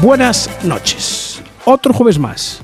Buenas 0.00 0.48
noches. 0.64 1.42
Otro 1.64 1.92
jueves 1.92 2.18
más. 2.18 2.62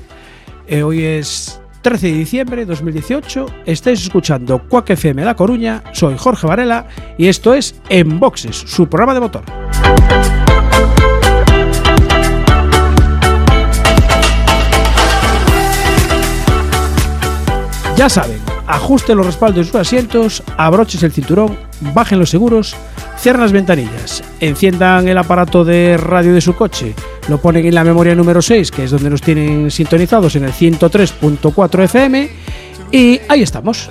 Eh, 0.67 0.83
hoy 0.83 1.03
es 1.03 1.61
13 1.81 2.07
de 2.07 2.13
diciembre 2.13 2.61
de 2.61 2.65
2018. 2.65 3.45
Estáis 3.65 4.01
escuchando 4.01 4.67
Quack 4.67 4.91
FM 4.91 5.23
La 5.23 5.35
Coruña. 5.35 5.83
Soy 5.93 6.15
Jorge 6.17 6.47
Varela 6.47 6.87
y 7.17 7.27
esto 7.27 7.53
es 7.53 7.75
En 7.89 8.19
Boxes, 8.19 8.55
su 8.55 8.87
programa 8.87 9.13
de 9.13 9.19
motor. 9.19 9.43
Ya 17.95 18.07
saben, 18.07 18.39
ajusten 18.65 19.17
los 19.17 19.25
respaldos 19.25 19.57
de 19.57 19.63
sus 19.65 19.75
asientos, 19.75 20.41
abroches 20.55 21.03
el 21.03 21.11
cinturón, 21.11 21.57
bajen 21.93 22.17
los 22.17 22.29
seguros, 22.29 22.73
cierren 23.19 23.41
las 23.41 23.51
ventanillas, 23.51 24.23
enciendan 24.39 25.07
el 25.07 25.17
aparato 25.17 25.65
de 25.65 25.97
radio 25.97 26.33
de 26.33 26.41
su 26.41 26.55
coche, 26.55 26.95
lo 27.27 27.39
ponen 27.39 27.65
en 27.65 27.75
la 27.75 27.83
memoria 27.83 28.15
número 28.15 28.41
6, 28.41 28.71
que 28.71 28.85
es 28.85 28.91
donde 28.91 29.09
nos 29.09 29.21
tienen 29.21 29.69
sintonizados 29.69 30.35
en 30.35 30.45
el 30.45 30.53
103.4 30.53 31.83
FM, 31.83 32.29
y 32.91 33.19
ahí 33.27 33.41
estamos. 33.41 33.89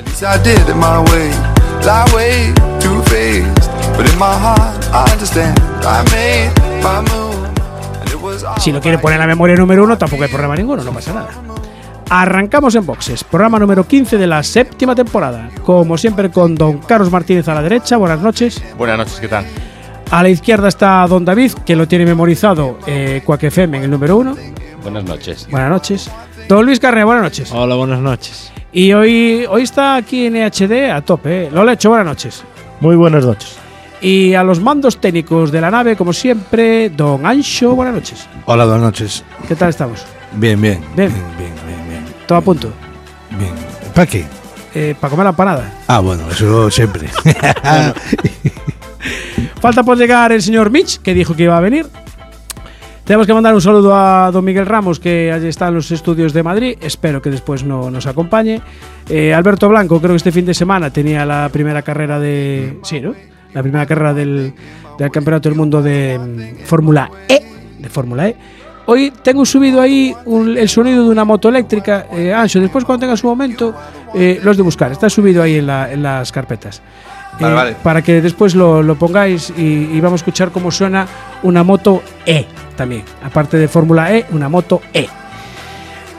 Si 8.58 8.72
lo 8.72 8.80
quiere 8.80 8.98
poner 8.98 9.16
en 9.16 9.20
la 9.20 9.26
memoria 9.26 9.56
número 9.56 9.84
1, 9.84 9.98
tampoco 9.98 10.22
hay 10.22 10.30
problema 10.30 10.56
ninguno, 10.56 10.82
no 10.82 10.92
pasa 10.92 11.12
nada. 11.12 11.28
Arrancamos 12.10 12.74
en 12.74 12.86
boxes, 12.86 13.22
programa 13.22 13.58
número 13.58 13.86
15 13.86 14.16
de 14.16 14.26
la 14.26 14.42
séptima 14.42 14.94
temporada. 14.94 15.50
Como 15.62 15.98
siempre, 15.98 16.30
con 16.30 16.54
don 16.54 16.78
Carlos 16.78 17.10
Martínez 17.10 17.46
a 17.48 17.54
la 17.54 17.62
derecha. 17.62 17.98
Buenas 17.98 18.20
noches. 18.20 18.62
Buenas 18.78 18.96
noches, 18.96 19.20
¿qué 19.20 19.28
tal? 19.28 19.44
A 20.10 20.22
la 20.22 20.30
izquierda 20.30 20.68
está 20.68 21.06
don 21.06 21.26
David, 21.26 21.52
que 21.66 21.76
lo 21.76 21.86
tiene 21.86 22.06
memorizado 22.06 22.78
eh, 22.86 23.22
en 23.26 23.74
el 23.74 23.90
número 23.90 24.16
1. 24.16 24.36
Buenas 24.82 25.04
noches. 25.04 25.46
Buenas 25.50 25.68
noches. 25.68 26.10
Don 26.48 26.64
Luis 26.64 26.80
Carrera, 26.80 27.04
buenas 27.04 27.24
noches. 27.24 27.52
Hola, 27.52 27.74
buenas 27.74 28.00
noches. 28.00 28.50
Y 28.72 28.94
hoy, 28.94 29.44
hoy 29.46 29.62
está 29.62 29.96
aquí 29.96 30.26
en 30.26 30.36
EHD 30.36 30.90
a 30.90 31.02
tope. 31.02 31.44
¿eh? 31.44 31.50
Lo 31.52 31.68
he 31.68 31.72
hecho, 31.74 31.90
buenas 31.90 32.06
noches. 32.06 32.42
Muy 32.80 32.96
buenas 32.96 33.26
noches. 33.26 33.58
Y 34.00 34.32
a 34.32 34.42
los 34.42 34.60
mandos 34.60 34.98
técnicos 34.98 35.52
de 35.52 35.60
la 35.60 35.70
nave, 35.70 35.94
como 35.94 36.14
siempre, 36.14 36.88
don 36.88 37.26
Ancho, 37.26 37.74
buenas 37.74 37.94
noches. 37.94 38.26
Hola, 38.46 38.64
buenas 38.64 38.82
noches. 38.82 39.24
¿Qué 39.46 39.54
tal 39.56 39.68
estamos? 39.68 40.06
Bien, 40.32 40.58
bien, 40.58 40.80
bien. 40.96 41.12
bien, 41.36 41.67
¿Todo 42.28 42.38
a 42.38 42.42
punto? 42.42 42.70
bien. 43.30 43.52
¿Para 43.94 44.06
qué? 44.06 44.26
¿Para 45.00 45.10
comer 45.10 45.24
la 45.24 45.30
empanada? 45.30 45.72
Ah, 45.88 46.00
bueno, 46.00 46.30
eso 46.30 46.70
siempre. 46.70 47.08
Falta 49.60 49.82
por 49.82 49.96
llegar 49.96 50.30
el 50.30 50.42
señor 50.42 50.70
Mitch, 50.70 50.98
que 50.98 51.14
dijo 51.14 51.34
que 51.34 51.44
iba 51.44 51.56
a 51.56 51.60
venir. 51.60 51.86
Tenemos 53.04 53.26
que 53.26 53.32
mandar 53.32 53.54
un 53.54 53.62
saludo 53.62 53.96
a 53.96 54.30
don 54.30 54.44
Miguel 54.44 54.66
Ramos, 54.66 55.00
que 55.00 55.32
allí 55.32 55.48
está 55.48 55.69
en 55.69 55.76
los 55.76 55.91
estudios 55.91 56.34
de 56.34 56.42
Madrid. 56.42 56.76
Espero 56.82 57.22
que 57.22 57.30
después 57.30 57.64
no, 57.64 57.91
nos 57.91 58.06
acompañe. 58.06 58.60
Eh, 59.08 59.32
Alberto 59.32 59.66
Blanco, 59.66 59.98
creo 59.98 60.12
que 60.12 60.19
este 60.19 60.30
fin 60.30 60.44
de 60.44 60.53
semana 60.53 60.92
tenía 60.92 61.24
la 61.24 61.48
primera 61.48 61.80
carrera 61.80 62.20
de. 62.20 62.78
Sí, 62.82 63.00
¿no? 63.00 63.14
La 63.54 63.62
primera 63.62 63.86
carrera 63.86 64.12
del, 64.12 64.53
del 64.98 65.10
Campeonato 65.10 65.48
del 65.48 65.56
Mundo 65.56 65.80
de 65.80 66.19
mm, 66.19 66.66
Fórmula 66.66 67.10
E. 67.26 67.42
De 67.78 67.88
Fórmula 67.88 68.28
E. 68.28 68.36
Hoy 68.91 69.12
tengo 69.22 69.44
subido 69.44 69.82
ahí 69.82 70.15
un- 70.25 70.56
el 70.56 70.66
sonido 70.69 71.04
de 71.04 71.10
una 71.10 71.25
moto 71.26 71.50
eléctrica. 71.50 72.06
Eh, 72.10 72.32
Ancho, 72.32 72.59
después 72.59 72.84
cuando 72.87 73.00
tenga 73.04 73.16
su 73.19 73.26
momento, 73.26 73.75
eh, 74.15 74.41
los 74.43 74.56
de 74.56 74.62
buscar. 74.62 74.91
Está 74.91 75.10
subido 75.10 75.43
ahí 75.43 75.56
en, 75.56 75.66
la- 75.66 75.93
en 75.93 76.03
las 76.03 76.32
carpetas. 76.32 76.81
Vale, 77.38 77.53
Eh, 77.53 77.54
vale. 77.56 77.77
Para 77.82 78.00
que 78.00 78.22
después 78.22 78.54
lo, 78.54 78.82
lo 78.82 78.94
pongáis 78.97 79.53
y, 79.56 79.62
y 79.93 80.00
vamos 80.00 80.21
a 80.21 80.22
escuchar 80.22 80.50
cómo 80.50 80.71
suena 80.71 81.06
una 81.43 81.62
moto 81.62 82.03
E 82.25 82.47
también. 82.77 83.03
Aparte 83.22 83.59
de 83.59 83.69
Fórmula 83.69 84.15
E, 84.16 84.25
una 84.31 84.48
moto 84.48 84.81
E. 84.94 85.06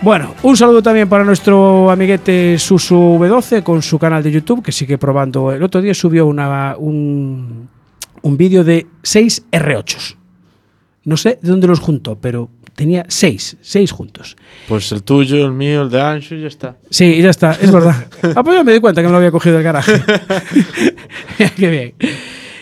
Bueno, 0.02 0.36
un 0.44 0.56
saludo 0.56 0.82
también 0.84 1.10
para 1.10 1.24
nuestro 1.26 1.90
amiguete 1.90 2.58
Susu 2.60 3.18
V12 3.20 3.64
con 3.64 3.82
su 3.82 3.98
canal 3.98 4.22
de 4.22 4.32
YouTube 4.32 4.64
que 4.64 4.72
sigue 4.72 4.98
probando. 5.00 5.52
El 5.52 5.64
otro 5.64 5.82
día 5.82 5.94
subió 5.96 6.28
una, 6.28 6.76
un, 6.78 7.68
un 8.22 8.38
vídeo 8.38 8.64
de 8.64 8.86
6 9.02 9.44
R8s. 9.52 10.16
No 11.06 11.18
sé 11.18 11.40
de 11.42 11.50
dónde 11.50 11.66
los 11.68 11.80
juntó, 11.80 12.16
pero 12.18 12.50
tenía 12.80 13.04
6, 13.10 13.58
6 13.62 13.92
juntos. 13.92 14.38
Pues 14.70 14.90
el 14.94 15.04
tuyo, 15.04 15.46
el 15.46 15.52
mío, 15.52 15.82
el 15.82 15.90
de 15.90 16.02
Ancho 16.02 16.34
y 16.36 16.42
ya 16.42 16.48
está. 16.48 16.78
Sí, 16.90 17.22
ya 17.22 17.30
está, 17.30 17.52
es 17.62 17.72
verdad. 17.72 18.08
Ah, 18.36 18.42
pues 18.44 18.56
ya 18.56 18.64
me 18.64 18.72
di 18.72 18.80
cuenta 18.80 19.02
que 19.02 19.08
me 19.08 19.12
lo 19.12 19.18
había 19.18 19.32
cogido 19.32 19.56
del 19.56 19.64
garaje. 19.64 19.92
Qué 21.58 21.70
bien. 21.70 21.94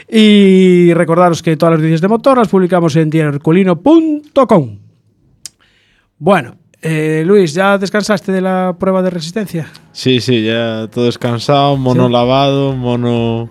Y 0.09 0.93
recordaros 0.93 1.43
que 1.43 1.55
todas 1.55 1.73
las 1.73 1.79
noticias 1.81 2.01
de 2.01 2.07
motor 2.07 2.37
las 2.37 2.47
publicamos 2.47 2.95
en 2.95 3.09
diarioherculino.com. 3.11 4.77
Bueno, 6.17 6.55
eh, 6.81 7.23
Luis, 7.25 7.53
¿ya 7.53 7.77
descansaste 7.77 8.31
de 8.31 8.41
la 8.41 8.75
prueba 8.79 9.01
de 9.03 9.09
resistencia? 9.11 9.67
Sí, 9.91 10.19
sí, 10.19 10.43
ya 10.43 10.87
todo 10.91 11.05
descansado, 11.05 11.77
mono 11.77 12.07
Sí. 12.07 12.13
lavado, 12.13 12.73
mono 12.75 13.49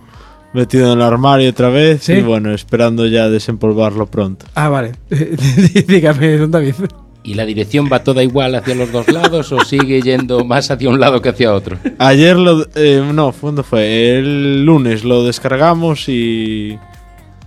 metido 0.57 0.93
en 0.93 0.99
el 0.99 1.03
armario 1.03 1.51
otra 1.51 1.69
vez 1.69 2.03
Sí. 2.03 2.15
y 2.15 2.21
bueno, 2.23 2.53
esperando 2.53 3.07
ya 3.07 3.29
desempolvarlo 3.29 4.07
pronto. 4.07 4.47
Ah, 4.55 4.69
vale. 4.69 4.93
Dígame, 5.87 6.37
don 6.39 6.51
David. 6.51 6.75
¿Y 7.23 7.35
la 7.35 7.45
dirección 7.45 7.89
va 7.93 8.05
toda 8.05 8.23
igual 8.23 8.55
hacia 8.55 8.75
los 8.77 8.93
dos 8.93 9.09
lados 9.09 9.51
o 9.51 9.61
sigue 9.65 10.01
yendo 10.01 10.45
más 10.45 10.71
hacia 10.71 10.89
un 10.89 11.01
lado 11.01 11.21
que 11.21 11.31
hacia 11.31 11.53
otro? 11.53 11.77
Ayer 11.99 12.37
lo... 12.37 12.65
eh, 12.77 13.03
no, 13.13 13.33
¿cuándo 13.33 13.65
fue? 13.65 14.19
El 14.19 14.65
lunes 14.65 15.03
lo 15.05 15.25
descargamos 15.25 16.09
y... 16.09 16.79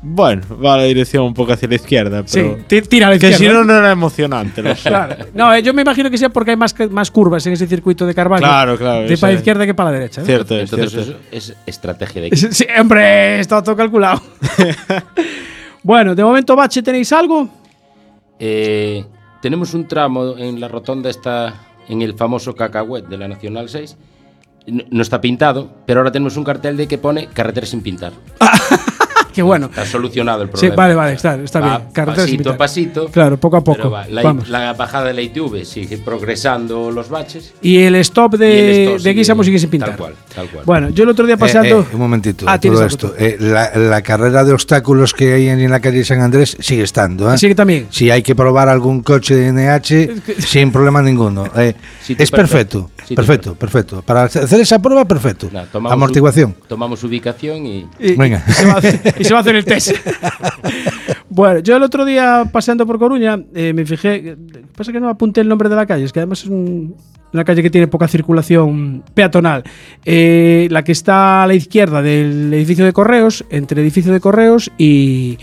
Bueno, 0.01 0.43
va 0.63 0.77
la 0.77 0.83
dirección 0.83 1.25
un 1.25 1.33
poco 1.33 1.51
hacia 1.51 1.67
la 1.67 1.75
izquierda, 1.75 2.23
Sí, 2.25 2.39
pero... 2.39 2.57
ti- 2.67 2.81
tira 2.83 3.07
a 3.07 3.09
la 3.09 3.19
que 3.19 3.29
izquierda. 3.31 3.51
si 3.53 3.57
no, 3.57 3.65
no 3.65 3.77
era 3.77 3.91
emocionante, 3.91 4.61
lo 4.61 4.73
sé. 4.75 4.87
Claro. 4.87 5.25
No, 5.33 5.53
eh, 5.53 5.61
yo 5.61 5.73
me 5.73 5.81
imagino 5.81 6.09
que 6.09 6.17
sea 6.17 6.29
porque 6.29 6.51
hay 6.51 6.57
más, 6.57 6.73
que- 6.73 6.87
más 6.87 7.11
curvas 7.11 7.45
en 7.47 7.53
ese 7.53 7.67
circuito 7.67 8.05
de 8.05 8.13
Carvalho. 8.15 8.41
Claro, 8.43 8.77
claro, 8.77 9.01
De 9.07 9.17
para 9.17 9.33
la 9.33 9.39
izquierda 9.39 9.65
que 9.65 9.73
para 9.73 9.91
la 9.91 9.97
derecha. 9.99 10.21
¿no? 10.21 10.25
Cierto, 10.27 10.55
es 10.55 10.71
Entonces 10.71 10.91
cierto. 11.03 11.19
eso 11.31 11.51
es 11.51 11.57
estrategia 11.65 12.21
de 12.21 12.27
equipo. 12.27 12.47
Sí, 12.53 12.63
Siempre 12.65 13.39
está 13.41 13.61
todo 13.61 13.75
calculado. 13.75 14.21
bueno, 15.83 16.15
de 16.15 16.23
momento, 16.23 16.55
Bache, 16.55 16.81
¿tenéis 16.81 17.11
algo? 17.11 17.49
Eh, 18.39 19.03
tenemos 19.41 19.73
un 19.73 19.85
tramo 19.87 20.37
en 20.37 20.59
la 20.61 20.67
rotonda 20.69 21.09
esta, 21.09 21.53
en 21.89 22.01
el 22.01 22.13
famoso 22.13 22.55
cacahuet 22.55 23.05
de 23.07 23.17
la 23.17 23.27
Nacional 23.27 23.67
6. 23.67 23.97
No, 24.67 24.83
no 24.91 25.01
está 25.01 25.19
pintado, 25.19 25.69
pero 25.85 25.99
ahora 25.99 26.11
tenemos 26.11 26.37
un 26.37 26.43
cartel 26.43 26.77
de 26.77 26.87
que 26.87 26.97
pone 26.97 27.27
carretera 27.27 27.65
sin 27.67 27.81
pintar. 27.81 28.13
Qué 29.39 29.43
bueno. 29.43 29.67
Está 29.67 29.85
solucionado 29.85 30.41
el 30.43 30.49
Sí, 30.49 30.51
problema. 30.51 30.75
vale, 30.75 30.95
vale, 30.95 31.13
está, 31.13 31.35
está 31.35 31.59
Va 31.61 31.77
bien. 31.77 31.89
Carreteras 31.93 32.25
pasito 32.29 32.49
a 32.49 32.57
pasito. 32.57 33.07
Claro, 33.07 33.37
poco 33.39 33.55
a 33.55 33.63
pero 33.63 33.77
poco. 33.77 33.89
va. 33.91 34.05
La, 34.07 34.21
Vamos. 34.21 34.49
la 34.49 34.73
bajada 34.73 35.05
de 35.05 35.13
la 35.13 35.21
ITV 35.21 35.63
sigue 35.63 35.97
progresando 35.97 36.91
los 36.91 37.07
baches. 37.09 37.53
Y 37.61 37.77
el 37.79 37.95
stop 37.95 38.35
de, 38.35 38.47
y 38.49 38.59
el 38.59 38.69
stop 38.69 38.93
de 38.95 38.99
sigue- 38.99 39.13
Guisamo 39.13 39.43
sigue 39.45 39.59
sin 39.59 39.69
pintar. 39.69 39.89
Tal 39.91 39.97
cual, 39.97 40.13
tal 40.35 40.49
cual. 40.49 40.65
Bueno, 40.65 40.89
yo 40.89 41.03
el 41.03 41.09
otro 41.09 41.25
día 41.25 41.35
Eh, 41.35 41.37
paseando. 41.37 41.79
eh, 41.81 41.85
un 41.93 41.99
momentito, 41.99 42.45
Ah, 42.49 42.59
todo 42.59 42.85
esto. 42.85 43.13
Eh, 43.17 43.37
la, 43.39 43.71
la 43.75 44.01
carrera 44.01 44.43
de 44.43 44.51
obstáculos 44.51 45.13
que 45.13 45.33
hay 45.33 45.47
en 45.47 45.69
la 45.71 45.79
calle 45.79 46.03
San 46.03 46.19
Andrés 46.19 46.57
sigue 46.59 46.83
estando. 46.83 47.33
¿eh? 47.33 47.37
Sigue 47.37 47.55
también. 47.55 47.87
Si 47.91 48.11
hay 48.11 48.21
que 48.21 48.35
probar 48.35 48.67
algún 48.69 49.01
coche 49.03 49.35
de 49.35 49.51
NH, 49.53 50.09
sin 50.39 50.71
problema 50.71 51.01
ninguno. 51.01 51.45
Eh, 51.55 51.73
Si 52.03 52.13
es 52.19 52.31
perfe- 52.31 52.35
perfecto, 52.35 52.91
te 53.07 53.15
perfecto, 53.15 53.55
perfecto. 53.55 54.01
Para 54.01 54.23
hacer 54.23 54.59
esa 54.59 54.79
prueba, 54.79 55.05
perfecto. 55.05 55.47
Nada, 55.51 55.67
tomamos 55.71 55.93
Amortiguación. 55.93 56.55
u- 56.61 56.67
tomamos 56.67 57.03
ubicación 57.03 57.65
y. 57.65 57.87
Y, 57.99 58.15
Venga. 58.15 58.43
y 58.47 58.51
se 58.53 58.65
va 58.65 58.79
y 59.19 59.23
se 59.29 59.33
va 59.33 59.39
a 59.39 59.41
hacer 59.41 59.55
el 59.55 59.63
test. 59.63 59.91
bueno, 61.29 61.59
yo 61.59 61.77
el 61.77 61.83
otro 61.83 62.03
día 62.05 62.45
paseando 62.51 62.85
por 62.85 62.99
Coruña 62.99 63.39
eh, 63.53 63.73
me 63.73 63.85
fijé. 63.85 64.35
Pasa 64.75 64.91
que 64.91 64.99
no 64.99 65.07
apunté 65.09 65.41
el 65.41 65.47
nombre 65.47 65.69
de 65.69 65.75
la 65.75 65.85
calle, 65.85 66.03
es 66.05 66.11
que 66.11 66.19
además 66.19 66.41
es 66.43 66.49
un- 66.49 66.95
una 67.31 67.43
calle 67.43 67.61
que 67.61 67.69
tiene 67.69 67.85
poca 67.87 68.07
circulación 68.07 69.03
peatonal. 69.13 69.63
Eh, 70.03 70.67
la 70.71 70.83
que 70.83 70.91
está 70.91 71.43
a 71.43 71.47
la 71.47 71.53
izquierda 71.53 72.01
del 72.01 72.51
edificio 72.51 72.83
de 72.85 72.91
correos, 72.91 73.45
entre 73.51 73.81
edificio 73.83 74.11
de 74.11 74.19
correos 74.19 74.71
y, 74.79 75.37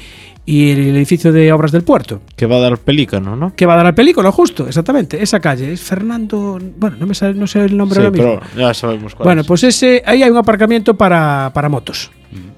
y 0.48 0.70
el 0.70 0.96
edificio 0.96 1.32
de 1.32 1.52
Obras 1.52 1.72
del 1.72 1.82
Puerto. 1.82 2.20
Que 2.37 2.46
va 2.46 2.56
a 2.56 2.60
dar 2.60 2.78
pelícano, 2.78 3.34
¿no? 3.34 3.52
Que 3.56 3.66
va 3.66 3.72
a 3.75 3.76
dar 3.76 3.87
la 3.87 3.94
película, 3.94 4.31
justo, 4.31 4.66
exactamente. 4.69 5.20
Esa 5.22 5.40
calle 5.40 5.72
es 5.72 5.81
Fernando. 5.82 6.58
Bueno, 6.78 6.96
no 7.00 7.06
me 7.06 7.14
sale, 7.14 7.34
no 7.34 7.46
sé 7.48 7.64
el 7.64 7.76
nombre 7.76 7.96
Sí, 8.00 8.04
ahora 8.06 8.10
mismo. 8.16 8.40
pero 8.54 8.62
ya 8.69 8.72
sabemos 8.72 9.14
cuál 9.14 9.25
Bueno, 9.26 9.40
es. 9.43 9.46
pues 9.48 9.64
ese, 9.64 10.02
ahí 10.06 10.22
hay 10.22 10.31
un 10.31 10.37
aparcamiento 10.37 10.96
para, 10.96 11.50
para 11.52 11.69
motos. 11.69 12.10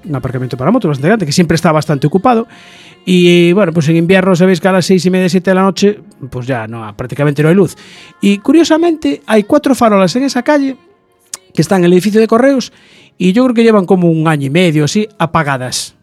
Un 0.05 0.15
aparcamiento 0.15 0.55
para 0.55 0.69
motos 0.71 0.89
bastante 0.89 1.07
grande, 1.07 1.25
que 1.25 1.31
siempre 1.31 1.55
está 1.55 1.71
bastante 1.71 2.05
ocupado. 2.07 2.47
Y 3.05 3.53
bueno, 3.53 3.71
pues 3.73 3.87
en 3.89 3.95
invierno 3.95 4.35
sabéis 4.35 4.59
que 4.61 4.67
a 4.67 4.71
las 4.71 4.85
seis 4.85 5.03
y 5.05 5.09
media, 5.09 5.27
siete 5.29 5.49
de 5.51 5.55
la 5.55 5.63
noche, 5.63 5.99
pues 6.29 6.45
ya 6.45 6.67
no, 6.67 6.95
prácticamente 6.95 7.41
no 7.41 7.49
hay 7.49 7.55
luz. 7.55 7.75
Y 8.21 8.37
curiosamente, 8.37 9.21
hay 9.25 9.43
cuatro 9.43 9.73
farolas 9.73 10.15
en 10.15 10.23
esa 10.23 10.43
calle 10.43 10.75
que 11.55 11.61
están 11.63 11.79
en 11.81 11.85
el 11.85 11.93
edificio 11.93 12.19
de 12.21 12.27
correos 12.27 12.71
y 13.17 13.31
yo 13.33 13.43
creo 13.45 13.55
que 13.55 13.63
llevan 13.63 13.85
como 13.87 14.09
un 14.11 14.27
año 14.27 14.45
y 14.45 14.49
medio 14.51 14.83
así 14.85 15.07
apagadas. 15.17 15.95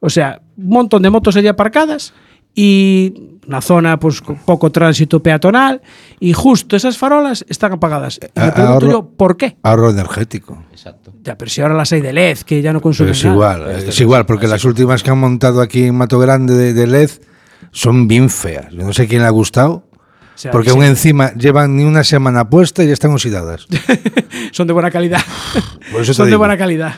O 0.00 0.10
sea, 0.10 0.40
un 0.56 0.68
montón 0.68 1.02
de 1.02 1.10
motos 1.10 1.36
allí 1.36 1.48
aparcadas 1.48 2.12
y 2.54 3.38
una 3.46 3.60
zona 3.60 3.98
pues 4.00 4.20
con 4.22 4.36
poco 4.36 4.70
tránsito 4.72 5.22
peatonal 5.22 5.82
y 6.20 6.32
justo 6.32 6.74
esas 6.76 6.96
farolas 6.98 7.44
están 7.48 7.72
apagadas. 7.72 8.18
Y 8.34 8.40
me 8.40 8.52
pregunto 8.52 8.86
ahorro- 8.86 8.90
yo, 8.90 9.10
¿por 9.16 9.36
qué? 9.36 9.56
Ahorro 9.62 9.90
energético. 9.90 10.62
Exacto. 10.72 11.12
Ya, 11.22 11.36
pero 11.36 11.50
si 11.50 11.60
ahora 11.60 11.74
las 11.74 11.92
hay 11.92 12.00
de 12.00 12.12
LED, 12.12 12.38
que 12.38 12.62
ya 12.62 12.72
no 12.72 12.80
consumen 12.80 13.08
Pero 13.12 13.18
es 13.18 13.24
nada. 13.24 13.34
igual, 13.34 13.70
es 13.88 14.00
igual, 14.00 14.26
porque 14.26 14.46
las 14.48 14.64
últimas 14.64 15.02
que 15.02 15.10
han 15.10 15.18
montado 15.18 15.60
aquí 15.60 15.84
en 15.84 15.94
Mato 15.96 16.18
Grande 16.18 16.54
de, 16.54 16.72
de 16.72 16.86
LED 16.86 17.10
son 17.72 18.08
bien 18.08 18.30
feas. 18.30 18.72
Yo 18.72 18.84
no 18.84 18.92
sé 18.92 19.06
quién 19.06 19.20
le 19.22 19.26
ha 19.28 19.30
gustado, 19.30 19.84
O 19.92 20.38
sea, 20.38 20.50
porque 20.50 20.70
sí, 20.70 20.76
aún 20.76 20.84
encima 20.84 21.32
llevan 21.34 21.76
ni 21.76 21.84
una 21.84 22.04
semana 22.04 22.48
puesta 22.48 22.82
y 22.84 22.86
ya 22.86 22.92
están 22.94 23.12
oxidadas. 23.12 23.66
son 24.52 24.66
de 24.66 24.72
buena 24.72 24.90
calidad. 24.90 25.20
Por 25.92 26.00
eso 26.02 26.12
te 26.12 26.14
son 26.14 26.24
de 26.26 26.30
digo. 26.30 26.38
buena 26.38 26.56
calidad. 26.56 26.94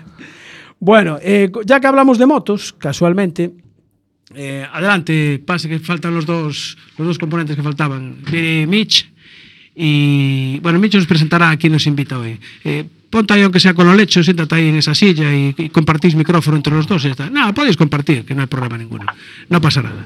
Bueno, 0.80 1.18
eh, 1.20 1.50
ya 1.64 1.80
que 1.80 1.86
hablamos 1.86 2.18
de 2.18 2.26
motos, 2.26 2.72
casualmente, 2.78 3.52
eh, 4.34 4.66
adelante, 4.72 5.42
pase 5.44 5.68
que 5.68 5.78
faltan 5.78 6.14
los 6.14 6.26
dos, 6.26 6.76
los 6.98 7.06
dos 7.08 7.18
componentes 7.18 7.56
que 7.56 7.62
faltaban. 7.62 8.16
Viene 8.30 8.66
Mitch 8.66 9.10
y, 9.74 10.58
bueno, 10.60 10.78
Mitch 10.78 10.94
nos 10.94 11.06
presentará 11.06 11.50
a 11.50 11.56
quien 11.56 11.72
nos 11.72 11.86
invita 11.86 12.18
hoy. 12.18 12.38
Eh, 12.64 12.84
ponte 13.10 13.32
ahí, 13.32 13.42
aunque 13.42 13.58
sea 13.58 13.74
con 13.74 13.86
los 13.86 13.96
lechos, 13.96 14.26
siéntate 14.26 14.54
ahí 14.54 14.68
en 14.68 14.76
esa 14.76 14.94
silla 14.94 15.34
y, 15.34 15.54
y 15.56 15.68
compartís 15.70 16.14
micrófono 16.14 16.56
entre 16.56 16.74
los 16.74 16.86
dos. 16.86 17.06
No, 17.32 17.54
podéis 17.54 17.76
compartir, 17.76 18.24
que 18.24 18.34
no 18.34 18.42
hay 18.42 18.46
problema 18.48 18.76
ninguno. 18.76 19.06
No 19.48 19.60
pasa 19.60 19.82
nada. 19.82 20.04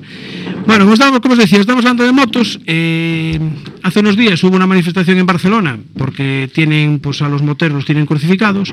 Bueno, 0.67 0.85
como, 0.85 0.95
estamos, 0.95 1.21
como 1.21 1.33
os 1.35 1.41
decía, 1.41 1.59
estamos 1.59 1.85
hablando 1.85 2.05
de 2.05 2.13
motos. 2.13 2.61
Eh, 2.67 3.39
hace 3.83 4.01
unos 4.01 4.17
días 4.17 4.43
hubo 4.45 4.55
una 4.55 4.67
manifestación 4.67 5.19
en 5.19 5.27
Barcelona 5.27 5.79
porque 5.99 6.49
tienen, 6.53 7.01
pues 7.01 7.23
a 7.23 7.29
los 7.29 7.43
moteros 7.43 7.77
los 7.77 7.85
tienen 7.85 8.07
crucificados. 8.07 8.73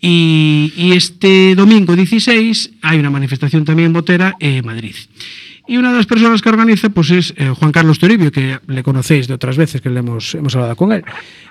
Y, 0.00 0.72
y 0.76 0.92
este 0.92 1.54
domingo 1.54 1.96
16 1.96 2.72
hay 2.82 2.98
una 2.98 3.10
manifestación 3.10 3.64
también 3.64 3.92
motera 3.92 4.34
en 4.40 4.64
Madrid. 4.64 4.94
Y 5.68 5.76
una 5.76 5.90
de 5.90 5.96
las 5.96 6.06
personas 6.06 6.42
que 6.42 6.48
organiza 6.48 6.90
pues 6.90 7.10
es 7.10 7.34
eh, 7.36 7.48
Juan 7.48 7.72
Carlos 7.72 7.98
Toribio, 7.98 8.30
que 8.30 8.58
le 8.68 8.82
conocéis 8.82 9.26
de 9.26 9.34
otras 9.34 9.56
veces 9.56 9.80
que 9.80 9.90
le 9.90 10.00
hemos, 10.00 10.34
hemos 10.34 10.54
hablado 10.54 10.76
con 10.76 10.92
él. 10.92 11.04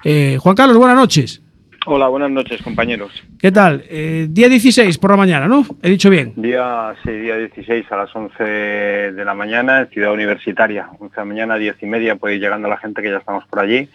Eh, 0.03 0.37
Juan 0.39 0.55
Carlos, 0.55 0.77
buenas 0.77 0.95
noches. 0.95 1.41
Hola, 1.87 2.07
buenas 2.07 2.31
noches, 2.31 2.61
compañeros. 2.63 3.11
¿Qué 3.39 3.51
tal? 3.51 3.83
Eh, 3.89 4.25
día 4.29 4.49
16 4.49 4.97
por 4.97 5.11
la 5.11 5.17
mañana, 5.17 5.47
¿no? 5.47 5.65
He 5.83 5.89
dicho 5.89 6.09
bien. 6.09 6.33
Día, 6.35 6.95
sí, 7.03 7.11
día 7.11 7.37
16 7.37 7.85
a 7.91 7.97
las 7.97 8.15
11 8.15 8.43
de 8.43 9.25
la 9.25 9.35
mañana 9.35 9.81
en 9.81 9.87
Ciudad 9.89 10.11
Universitaria. 10.11 10.87
11 10.97 11.13
de 11.13 11.21
la 11.21 11.25
mañana, 11.25 11.55
10 11.57 11.75
y 11.83 11.85
media, 11.85 12.15
puede 12.15 12.35
ir 12.35 12.41
llegando 12.41 12.67
la 12.67 12.77
gente 12.77 13.03
que 13.03 13.11
ya 13.11 13.17
estamos 13.17 13.45
por 13.45 13.59
allí. 13.59 13.87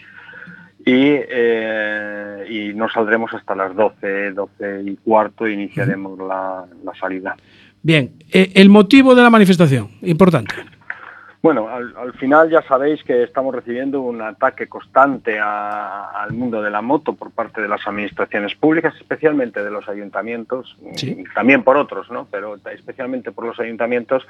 Y, 0.86 1.12
eh, 1.28 2.46
y 2.48 2.72
no 2.74 2.88
saldremos 2.88 3.32
hasta 3.34 3.54
las 3.54 3.74
12, 3.74 4.32
12 4.32 4.82
y 4.86 4.96
cuarto 4.96 5.46
e 5.46 5.52
iniciaremos 5.52 6.18
la, 6.18 6.64
la 6.84 6.94
salida. 6.94 7.36
Bien. 7.82 8.12
Eh, 8.32 8.52
el 8.54 8.68
motivo 8.70 9.14
de 9.14 9.22
la 9.22 9.30
manifestación, 9.30 9.88
importante. 10.02 10.54
Bueno, 11.42 11.68
al, 11.70 11.94
al 11.96 12.12
final 12.14 12.50
ya 12.50 12.60
sabéis 12.62 13.02
que 13.02 13.22
estamos 13.22 13.54
recibiendo 13.54 14.02
un 14.02 14.20
ataque 14.20 14.66
constante 14.68 15.38
a- 15.38 16.10
al 16.22 16.32
mundo 16.34 16.60
de 16.60 16.70
la 16.70 16.82
moto 16.82 17.14
por 17.14 17.30
parte 17.30 17.62
de 17.62 17.68
las 17.68 17.86
administraciones 17.86 18.54
públicas, 18.54 18.94
especialmente 19.00 19.64
de 19.64 19.70
los 19.70 19.88
ayuntamientos, 19.88 20.76
Sí. 20.96 21.24
también 21.34 21.62
por 21.62 21.78
otros, 21.78 22.10
¿no? 22.10 22.26
Pero 22.30 22.56
especialmente 22.74 23.32
por 23.32 23.46
los 23.46 23.58
ayuntamientos 23.58 24.22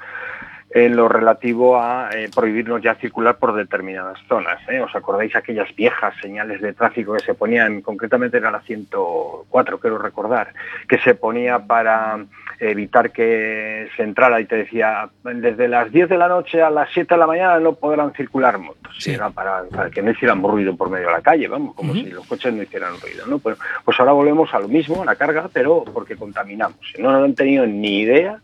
en 0.73 0.95
lo 0.95 1.09
relativo 1.09 1.77
a 1.77 2.09
eh, 2.13 2.29
prohibirnos 2.33 2.81
ya 2.81 2.95
circular 2.95 3.37
por 3.37 3.53
determinadas 3.53 4.17
zonas. 4.27 4.59
¿eh? 4.69 4.79
¿Os 4.79 4.95
acordáis 4.95 5.35
aquellas 5.35 5.73
viejas 5.75 6.13
señales 6.21 6.61
de 6.61 6.73
tráfico 6.73 7.13
que 7.13 7.19
se 7.19 7.33
ponían, 7.33 7.81
concretamente 7.81 8.37
era 8.37 8.51
la 8.51 8.61
104, 8.61 9.79
quiero 9.79 9.97
recordar, 9.97 10.53
que 10.87 10.97
se 10.99 11.15
ponía 11.15 11.59
para 11.59 12.25
evitar 12.59 13.11
que 13.11 13.89
se 13.97 14.03
entrara 14.03 14.39
y 14.39 14.45
te 14.45 14.55
decía, 14.55 15.09
desde 15.23 15.67
las 15.67 15.91
10 15.91 16.09
de 16.09 16.17
la 16.17 16.27
noche 16.27 16.61
a 16.61 16.69
las 16.69 16.89
7 16.93 17.15
de 17.15 17.19
la 17.19 17.27
mañana 17.27 17.59
no 17.59 17.73
podrán 17.73 18.13
circular 18.13 18.57
motos. 18.57 18.95
Sí. 18.97 19.11
Era 19.11 19.29
para, 19.29 19.63
para 19.63 19.89
que 19.89 20.01
no 20.01 20.11
hicieran 20.11 20.41
ruido 20.43 20.75
por 20.77 20.89
medio 20.89 21.07
de 21.07 21.13
la 21.13 21.21
calle, 21.21 21.47
vamos, 21.47 21.75
como 21.75 21.93
si 21.93 22.11
los 22.11 22.25
coches 22.27 22.53
no 22.53 22.63
hicieran 22.63 22.93
ruido. 23.01 23.25
¿no? 23.25 23.39
Pues, 23.39 23.57
pues 23.83 23.99
ahora 23.99 24.13
volvemos 24.13 24.53
a 24.53 24.59
lo 24.59 24.67
mismo, 24.67 25.01
a 25.01 25.05
la 25.05 25.15
carga, 25.15 25.49
pero 25.51 25.83
porque 25.83 26.15
contaminamos. 26.15 26.77
No, 26.99 27.11
no 27.11 27.25
han 27.25 27.35
tenido 27.35 27.65
ni 27.65 28.01
idea 28.01 28.39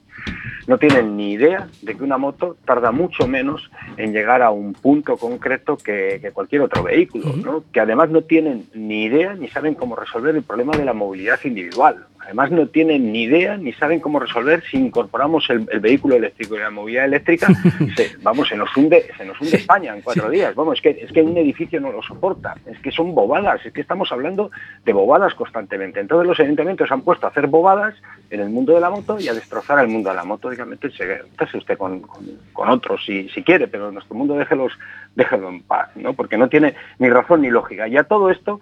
no 0.68 0.78
tienen 0.78 1.16
ni 1.16 1.32
idea 1.32 1.68
de 1.82 1.96
que 1.96 2.04
una 2.04 2.18
moto 2.18 2.58
tarda 2.66 2.92
mucho 2.92 3.28
menos 3.28 3.72
en 3.96 4.12
llegar 4.12 4.42
a 4.42 4.52
un 4.52 4.74
punto 4.74 5.18
concreto 5.18 5.78
que, 5.78 6.20
que 6.22 6.32
cualquier 6.32 6.62
otro 6.62 6.84
vehículo, 6.84 7.34
¿no? 7.38 7.64
que 7.72 7.80
además 7.80 8.10
no 8.10 8.22
tienen 8.22 8.66
ni 8.74 9.06
idea 9.06 9.34
ni 9.34 9.48
saben 9.48 9.76
cómo 9.76 9.96
resolver 9.96 10.36
el 10.36 10.44
problema 10.44 10.76
de 10.76 10.86
la 10.86 10.94
movilidad 10.94 11.40
individual. 11.46 12.06
Además 12.28 12.52
no 12.52 12.68
tienen 12.68 13.12
ni 13.14 13.24
idea 13.24 13.56
ni 13.58 13.72
saben 13.74 14.02
cómo 14.02 14.20
resolver 14.20 14.62
si 14.70 14.76
incorporamos 14.78 15.50
el, 15.50 15.66
el 15.72 15.80
vehículo 15.80 16.16
eléctrico 16.16 16.56
y 16.56 16.60
la 16.60 16.70
movilidad 16.70 17.06
eléctrica, 17.06 17.48
se- 17.96 18.18
vamos, 18.22 18.50
se 18.50 18.58
nos 18.58 18.76
hunde, 18.76 19.06
se 19.18 19.24
nos 19.26 19.40
hunde 19.40 19.56
España 19.58 19.96
en 19.96 20.02
cuatro 20.02 20.30
días. 20.30 20.54
Vamos, 20.54 20.76
es 20.76 20.82
que, 20.82 20.90
es 21.06 21.12
que 21.12 21.22
un 21.24 21.38
edificio 21.38 21.80
no 21.80 21.92
lo 21.92 22.04
soporta, 22.04 22.56
es 22.66 22.78
que 22.80 22.92
son 22.92 23.16
bobadas, 23.16 23.66
es 23.66 23.72
que 23.72 23.80
estamos 23.82 24.12
hablando 24.12 24.52
de 24.86 24.92
bobadas 24.94 25.34
constantemente. 25.36 26.00
Entonces 26.02 26.28
los 26.28 26.40
ayuntamientos 26.40 26.92
han 26.92 27.02
puesto 27.02 27.26
a 27.26 27.30
hacer 27.30 27.48
bobadas 27.48 27.96
en 28.30 28.42
el 28.42 28.50
mundo 28.50 28.74
de 28.74 28.82
la 28.82 28.90
moto 28.90 29.18
y 29.20 29.30
a 29.30 29.34
destrozar 29.34 29.80
el 29.80 29.88
mundo 29.88 30.10
de 30.10 30.16
la 30.18 30.26
moto. 30.26 30.50
Dígame, 30.50 30.72
métase 30.82 31.58
usted 31.58 31.78
con, 31.78 32.02
con- 32.02 32.26
con 32.52 32.70
otros 32.70 33.06
si, 33.06 33.30
si 33.30 33.42
quiere, 33.42 33.68
pero 33.70 33.88
en 33.88 33.94
nuestro 33.94 34.16
mundo 34.16 34.36
déjelos, 34.36 34.74
déjelo 35.16 35.48
en 35.48 35.62
paz, 35.64 35.90
¿no? 35.96 36.14
Porque 36.14 36.38
no 36.38 36.50
tiene 36.50 36.76
ni 37.00 37.10
razón 37.10 37.42
ni 37.42 37.50
lógica. 37.50 37.88
Y 37.88 37.96
a 37.96 38.04
todo 38.04 38.30
esto, 38.30 38.60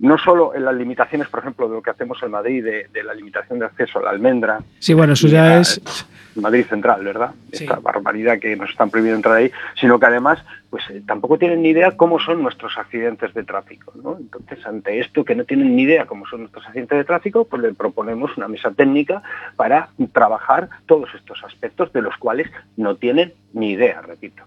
no 0.00 0.18
solo 0.18 0.54
en 0.54 0.64
las 0.64 0.74
limitaciones, 0.74 1.28
por 1.28 1.40
ejemplo, 1.40 1.68
de 1.68 1.74
lo 1.76 1.82
que 1.82 1.90
hacemos 1.90 2.22
en 2.22 2.30
Madrid, 2.30 2.64
de, 2.64 2.88
de 2.92 3.02
la 3.04 3.14
limitación 3.14 3.58
de 3.58 3.66
acceso 3.66 3.98
a 3.98 4.02
la 4.02 4.10
almendra, 4.10 4.60
Sí, 4.78 4.94
bueno, 4.94 5.12
eso 5.12 5.28
ya 5.28 5.44
a- 5.58 5.60
es. 5.60 5.80
Madrid 6.36 6.64
Central, 6.66 7.04
¿verdad? 7.04 7.32
Sí. 7.52 7.64
Esta 7.64 7.80
barbaridad 7.80 8.38
que 8.38 8.54
nos 8.56 8.70
están 8.70 8.88
prohibiendo 8.88 9.16
entrar 9.16 9.34
ahí, 9.36 9.50
sino 9.78 9.98
que 9.98 10.06
además, 10.06 10.38
pues 10.70 10.84
eh, 10.90 11.02
tampoco 11.04 11.38
tienen 11.38 11.60
ni 11.60 11.70
idea 11.70 11.96
cómo 11.96 12.20
son 12.20 12.40
nuestros 12.42 12.78
accidentes 12.78 13.34
de 13.34 13.42
tráfico, 13.42 13.92
¿no? 14.02 14.16
Entonces, 14.18 14.64
ante 14.64 15.00
esto 15.00 15.24
que 15.24 15.34
no 15.34 15.44
tienen 15.44 15.74
ni 15.74 15.82
idea 15.82 16.06
cómo 16.06 16.24
son 16.26 16.40
nuestros 16.42 16.64
accidentes 16.66 16.96
de 16.98 17.04
tráfico, 17.04 17.44
pues 17.46 17.60
le 17.60 17.74
proponemos 17.74 18.36
una 18.36 18.46
mesa 18.46 18.70
técnica 18.70 19.22
para 19.56 19.88
trabajar 20.12 20.68
todos 20.86 21.10
estos 21.16 21.42
aspectos 21.44 21.92
de 21.92 22.00
los 22.02 22.16
cuales 22.16 22.48
no 22.76 22.94
tienen 22.94 23.34
ni 23.52 23.72
idea, 23.72 24.00
repito. 24.00 24.44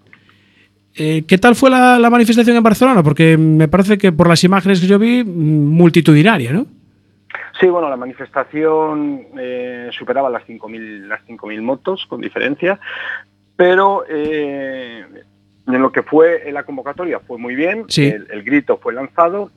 Eh, 0.96 1.24
¿Qué 1.28 1.38
tal 1.38 1.56
fue 1.56 1.70
la, 1.70 1.98
la 1.98 2.10
manifestación 2.10 2.56
en 2.56 2.64
Barcelona? 2.64 3.02
Porque 3.04 3.36
me 3.38 3.68
parece 3.68 3.98
que 3.98 4.12
por 4.12 4.28
las 4.28 4.44
imágenes 4.44 4.80
que 4.80 4.88
yo 4.88 5.00
vi, 5.00 5.24
mm, 5.24 5.28
multitudinaria, 5.70 6.52
¿no? 6.54 6.66
Sí, 7.60 7.68
bueno, 7.68 7.90
la 7.90 7.98
manifestación 7.98 9.28
eh, 9.38 9.90
superaba 9.92 10.30
las 10.30 10.44
5.000 10.48 11.08
las 11.08 11.22
5.000 11.28 11.62
motos, 11.62 12.06
con 12.08 12.20
diferencia, 12.22 12.80
pero 13.56 14.04
eh, 14.10 15.04
en 15.68 15.82
lo 15.82 15.92
que 15.92 16.04
fue 16.04 16.52
la 16.52 16.64
convocatoria 16.64 17.20
fue 17.20 17.38
muy 17.38 17.56
bien, 17.56 17.86
Sí. 17.88 18.06
el, 18.06 18.28
el 18.32 18.44
grito 18.44 18.78
fue 18.82 18.94
lanzado, 18.94 19.52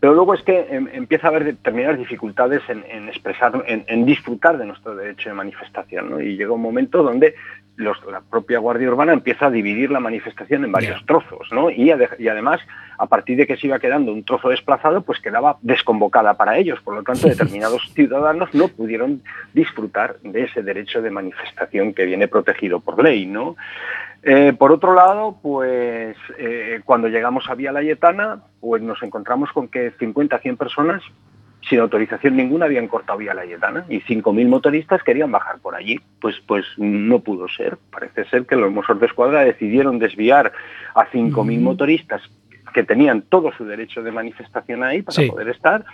pero 0.00 0.14
luego 0.14 0.34
es 0.34 0.42
que 0.42 0.66
em, 0.70 0.88
empieza 0.92 1.26
a 1.26 1.30
haber 1.30 1.44
determinadas 1.44 1.98
dificultades 1.98 2.62
en, 2.68 2.84
en 2.90 3.08
expresar, 3.08 3.62
en, 3.66 3.84
en 3.88 4.04
disfrutar 4.06 4.58
de 4.58 4.66
nuestro 4.66 4.94
derecho 4.94 5.28
de 5.28 5.34
manifestación, 5.34 6.10
¿no? 6.10 6.20
Y 6.20 6.36
llega 6.36 6.52
un 6.52 6.62
momento 6.62 7.02
donde 7.02 7.34
los- 7.76 8.04
la 8.06 8.20
propia 8.20 8.60
Guardia 8.60 8.88
Urbana 8.88 9.12
empieza 9.12 9.46
a 9.46 9.50
dividir 9.50 9.90
la 9.90 9.98
manifestación 9.98 10.64
en 10.64 10.70
varios 10.70 11.04
trozos, 11.06 11.48
¿no? 11.52 11.70
Y, 11.70 11.90
ade- 11.90 12.08
y 12.20 12.28
además, 12.28 12.60
a 12.98 13.06
partir 13.06 13.36
de 13.36 13.48
que 13.48 13.56
se 13.56 13.66
iba 13.66 13.80
quedando 13.80 14.12
un 14.12 14.24
trozo 14.24 14.48
desplazado, 14.48 15.02
pues 15.02 15.18
quedaba 15.20 15.56
desconvocada 15.60 16.34
para 16.34 16.56
ellos. 16.56 16.80
Por 16.82 16.94
lo 16.94 17.02
tanto, 17.02 17.26
determinados 17.28 17.82
ciudadanos 17.92 18.54
no 18.54 18.68
pudieron 18.68 19.22
disfrutar 19.54 20.16
de 20.22 20.44
ese 20.44 20.62
derecho 20.62 21.02
de 21.02 21.10
manifestación 21.10 21.94
que 21.94 22.04
viene 22.04 22.28
protegido 22.28 22.78
por 22.78 23.02
ley, 23.02 23.26
¿no? 23.26 23.56
Eh, 24.26 24.54
por 24.58 24.72
otro 24.72 24.94
lado, 24.94 25.38
pues 25.42 26.16
eh, 26.38 26.80
cuando 26.84 27.08
llegamos 27.08 27.48
a 27.48 27.54
Vía 27.54 27.72
Layetana, 27.72 28.40
pues 28.60 28.80
nos 28.82 29.02
encontramos 29.02 29.52
con 29.52 29.68
que 29.68 29.90
50 29.98 30.38
100 30.38 30.56
personas 30.56 31.02
sin 31.68 31.80
autorización 31.80 32.36
ninguna 32.36 32.66
habían 32.66 32.88
cortado 32.88 33.18
Vía 33.18 33.32
Layetana 33.34 33.84
y 33.88 34.00
5.000 34.00 34.48
motoristas 34.48 35.02
querían 35.02 35.30
bajar 35.32 35.58
por 35.60 35.74
allí. 35.74 35.98
Pues, 36.20 36.36
pues 36.46 36.64
no 36.76 37.20
pudo 37.20 37.48
ser. 37.48 37.78
Parece 37.90 38.24
ser 38.26 38.46
que 38.46 38.56
los 38.56 38.70
Mossos 38.70 39.00
de 39.00 39.06
Escuadra 39.06 39.40
decidieron 39.44 39.98
desviar 39.98 40.52
a 40.94 41.06
5.000 41.06 41.60
motoristas 41.60 42.22
que 42.74 42.82
tenían 42.82 43.22
todo 43.22 43.52
su 43.52 43.64
derecho 43.64 44.02
de 44.02 44.10
manifestación 44.12 44.82
ahí 44.82 45.00
para 45.02 45.14
Sí. 45.14 45.30
poder 45.30 45.48
estar 45.48 45.84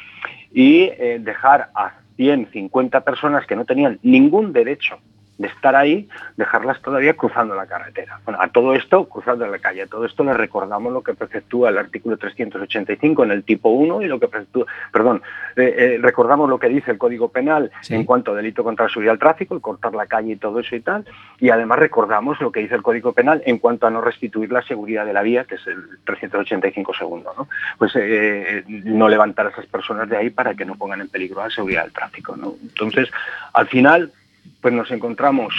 y 0.53 0.85
eh, 0.85 1.19
dejar 1.21 1.71
a 1.75 1.95
150 2.17 3.01
personas 3.03 3.47
que 3.47 3.55
no 3.55 3.65
tenían 3.65 3.99
ningún 4.03 4.53
derecho 4.53 4.99
de 5.41 5.49
estar 5.49 5.75
ahí, 5.75 6.07
dejarlas 6.37 6.83
todavía 6.83 7.15
cruzando 7.17 7.55
la 7.55 7.65
carretera. 7.67 8.21
Bueno, 8.27 8.39
a 8.43 8.49
todo 8.49 8.75
esto, 8.75 9.09
cruzando 9.09 9.47
la 9.47 9.59
calle, 9.59 9.83
a 9.83 9.87
todo 9.87 10.05
esto 10.05 10.23
le 10.23 10.35
recordamos 10.35 10.93
lo 10.93 11.03
que 11.03 11.15
preceptúa 11.15 11.71
el 11.71 11.79
artículo 11.79 12.19
385 12.19 13.25
en 13.25 13.31
el 13.31 13.43
tipo 13.43 13.71
1 13.71 14.03
y 14.03 14.07
lo 14.07 14.21
que 14.21 14.29
preceptúa, 14.29 14.67
perdón, 14.93 15.23
eh, 15.57 15.75
eh, 15.79 15.99
recordamos 16.03 16.51
lo 16.51 16.59
que 16.59 16.69
dice 16.69 16.91
el 16.91 16.99
Código 16.99 17.31
Penal 17.31 17.71
Sí. 17.81 17.95
en 17.95 18.05
cuanto 18.05 18.33
a 18.33 18.35
delito 18.35 18.63
contra 18.63 18.85
la 18.85 18.91
seguridad 18.91 19.13
del 19.13 19.19
tráfico, 19.19 19.55
el 19.55 19.63
cortar 19.63 19.95
la 19.95 20.05
calle 20.05 20.33
y 20.33 20.37
todo 20.37 20.61
eso 20.61 20.77
y 20.77 20.81
tal, 20.81 21.07
y 21.39 21.49
además 21.49 21.79
recordamos 21.79 22.39
lo 22.43 22.53
que 22.53 22.61
dice 22.61 22.75
el 22.75 22.83
Código 22.83 23.15
Penal 23.15 23.43
en 23.47 23.57
cuanto 23.59 23.87
a 23.87 23.91
no 23.91 24.03
restituir 24.03 24.53
la 24.53 24.61
seguridad 24.61 25.07
de 25.07 25.15
la 25.15 25.23
vía, 25.23 25.45
que 25.45 25.55
es 25.55 25.67
el 25.67 25.83
385 26.05 26.93
segundo, 26.93 27.33
¿no? 27.39 27.49
Pues 27.79 27.93
eh, 27.95 28.63
no 28.69 29.09
levantar 29.09 29.47
a 29.47 29.51
esas 29.51 29.65
personas 29.65 30.07
de 30.11 30.19
ahí 30.19 30.29
para 30.29 30.53
que 30.55 30.67
no 30.67 30.75
pongan 30.75 31.01
en 31.01 31.09
peligro 31.09 31.41
la 31.41 31.49
seguridad 31.49 31.85
del 31.85 31.95
tráfico, 31.95 32.37
¿no? 32.37 32.57
Entonces, 32.63 33.09
al 33.55 33.67
final, 33.69 34.13
pues 34.61 34.75
nos 34.75 34.91
encontramos 34.91 35.55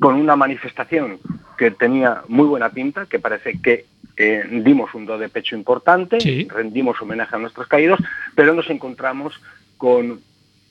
con 0.00 0.14
una 0.14 0.36
manifestación 0.36 1.18
que 1.56 1.70
tenía 1.70 2.22
muy 2.28 2.46
buena 2.46 2.70
pinta, 2.70 3.06
que 3.06 3.18
parece 3.18 3.60
que 3.60 3.84
eh, 4.16 4.44
dimos 4.64 4.94
un 4.94 5.06
do 5.06 5.18
de 5.18 5.28
pecho 5.28 5.54
importante, 5.56 6.20
Sí. 6.20 6.48
rendimos 6.50 7.00
homenaje 7.00 7.36
a 7.36 7.38
nuestros 7.38 7.66
caídos, 7.68 8.00
pero 8.34 8.54
nos 8.54 8.68
encontramos 8.70 9.34
con 9.76 10.20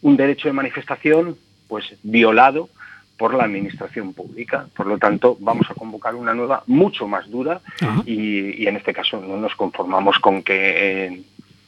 un 0.02 0.18
derecho 0.18 0.48
de 0.50 0.54
manifestación 0.54 1.38
pues 1.68 1.96
violado 2.04 2.70
por 3.18 3.34
la 3.34 3.46
administración 3.46 4.14
pública. 4.14 4.68
Por 4.76 4.86
lo 4.86 4.98
tanto, 4.98 5.38
vamos 5.40 5.70
a 5.70 5.74
convocar 5.74 6.14
una 6.16 6.34
nueva 6.34 6.64
mucho 6.68 7.08
más 7.08 7.30
dura 7.30 7.62
y 8.06 8.68
en 8.68 8.76
este 8.78 8.94
caso 8.94 9.20
no 9.20 9.38
nos 9.38 9.56
conformamos 9.56 10.20
con 10.20 10.44
que 10.44 11.06
eh, 11.06 11.22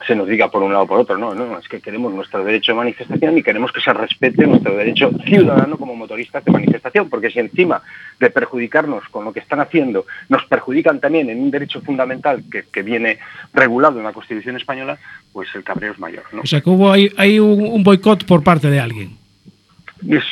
se 0.07 0.15
nos 0.15 0.27
diga 0.27 0.49
por 0.49 0.63
un 0.63 0.71
lado 0.71 0.85
o 0.85 0.87
por 0.87 0.99
otro, 0.99 1.17
no, 1.17 1.33
no, 1.33 1.57
es 1.57 1.67
que 1.67 1.81
queremos 1.81 2.13
nuestro 2.13 2.43
derecho 2.43 2.71
de 2.71 2.77
manifestación 2.77 3.37
y 3.37 3.43
queremos 3.43 3.71
que 3.71 3.81
se 3.81 3.93
respete 3.93 4.47
nuestro 4.47 4.75
derecho 4.75 5.11
ciudadano 5.25 5.77
como 5.77 5.95
motoristas 5.95 6.43
de 6.45 6.51
manifestación, 6.51 7.09
porque 7.09 7.29
si 7.29 7.39
encima 7.39 7.81
de 8.19 8.29
perjudicarnos 8.29 9.03
con 9.09 9.25
lo 9.25 9.33
que 9.33 9.41
están 9.41 9.59
haciendo, 9.59 10.05
nos 10.29 10.45
perjudican 10.45 10.99
también 10.99 11.29
en 11.29 11.41
un 11.41 11.51
derecho 11.51 11.81
fundamental 11.81 12.43
que, 12.49 12.63
que 12.71 12.81
viene 12.81 13.19
regulado 13.53 13.99
en 13.99 14.05
la 14.05 14.13
Constitución 14.13 14.55
española, 14.55 14.97
pues 15.33 15.49
el 15.53 15.63
cabreo 15.63 15.91
es 15.91 15.99
mayor. 15.99 16.23
¿no? 16.31 16.41
O 16.41 16.45
sea 16.45 16.61
que 16.61 16.69
hubo 16.69 16.91
ahí 16.91 17.39
un, 17.39 17.61
un 17.61 17.83
boicot 17.83 18.25
por 18.25 18.43
parte 18.43 18.69
de 18.69 18.79
alguien. 18.79 19.18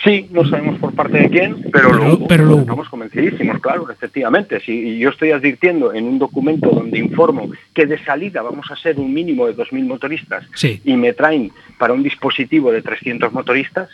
Sí, 0.03 0.27
no 0.31 0.45
sabemos 0.47 0.79
por 0.79 0.93
parte 0.93 1.17
de 1.17 1.29
quién, 1.29 1.55
pero, 1.73 1.89
Pero- 1.91 2.07
lo 2.07 2.27
pero. 2.27 2.59
Estamos 2.59 2.87
convencidísimos, 2.89 3.59
claro, 3.59 3.89
efectivamente. 3.91 4.59
Si 4.61 4.97
yo 4.97 5.09
estoy 5.09 5.31
advirtiendo 5.31 5.93
en 5.93 6.05
un 6.05 6.19
documento 6.19 6.69
donde 6.69 6.97
informo 6.97 7.51
que 7.73 7.85
de 7.85 8.01
salida 8.03 8.41
vamos 8.41 8.71
a 8.71 8.75
ser 8.77 8.97
un 8.97 9.13
mínimo 9.13 9.45
de 9.45 9.53
2.000 9.55 9.85
motoristas 9.85 10.45
Sí. 10.55 10.81
y 10.85 10.95
me 10.95 11.11
traen 11.13 11.51
para 11.77 11.93
un 11.93 12.01
dispositivo 12.01 12.71
de 12.71 12.81
300 12.81 13.33
motoristas, 13.33 13.89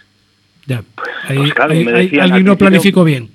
Ya. 0.65 0.81
Ahí, 1.27 1.37
Pues 1.37 1.53
claro, 1.53 1.73
ahí- 1.73 1.83
me 1.83 1.91
ahí 1.91 2.03
decían 2.05 2.21
alguien 2.21 2.37
al 2.37 2.45
no 2.45 2.57
planificó 2.57 3.03
bien. 3.03 3.29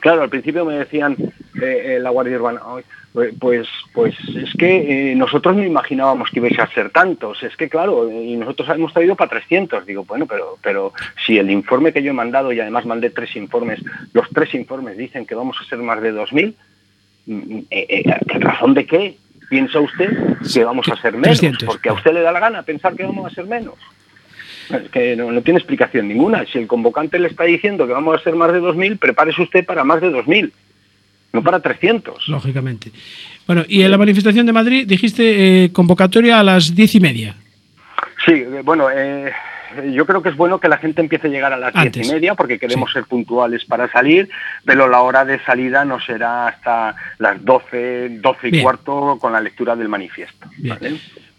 Claro, 0.00 0.22
al 0.22 0.28
principio 0.28 0.64
me 0.64 0.74
decían 0.74 1.14
eh, 1.62 1.94
eh, 1.96 1.98
la 2.00 2.10
Guardia 2.10 2.36
Urbana, 2.36 2.60
"Ay, 2.66 2.82
pues, 3.14 3.32
pues, 3.38 3.68
pues 3.92 4.14
es 4.34 4.52
que 4.54 5.12
eh, 5.12 5.14
nosotros 5.14 5.54
no 5.54 5.62
imaginábamos 5.62 6.30
que 6.30 6.40
ibais 6.40 6.58
a 6.58 6.66
ser 6.66 6.90
tantos, 6.90 7.40
es 7.44 7.56
que 7.56 7.68
claro, 7.68 8.10
eh, 8.10 8.24
y 8.24 8.36
nosotros 8.36 8.68
hemos 8.70 8.92
traído 8.92 9.14
para 9.14 9.30
300. 9.30 9.86
Digo, 9.86 10.04
bueno, 10.04 10.26
pero, 10.26 10.58
pero 10.60 10.92
si 11.24 11.38
el 11.38 11.48
informe 11.52 11.92
que 11.92 12.02
yo 12.02 12.10
he 12.10 12.12
mandado, 12.12 12.52
y 12.52 12.58
además 12.58 12.86
mandé 12.86 13.10
tres 13.10 13.36
informes, 13.36 13.80
los 14.12 14.28
tres 14.30 14.52
informes 14.56 14.96
dicen 14.96 15.26
que 15.26 15.36
vamos 15.36 15.56
a 15.60 15.64
ser 15.68 15.78
más 15.78 16.02
de 16.02 16.12
2.000, 16.12 16.54
mm, 17.26 17.58
eh, 17.70 17.86
eh, 17.88 18.10
¿a 18.10 18.38
razón 18.40 18.74
de 18.74 18.84
qué 18.84 19.16
piensa 19.48 19.78
usted 19.78 20.10
que 20.52 20.64
vamos 20.64 20.88
a 20.88 21.00
ser 21.00 21.12
menos? 21.12 21.38
300. 21.38 21.68
Porque 21.68 21.90
a 21.90 21.92
usted 21.92 22.14
le 22.14 22.22
da 22.22 22.32
la 22.32 22.40
gana 22.40 22.64
pensar 22.64 22.96
que 22.96 23.04
vamos 23.04 23.30
a 23.30 23.32
ser 23.32 23.46
menos. 23.46 23.76
Es 24.70 24.90
que 24.90 25.14
no, 25.14 25.30
no 25.30 25.40
tiene 25.40 25.60
explicación 25.60 26.08
ninguna. 26.08 26.46
Si 26.46 26.58
el 26.58 26.66
convocante 26.66 27.20
le 27.20 27.28
está 27.28 27.44
diciendo 27.44 27.86
que 27.86 27.92
vamos 27.92 28.18
a 28.18 28.24
ser 28.24 28.34
más 28.34 28.52
de 28.52 28.60
2.000, 28.60 28.98
prepárese 28.98 29.40
usted 29.40 29.64
para 29.64 29.84
más 29.84 30.00
de 30.00 30.10
2.000, 30.10 30.50
no 31.34 31.42
para 31.42 31.60
300. 31.60 32.28
Lógicamente. 32.28 32.90
Bueno, 33.46 33.64
y 33.68 33.82
en 33.82 33.90
la 33.90 33.98
manifestación 33.98 34.46
de 34.46 34.52
Madrid 34.52 34.86
dijiste 34.86 35.64
eh, 35.64 35.72
convocatoria 35.72 36.40
a 36.40 36.42
las 36.44 36.74
diez 36.74 36.94
y 36.94 37.00
media. 37.00 37.34
Sí, 38.24 38.32
eh, 38.32 38.62
bueno, 38.64 38.88
eh, 38.90 39.30
yo 39.92 40.06
creo 40.06 40.22
que 40.22 40.28
es 40.30 40.36
bueno 40.36 40.60
que 40.60 40.68
la 40.68 40.78
gente 40.78 41.00
empiece 41.02 41.26
a 41.26 41.30
llegar 41.30 41.52
a 41.52 41.56
las 41.58 41.72
diez 41.74 41.86
Antes. 41.86 42.08
y 42.08 42.12
media 42.12 42.34
porque 42.34 42.58
queremos 42.58 42.88
Sí. 42.90 42.94
ser 42.94 43.04
puntuales 43.04 43.64
para 43.64 43.90
salir, 43.90 44.30
pero 44.64 44.88
la 44.88 45.00
hora 45.02 45.24
de 45.24 45.40
salida 45.44 45.84
no 45.84 45.98
será 46.00 46.46
hasta 46.46 46.94
las 47.18 47.44
12, 47.44 48.20
12 48.20 48.48
y 48.48 48.50
Bien. 48.52 48.62
cuarto 48.62 49.18
con 49.20 49.32
la 49.32 49.40
lectura 49.40 49.74
del 49.76 49.88
manifiesto. 49.88 50.48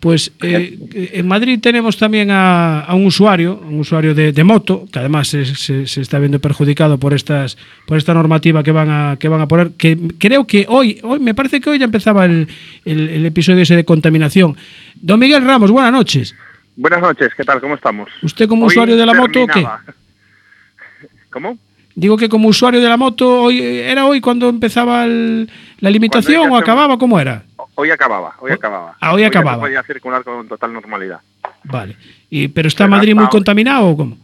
Pues 0.06 0.32
eh, 0.44 0.78
en 1.14 1.28
Madrid 1.28 1.58
tenemos 1.60 1.98
también 1.98 2.30
a, 2.30 2.82
a 2.82 2.94
un 2.94 3.08
usuario, 3.08 3.60
un 3.68 3.80
usuario 3.80 4.14
de, 4.14 4.32
de 4.34 4.44
moto, 4.44 4.86
que 4.92 5.00
además 5.00 5.30
se, 5.30 5.46
se- 5.46 5.88
se 5.88 6.00
está 6.00 6.20
viendo 6.20 6.38
perjudicado 6.40 7.00
por 7.00 7.16
estas 7.16 7.58
por 7.88 7.98
esta 7.98 8.14
normativa 8.14 8.62
que 8.62 8.72
van 8.72 8.92
a 8.92 9.18
que 9.20 9.28
van 9.28 9.42
a 9.42 9.48
poner, 9.48 9.72
que 9.72 9.98
creo 10.20 10.46
que 10.46 10.68
hoy, 10.70 11.00
hoy 11.02 11.20
me 11.20 11.34
parece 11.34 11.60
que 11.60 11.72
hoy 11.72 11.80
ya 11.80 11.86
empezaba 11.86 12.26
el, 12.26 12.48
el- 12.86 13.10
el 13.10 13.26
episodio 13.26 13.64
ese 13.64 13.76
de 13.76 13.84
contaminación. 13.84 14.56
Don 14.94 15.20
Miguel 15.20 15.44
Ramos, 15.44 15.72
buenas 15.72 15.92
noches. 15.92 16.36
Buenas 16.76 17.02
noches, 17.02 17.30
¿qué 17.36 17.44
tal? 17.44 17.60
¿Cómo 17.60 17.74
estamos? 17.74 18.08
¿Usted 18.22 18.48
como 18.48 18.66
Hoy 18.68 18.74
usuario 18.74 18.98
de 18.98 19.06
la 19.08 19.14
moto 19.16 19.42
o 19.42 19.48
qué? 19.48 19.66
¿Cómo? 21.32 21.58
Digo 21.96 22.16
que 22.16 22.30
como 22.30 22.50
usuario 22.50 22.80
de 22.80 22.90
la 22.90 22.98
moto, 22.98 23.42
hoy 23.42 23.60
era 23.60 24.06
hoy 24.06 24.22
cuando 24.22 24.50
empezaba 24.50 25.06
el- 25.06 25.50
la 25.80 25.90
limitación 25.90 26.42
Cuando 26.42 26.56
o 26.58 26.60
acababa, 26.60 26.98
¿cómo 27.00 27.20
era? 27.20 27.44
Hoy 27.76 27.92
acababa, 27.92 28.36
hoy 28.40 28.52
Oh, 28.52 28.56
acababa. 28.56 28.98
ah, 29.02 29.14
hoy 29.14 29.22
ya 29.22 29.28
acababa. 29.28 29.60
podía 29.60 29.84
circular 29.84 30.24
con 30.24 30.48
total 30.48 30.74
normalidad. 30.74 31.20
Vale. 31.66 31.98
Y, 32.30 32.48
pero 32.48 32.68
está 32.68 32.86
Pero 32.86 32.92
Madrid 32.92 33.14
muy 33.16 33.26
hoy- 33.26 33.30
contaminado 33.30 33.88
o 33.90 33.98
cómo? 33.98 34.18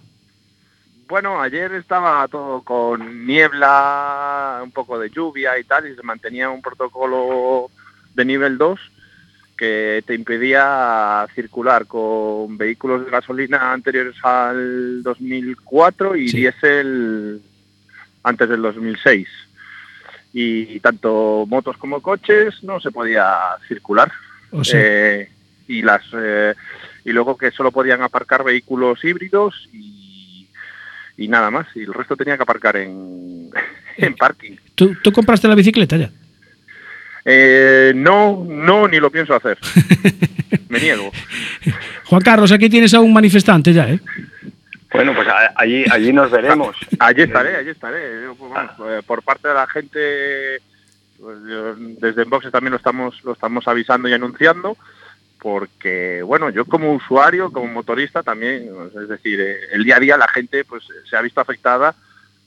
Bueno, 1.07 1.41
ayer 1.41 1.73
estaba 1.73 2.25
todo 2.29 2.61
con 2.61 3.27
niebla, 3.27 4.61
un 4.63 4.71
poco 4.71 4.97
de 4.97 5.09
lluvia 5.09 5.59
y 5.59 5.65
tal, 5.65 5.85
y 5.89 5.95
se 5.95 6.03
mantenía 6.03 6.49
un 6.49 6.61
protocolo 6.61 7.69
de 8.15 8.23
nivel 8.23 8.57
2 8.57 8.79
que 9.57 10.01
te 10.07 10.15
impedía 10.15 11.27
circular 11.35 11.85
con 11.85 12.57
vehículos 12.57 13.03
de 13.05 13.11
gasolina 13.11 13.73
anteriores 13.73 14.15
al 14.23 15.03
2004 15.03 16.15
y 16.15 16.29
Sí. 16.29 16.37
diésel 16.37 17.41
antes 18.23 18.47
del 18.49 18.61
2006. 18.61 19.27
Y 20.33 20.79
tanto 20.79 21.45
motos 21.47 21.77
como 21.77 22.01
coches 22.01 22.63
no 22.63 22.79
se 22.79 22.91
podía 22.91 23.27
circular. 23.67 24.11
O 24.51 24.63
sea, 24.63 24.79
Eh, 24.81 25.29
y 25.67 25.81
las 25.81 26.01
eh, 26.13 26.53
y 27.05 27.11
luego 27.11 27.37
que 27.37 27.51
solo 27.51 27.71
podían 27.71 28.01
aparcar 28.01 28.43
vehículos 28.43 29.03
híbridos 29.03 29.69
y, 29.71 30.47
y 31.17 31.27
nada 31.27 31.49
más 31.49 31.67
y 31.75 31.83
el 31.83 31.93
resto 31.93 32.15
tenía 32.17 32.35
que 32.35 32.43
aparcar 32.43 32.75
en, 32.77 33.49
en 33.97 34.13
parking 34.15 34.55
¿tú, 34.75 34.95
tú 35.01 35.11
compraste 35.13 35.47
la 35.47 35.55
bicicleta 35.55 35.95
ya? 35.97 36.09
Eh, 37.23 37.93
no 37.95 38.43
no 38.47 38.87
ni 38.87 38.99
lo 38.99 39.09
pienso 39.11 39.33
hacer 39.35 39.57
me 40.69 40.79
niego 40.79 41.11
Juan 42.05 42.21
Carlos, 42.21 42.51
aquí 42.51 42.69
tienes 42.69 42.93
a 42.93 42.99
un 42.99 43.13
manifestante 43.13 43.71
ya, 43.71 43.89
¿eh? 43.89 43.99
Bueno, 44.93 45.13
pues 45.15 45.27
allí, 45.55 45.85
allí 45.91 46.13
nos 46.13 46.31
veremos. 46.31 46.75
allí 46.99 47.21
estaré 47.21 47.55
allí 47.55 47.69
estaré 47.69 48.23
Yo, 48.23 48.35
pues, 48.35 48.51
vamos, 48.51 48.91
eh, 48.91 49.01
por 49.05 49.23
parte 49.23 49.47
de 49.47 49.53
la 49.53 49.67
gente 49.67 50.61
pues, 51.19 51.37
desde 51.99 52.23
Enboxes 52.23 52.51
también 52.51 52.71
lo 52.71 52.77
estamos 52.77 53.23
lo 53.23 53.33
estamos 53.33 53.67
avisando 53.67 54.09
y 54.09 54.13
anunciando 54.13 54.77
porque 55.39 56.21
bueno 56.23 56.49
yo 56.49 56.65
como 56.65 56.93
usuario 56.93 57.51
como 57.51 57.67
motorista 57.67 58.21
también 58.23 58.69
es 59.01 59.07
decir 59.07 59.39
eh, 59.39 59.57
el 59.71 59.83
día 59.83 59.97
a 59.97 59.99
día 59.99 60.17
la 60.17 60.27
gente 60.27 60.65
pues 60.65 60.83
se 61.09 61.15
ha 61.15 61.21
visto 61.21 61.41
afectada 61.41 61.95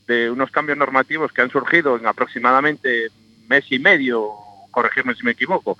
de 0.07 0.31
unos 0.31 0.51
cambios 0.51 0.79
normativos 0.79 1.33
que 1.33 1.43
han 1.43 1.51
surgido 1.51 1.97
en 1.97 2.07
aproximadamente 2.07 3.09
mes 3.49 3.65
y 3.71 3.79
medio 3.79 4.31
corregirme 4.71 5.15
si 5.15 5.25
me 5.25 5.33
equivoco 5.33 5.79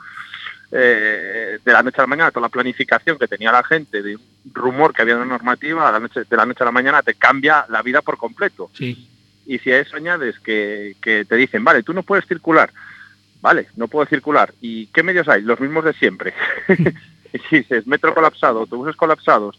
eh, 0.73 1.59
de 1.65 1.73
la 1.73 1.83
noche 1.83 1.97
a 1.99 2.03
la 2.03 2.07
mañana 2.09 2.31
toda 2.31 2.47
la 2.47 2.49
planificación 2.49 3.19
que 3.19 3.29
tenía 3.29 3.53
la 3.53 3.63
gente 3.63 4.03
de 4.03 4.17
un 4.17 4.23
rumor 4.53 4.93
que 4.93 5.03
había 5.03 5.15
en 5.15 5.21
la 5.21 5.27
normativa 5.27 5.89
a 5.89 5.93
la 5.93 6.01
noche 6.01 6.23
de 6.29 6.37
la 6.37 6.47
noche 6.47 6.63
a 6.63 6.67
la 6.67 6.73
mañana 6.73 7.03
te 7.03 7.15
cambia 7.15 7.65
la 7.69 7.83
vida 7.83 8.03
por 8.03 8.17
completo 8.17 8.71
Sí. 8.73 9.09
y 9.47 9.59
si 9.59 9.71
a 9.71 9.81
eso 9.81 9.97
añades 9.97 10.39
que, 10.41 10.97
que 11.01 11.25
te 11.25 11.37
dicen, 11.37 11.63
vale, 11.65 11.83
tú 11.83 11.93
no 11.93 12.03
puedes 12.03 12.27
circular, 12.27 12.71
vale, 13.41 13.69
no 13.77 13.89
puedo 13.89 14.07
circular, 14.07 14.55
¿y 14.61 14.87
qué 14.87 15.03
medios 15.03 15.29
hay? 15.29 15.43
Los 15.43 15.61
mismos 15.61 15.85
de 15.85 15.93
siempre. 15.93 16.33
si 17.51 17.67
es 17.69 17.87
metro 17.87 18.15
colapsado, 18.15 18.61
autobuses 18.61 18.97
colapsados, 18.97 19.59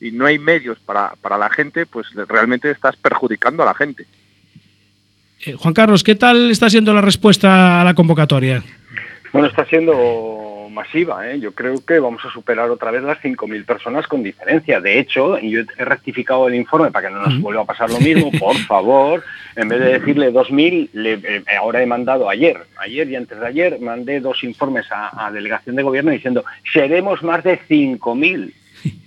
y 0.00 0.12
no 0.12 0.26
hay 0.26 0.38
medios 0.38 0.78
para, 0.78 1.14
para 1.20 1.36
la 1.36 1.50
gente, 1.50 1.84
pues 1.84 2.06
realmente 2.28 2.70
estás 2.70 2.96
perjudicando 2.96 3.62
a 3.62 3.66
la 3.66 3.74
gente. 3.74 4.06
Eh, 5.44 5.54
Juan 5.54 5.74
Carlos, 5.74 6.02
¿qué 6.04 6.14
tal 6.14 6.50
está 6.50 6.70
siendo 6.70 6.94
la 6.94 7.00
respuesta 7.00 7.80
a 7.80 7.84
la 7.84 7.94
convocatoria? 7.94 8.62
Bueno, 9.32 9.48
está 9.48 9.64
siendo 9.66 10.68
masiva. 10.70 11.28
¿eh? 11.28 11.40
Yo 11.40 11.52
creo 11.52 11.84
que 11.84 11.98
vamos 11.98 12.24
a 12.24 12.30
superar 12.30 12.70
otra 12.70 12.90
vez 12.90 13.02
las 13.02 13.18
5.000 13.20 13.64
personas 13.64 14.06
con 14.06 14.22
diferencia. 14.22 14.80
De 14.80 14.98
hecho, 14.98 15.38
yo 15.40 15.60
he 15.76 15.84
rectificado 15.84 16.46
el 16.48 16.54
informe 16.54 16.90
para 16.90 17.08
que 17.08 17.14
no 17.14 17.20
nos 17.22 17.40
vuelva 17.40 17.62
a 17.62 17.66
pasar 17.66 17.90
lo 17.90 17.98
mismo, 18.00 18.30
por 18.38 18.56
favor, 18.56 19.22
en 19.56 19.68
vez 19.68 19.80
de 19.80 19.98
decirle 19.98 20.32
2.000, 20.32 20.90
le- 20.92 21.12
eh, 21.14 21.42
ahora 21.58 21.82
he 21.82 21.86
mandado 21.86 22.28
ayer, 22.28 22.58
ayer 22.78 23.08
y 23.08 23.16
antes 23.16 23.38
de 23.40 23.46
ayer, 23.46 23.80
mandé 23.80 24.20
dos 24.20 24.44
informes 24.44 24.86
a, 24.92 25.26
a 25.26 25.30
delegación 25.32 25.76
de 25.76 25.82
gobierno 25.82 26.10
diciendo, 26.10 26.44
seremos 26.72 27.22
más 27.22 27.42
de 27.44 27.58
5.000. 27.68 28.52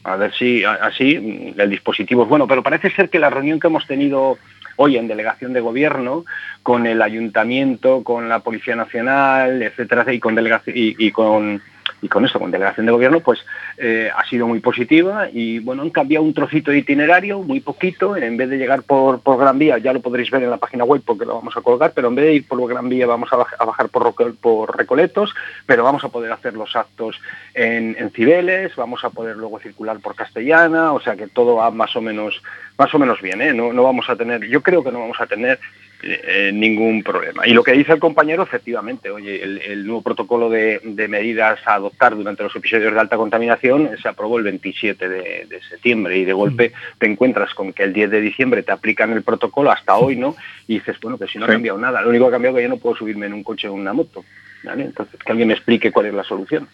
A 0.03 0.17
ver 0.17 0.33
si 0.33 0.65
así 0.65 1.53
el 1.57 1.69
dispositivo 1.69 2.23
es 2.23 2.29
bueno, 2.29 2.45
pero 2.47 2.61
parece 2.61 2.89
ser 2.89 3.09
que 3.09 3.19
la 3.19 3.29
reunión 3.29 3.57
que 3.59 3.67
hemos 3.67 3.87
tenido 3.87 4.37
hoy 4.81 4.97
en 4.97 5.07
delegación 5.07 5.53
de 5.53 5.61
gobierno 5.61 6.25
con 6.63 6.87
el 6.87 7.03
ayuntamiento, 7.03 8.03
con 8.03 8.27
la 8.29 8.39
Policía 8.39 8.75
Nacional, 8.75 9.61
etcétera, 9.61 10.11
y 10.11 10.19
con 10.19 10.33
delegación 10.33 10.75
y, 10.75 11.11
con 11.11 11.61
y 12.01 12.07
con 12.07 12.25
esto, 12.25 12.39
con 12.39 12.49
delegación 12.51 12.85
de 12.87 12.91
gobierno, 12.91 13.19
pues 13.19 13.45
eh, 13.77 14.09
ha 14.15 14.25
sido 14.25 14.47
muy 14.47 14.59
positiva 14.59 15.29
y 15.31 15.59
bueno, 15.59 15.83
han 15.83 15.91
cambiado 15.91 16.25
un 16.25 16.33
trocito 16.33 16.71
de 16.71 16.79
itinerario, 16.79 17.39
muy 17.39 17.59
poquito, 17.59 18.17
en 18.17 18.37
vez 18.37 18.49
de 18.49 18.57
llegar 18.57 18.83
por, 18.83 19.19
por 19.21 19.37
Gran 19.37 19.59
Vía, 19.59 19.77
ya 19.77 19.93
lo 19.93 20.01
podréis 20.01 20.31
ver 20.31 20.43
en 20.43 20.49
la 20.49 20.57
página 20.57 20.83
web 20.83 21.01
porque 21.05 21.25
lo 21.25 21.35
vamos 21.35 21.55
a 21.55 21.61
colgar, 21.61 21.91
pero 21.93 22.07
en 22.07 22.15
vez 22.15 22.25
de 22.25 22.33
ir 22.33 22.47
por 22.47 22.67
Gran 22.67 22.89
Vía 22.89 23.05
vamos 23.05 23.31
a, 23.31 23.37
baj- 23.37 23.55
a 23.59 23.65
bajar 23.65 23.89
por 23.89 24.75
Recoletos, 24.77 25.33
pero 25.65 25.83
vamos 25.83 26.03
a 26.03 26.09
poder 26.09 26.31
hacer 26.31 26.53
los 26.53 26.75
actos 26.75 27.19
en, 27.53 27.95
en 27.99 28.09
Cibeles, 28.11 28.75
vamos 28.75 29.03
a 29.03 29.09
poder 29.11 29.37
luego 29.37 29.59
circular 29.59 29.99
por 29.99 30.15
Castellana, 30.15 30.93
o 30.93 30.99
sea 31.01 31.15
que 31.15 31.27
todo 31.27 31.55
va 31.57 31.69
más 31.71 31.95
o 31.95 32.01
menos, 32.01 32.41
más 32.77 32.93
o 32.93 32.99
menos 32.99 33.21
bien, 33.21 33.41
¿eh? 33.41 33.53
no, 33.53 33.73
no 33.73 33.83
vamos 33.83 34.09
a 34.09 34.15
tener, 34.15 34.47
yo 34.47 34.61
creo 34.61 34.83
que 34.83 34.91
no 34.91 34.99
vamos 34.99 35.21
a 35.21 35.27
tener 35.27 35.59
eh, 36.03 36.51
ningún 36.53 37.03
problema. 37.03 37.47
Y 37.47 37.53
lo 37.53 37.63
que 37.63 37.73
dice 37.73 37.93
el 37.93 37.99
compañero, 37.99 38.43
efectivamente, 38.43 39.09
oye, 39.09 39.43
el, 39.43 39.61
el 39.61 39.85
nuevo 39.85 40.01
protocolo 40.01 40.49
de, 40.49 40.79
de 40.83 41.07
medidas 41.07 41.59
a 41.65 41.75
adoptar 41.75 42.15
durante 42.15 42.43
los 42.43 42.55
episodios 42.55 42.93
de 42.93 42.99
alta 42.99 43.17
contaminación 43.17 43.89
se 44.01 44.07
aprobó 44.07 44.37
el 44.37 44.43
27 44.43 45.07
de, 45.07 45.45
de 45.47 45.61
septiembre 45.69 46.17
y 46.17 46.25
de 46.25 46.33
golpe 46.33 46.71
te 46.97 47.05
encuentras 47.05 47.53
con 47.53 47.73
que 47.73 47.83
el 47.83 47.93
10 47.93 48.09
de 48.09 48.21
diciembre 48.21 48.63
te 48.63 48.71
aplican 48.71 49.11
el 49.11 49.23
protocolo 49.23 49.71
hasta 49.71 49.95
hoy, 49.95 50.15
¿no? 50.15 50.35
Y 50.67 50.75
dices, 50.75 50.97
bueno, 51.01 51.17
que 51.17 51.27
si 51.27 51.37
no 51.37 51.45
ha 51.45 51.49
cambiado 51.49 51.77
nada, 51.77 52.01
lo 52.01 52.09
único 52.09 52.25
que 52.25 52.29
ha 52.29 52.31
cambiado 52.31 52.57
es 52.57 52.61
que 52.61 52.69
yo 52.69 52.75
no 52.75 52.81
puedo 52.81 52.95
subirme 52.95 53.27
en 53.27 53.33
un 53.33 53.43
coche 53.43 53.67
o 53.67 53.75
en 53.75 53.81
una 53.81 53.93
moto. 53.93 54.23
¿vale? 54.63 54.85
Entonces, 54.85 55.19
que 55.23 55.31
alguien 55.31 55.47
me 55.47 55.53
explique 55.53 55.91
cuál 55.91 56.07
es 56.07 56.13
la 56.13 56.23
solución. 56.23 56.67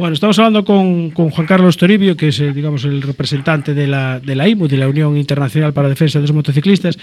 Bueno, 0.00 0.14
estamos 0.14 0.38
hablando 0.38 0.64
con, 0.64 1.10
con 1.10 1.28
Juan 1.28 1.46
Carlos 1.46 1.76
Toribio, 1.76 2.16
que 2.16 2.28
es, 2.28 2.40
eh, 2.40 2.54
digamos, 2.54 2.86
el 2.86 3.02
representante 3.02 3.74
de 3.74 3.86
la, 3.86 4.18
de 4.18 4.34
la 4.34 4.48
IMU, 4.48 4.66
de 4.66 4.78
la 4.78 4.88
Unión 4.88 5.14
Internacional 5.14 5.74
para 5.74 5.88
la 5.88 5.90
Defensa 5.90 6.18
de 6.18 6.22
los 6.22 6.32
Motociclistas. 6.32 6.98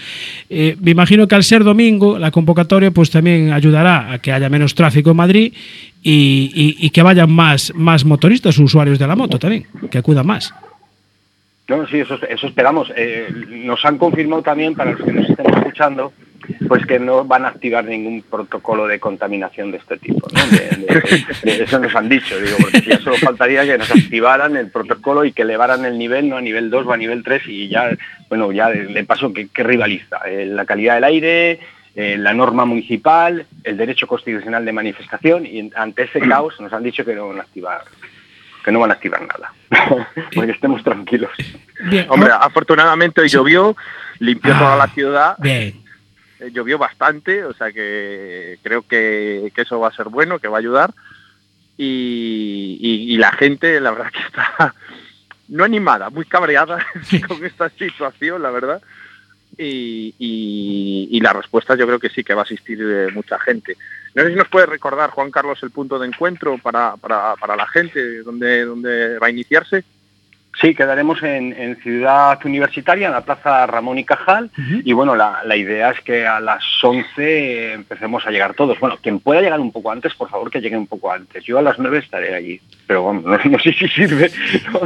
Eh, 0.50 0.76
me 0.82 0.90
imagino 0.92 1.28
que 1.28 1.36
al 1.36 1.44
ser 1.44 1.64
domingo, 1.64 2.18
la 2.18 2.32
convocatoria 2.32 2.90
pues 2.90 3.12
también 3.12 3.54
ayudará 3.54 4.12
a 4.12 4.18
que 4.18 4.32
haya 4.32 4.50
menos 4.50 4.74
tráfico 4.74 5.12
en 5.12 5.16
Madrid 5.18 5.54
y, 6.02 6.76
y- 6.80 6.90
que 6.90 7.04
vayan 7.04 7.32
más, 7.32 7.72
más 7.76 8.04
motoristas, 8.04 8.58
usuarios 8.58 8.98
de 8.98 9.06
la 9.06 9.16
moto 9.16 9.38
también, 9.38 9.68
que 9.92 10.00
acudan 10.00 10.26
más. 10.26 10.52
No, 11.68 11.86
sí, 11.88 12.00
eso, 12.00 12.18
eso 12.28 12.48
esperamos. 12.48 12.92
Eh, 12.98 13.28
nos 13.64 13.86
han 13.86 14.00
confirmado 14.00 14.42
también, 14.42 14.74
para 14.74 14.94
los 14.94 15.02
que 15.04 15.12
nos 15.14 15.30
estén 15.30 15.46
escuchando, 15.54 16.14
pues 16.68 16.86
que 16.86 17.00
no 17.00 17.26
van 17.26 17.46
a 17.46 17.50
activar 17.50 17.86
ningún 17.86 18.22
protocolo 18.22 18.88
de 18.88 19.00
contaminación 19.00 19.72
de 19.72 19.78
este 19.78 19.98
tipo. 19.98 20.28
¿no? 20.34 20.46
De- 20.48 20.86
de- 20.86 21.58
de- 21.58 21.64
eso 21.64 21.80
nos 21.80 21.94
han 21.96 22.10
dicho, 22.10 22.40
digo, 22.40 22.58
porque 22.60 22.82
ya 22.82 23.00
solo 23.00 23.18
faltaría 23.18 23.64
que 23.66 23.78
nos 23.78 23.92
activaran 23.92 24.56
el 24.58 24.70
protocolo 24.72 25.26
y 25.26 25.32
que 25.34 25.44
elevaran 25.44 25.86
el 25.86 25.98
nivel, 25.98 26.30
no 26.30 26.38
a 26.38 26.42
nivel 26.42 26.70
2 26.70 26.86
o 26.88 26.94
a 26.94 26.98
nivel 26.98 27.24
3 27.24 27.42
y 27.48 27.68
ya, 27.70 27.90
bueno, 28.30 28.52
ya 28.52 28.70
de, 28.70 28.88
de 28.88 29.04
paso 29.04 29.34
que, 29.34 29.48
que 29.50 29.64
rivaliza. 29.64 30.18
Eh, 30.28 30.46
la 30.46 30.66
calidad 30.66 30.96
del 30.96 31.04
aire, 31.04 31.60
eh, 31.96 32.16
la 32.18 32.34
norma 32.34 32.66
municipal, 32.66 33.46
el 33.64 33.78
derecho 33.78 34.08
constitucional 34.08 34.64
de 34.66 34.72
manifestación 34.74 35.46
y 35.46 35.72
ante 35.76 36.04
ese 36.04 36.20
caos 36.20 36.60
nos 36.62 36.72
han 36.74 36.84
dicho 36.84 37.04
que 37.04 37.16
no 37.16 37.28
van 37.30 37.40
a 37.40 37.42
activar 37.42 37.82
que 38.64 38.72
no 38.74 38.82
van 38.82 38.92
a 38.92 38.96
activar 38.96 39.22
nada, 39.22 39.54
porque 40.36 40.52
estemos 40.52 40.84
tranquilos. 40.84 41.32
Bien, 41.90 42.06
Hombre, 42.10 42.32
afortunadamente 42.38 43.22
hoy 43.22 43.30
llovió, 43.30 43.78
limpió 44.20 44.54
Ah, 44.54 44.60
toda 44.60 44.76
la 44.76 44.88
ciudad, 44.88 45.36
bien. 45.40 45.74
Eh, 46.40 46.50
llovió 46.52 46.78
bastante, 46.78 47.44
o 47.46 47.54
sea 47.54 47.72
que 47.72 48.60
creo 48.64 48.82
que, 48.84 49.52
que 49.56 49.62
eso 49.62 49.80
va 49.80 49.90
a 49.90 49.96
ser 49.96 50.10
bueno, 50.10 50.40
que 50.40 50.48
va 50.48 50.58
a 50.58 50.60
ayudar. 50.60 50.94
Y, 51.78 52.78
y- 52.82 53.14
y 53.14 53.18
la 53.18 53.32
gente, 53.34 53.80
la 53.80 53.92
verdad 53.92 54.12
que 54.12 54.20
está 54.20 54.74
no 55.50 55.64
animada, 55.64 56.10
muy 56.10 56.26
cabreada 56.26 56.86
con 57.28 57.46
esta 57.46 57.70
situación, 57.70 58.42
la 58.42 58.52
verdad. 58.52 58.82
Y, 59.58 60.14
y- 60.20 61.08
y 61.12 61.20
la 61.22 61.34
respuesta 61.34 61.76
yo 61.76 61.86
creo 61.88 62.00
que 62.00 62.10
sí 62.10 62.24
que 62.24 62.34
va 62.34 62.42
a 62.42 62.46
asistir 62.46 62.80
eh, 62.82 63.08
mucha 63.14 63.40
gente. 63.40 63.78
No 64.14 64.24
sé 64.24 64.30
si 64.30 64.36
nos 64.36 64.48
puede 64.48 64.66
recordar, 64.66 65.12
Juan 65.12 65.32
Carlos, 65.32 65.62
el 65.62 65.72
punto 65.72 66.00
de 66.00 66.08
encuentro 66.08 66.58
para, 66.58 66.96
para, 66.98 67.36
para 67.36 67.56
la 67.56 67.68
gente, 67.68 68.24
donde, 68.24 68.66
donde 68.66 69.20
va 69.20 69.28
a 69.28 69.32
iniciarse. 69.32 69.84
Sí, 70.60 70.74
quedaremos 70.74 71.22
en, 71.22 71.54
en 71.54 71.76
Ciudad 71.78 72.40
Universitaria, 72.44 73.08
en 73.08 73.14
la 73.14 73.26
Plaza 73.26 73.68
Ramón 73.68 74.00
y 74.00 74.04
Cajal, 74.04 74.50
y 74.84 74.92
bueno, 74.92 75.16
la, 75.16 75.42
la 75.46 75.56
idea 75.56 75.92
es 75.92 76.02
que 76.02 76.26
a 76.26 76.40
las 76.40 76.64
11 76.82 77.74
empecemos 77.74 78.26
a 78.26 78.32
llegar 78.32 78.56
todos. 78.56 78.80
Bueno, 78.80 78.98
quien 79.02 79.20
pueda 79.20 79.42
llegar 79.42 79.60
un 79.60 79.72
poco 79.72 79.92
antes, 79.92 80.16
por 80.16 80.30
favor 80.30 80.50
que 80.50 80.60
llegue 80.60 80.76
un 80.76 80.88
poco 80.88 81.12
antes. 81.12 81.44
Yo 81.44 81.60
a 81.60 81.62
las 81.62 81.78
9 81.78 82.00
estaré 82.00 82.34
allí, 82.34 82.60
pero 82.88 83.04
vamos, 83.04 83.24
no, 83.46 83.52
no 83.52 83.60
sé 83.60 83.72
si 83.74 83.88
sirve, 83.88 84.32
no, 84.74 84.82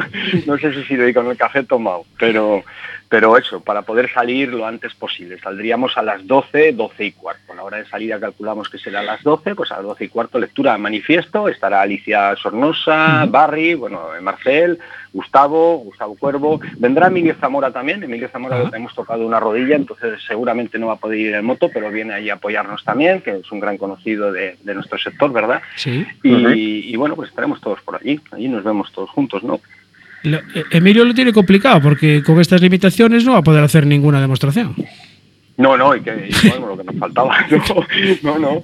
no 0.46 0.58
sé 0.58 0.74
si 0.74 0.84
sirve 0.84 1.14
con 1.14 1.28
el 1.28 1.38
café 1.38 1.64
tomado, 1.64 2.06
pero, 2.20 2.66
pero 3.12 3.36
eso, 3.36 3.60
para 3.60 3.82
poder 3.82 4.10
salir 4.10 4.54
lo 4.54 4.66
antes 4.66 4.94
posible. 4.94 5.38
Saldríamos 5.38 5.98
a 5.98 6.02
las 6.02 6.26
12, 6.26 6.72
12 6.72 7.04
y 7.04 7.12
cuarto. 7.12 7.54
La 7.54 7.64
hora 7.64 7.76
de 7.76 7.86
salida 7.86 8.18
calculamos 8.22 8.70
que 8.70 8.78
será 8.78 9.02
a 9.02 9.04
las 9.04 9.22
12, 9.22 9.54
pues 9.54 9.70
a 9.74 9.76
las 9.76 9.84
12 9.84 10.06
y 10.06 10.08
cuarto 10.08 10.40
lectura 10.40 10.72
de 10.72 10.78
manifiesto, 10.78 11.50
estará 11.50 11.82
Alicia 11.82 12.34
Sornosa, 12.38 13.26
Barry, 13.28 13.74
bueno, 13.74 14.02
Marcel, 14.22 14.80
Gustavo, 15.12 15.80
Gustavo 15.80 16.16
Cuervo, 16.16 16.62
vendrá 16.78 17.08
Emilio 17.08 17.36
Zamora 17.36 17.70
también, 17.70 18.02
Emilio 18.02 18.30
Zamora 18.30 18.64
le 18.64 18.78
hemos 18.78 18.96
tocado 18.96 19.28
una 19.28 19.42
rodilla, 19.42 19.76
entonces 19.76 20.22
seguramente 20.26 20.80
no 20.80 20.88
va 20.88 20.94
a 20.94 20.96
poder 20.96 21.20
ir 21.20 21.36
en 21.36 21.44
moto, 21.44 21.70
pero 21.74 21.92
viene 21.92 22.14
ahí 22.14 22.30
a 22.30 22.36
apoyarnos 22.36 22.82
también, 22.86 23.20
que 23.20 23.32
es 23.32 23.52
un 23.52 23.60
gran 23.60 23.78
conocido 23.78 24.32
de, 24.32 24.56
de 24.64 24.74
nuestro 24.74 24.98
sector, 24.98 25.34
¿verdad? 25.34 25.62
Sí. 25.76 26.08
Y, 26.24 26.94
y 26.94 26.96
bueno, 26.96 27.18
pues 27.18 27.28
estaremos 27.28 27.60
todos 27.60 27.82
por 27.82 27.98
allí, 27.98 28.22
allí 28.32 28.48
nos 28.48 28.64
vemos 28.64 28.90
todos 28.94 29.10
juntos, 29.10 29.44
¿no? 29.44 29.60
Lo- 30.24 30.40
Emilio 30.72 31.04
lo 31.06 31.14
tiene 31.14 31.34
complicado 31.34 31.82
porque 31.82 32.22
con 32.24 32.40
estas 32.40 32.62
limitaciones 32.62 33.26
no 33.26 33.34
va 33.34 33.40
a 33.40 33.44
poder 33.44 33.64
hacer 33.64 33.86
ninguna 33.86 34.22
demostración. 34.22 34.76
No, 35.58 35.78
no, 35.78 35.96
y 35.96 36.02
que 36.02 36.30
lo 36.60 36.78
que 36.78 36.84
nos 36.84 36.96
faltaba. 36.98 37.36
No, 38.24 38.38
no, 38.38 38.40
no, 38.40 38.64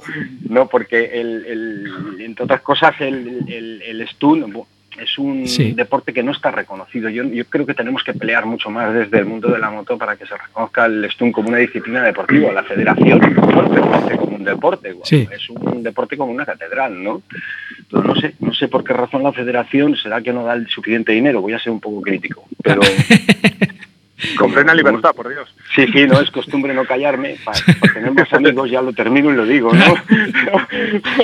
no, 0.49 0.67
porque 0.67 1.05
el, 1.13 1.85
entre 2.19 2.45
otras 2.45 2.61
cosas 2.61 2.95
el, 2.99 3.43
el, 3.47 3.81
el 3.83 4.07
stun 4.07 4.53
es 4.99 5.17
un 5.17 5.47
Sí. 5.47 5.71
deporte 5.73 6.13
que 6.13 6.23
no 6.23 6.31
está 6.31 6.51
reconocido. 6.51 7.09
Yo, 7.09 7.23
yo 7.23 7.45
creo 7.45 7.65
que 7.65 7.73
tenemos 7.73 8.03
que 8.03 8.13
pelear 8.13 8.45
mucho 8.45 8.69
más 8.69 8.93
desde 8.93 9.19
el 9.19 9.25
mundo 9.25 9.49
de 9.49 9.59
la 9.59 9.69
moto 9.69 9.97
para 9.97 10.15
que 10.15 10.25
se 10.25 10.35
reconozca 10.37 10.85
el 10.85 11.09
stun 11.11 11.31
como 11.31 11.49
una 11.49 11.57
disciplina 11.57 12.03
deportiva. 12.03 12.51
La 12.51 12.63
federación 12.63 13.19
no 13.19 13.61
lo 13.61 13.61
reconoce 13.73 14.17
como 14.17 14.35
un 14.37 14.43
deporte. 14.43 14.95
Sí. 15.03 15.27
es 15.31 15.49
un 15.49 15.83
deporte 15.83 16.17
como 16.17 16.31
una 16.31 16.45
catedral, 16.45 17.03
¿no? 17.03 17.21
Pero 17.89 18.03
no 18.03 18.15
sé, 18.15 18.33
no 18.39 18.53
sé 18.53 18.67
por 18.67 18.83
qué 18.83 18.93
razón 18.93 19.23
la 19.23 19.31
federación 19.33 19.95
será 19.95 20.21
que 20.21 20.33
no 20.33 20.43
da 20.43 20.53
el 20.53 20.67
suficiente 20.67 21.11
dinero. 21.13 21.41
Voy 21.41 21.53
a 21.53 21.59
ser 21.59 21.71
un 21.71 21.79
poco 21.79 22.01
crítico, 22.01 22.45
pero 22.63 22.81
Con 24.37 24.51
plena 24.51 24.73
libertad, 24.73 25.11
por 25.15 25.29
Dios. 25.29 25.47
Sí, 25.75 25.85
sí, 25.93 26.05
no 26.07 26.19
es 26.19 26.31
costumbre 26.31 26.73
no 26.73 26.85
callarme. 26.85 27.35
Para, 27.45 27.59
para 27.79 27.93
tener 27.93 28.11
más 28.11 28.33
amigos 28.33 28.69
ya 28.71 28.81
lo 28.81 28.91
termino 28.93 29.31
y 29.31 29.35
lo 29.35 29.45
digo, 29.45 29.71
¿no? 29.73 29.83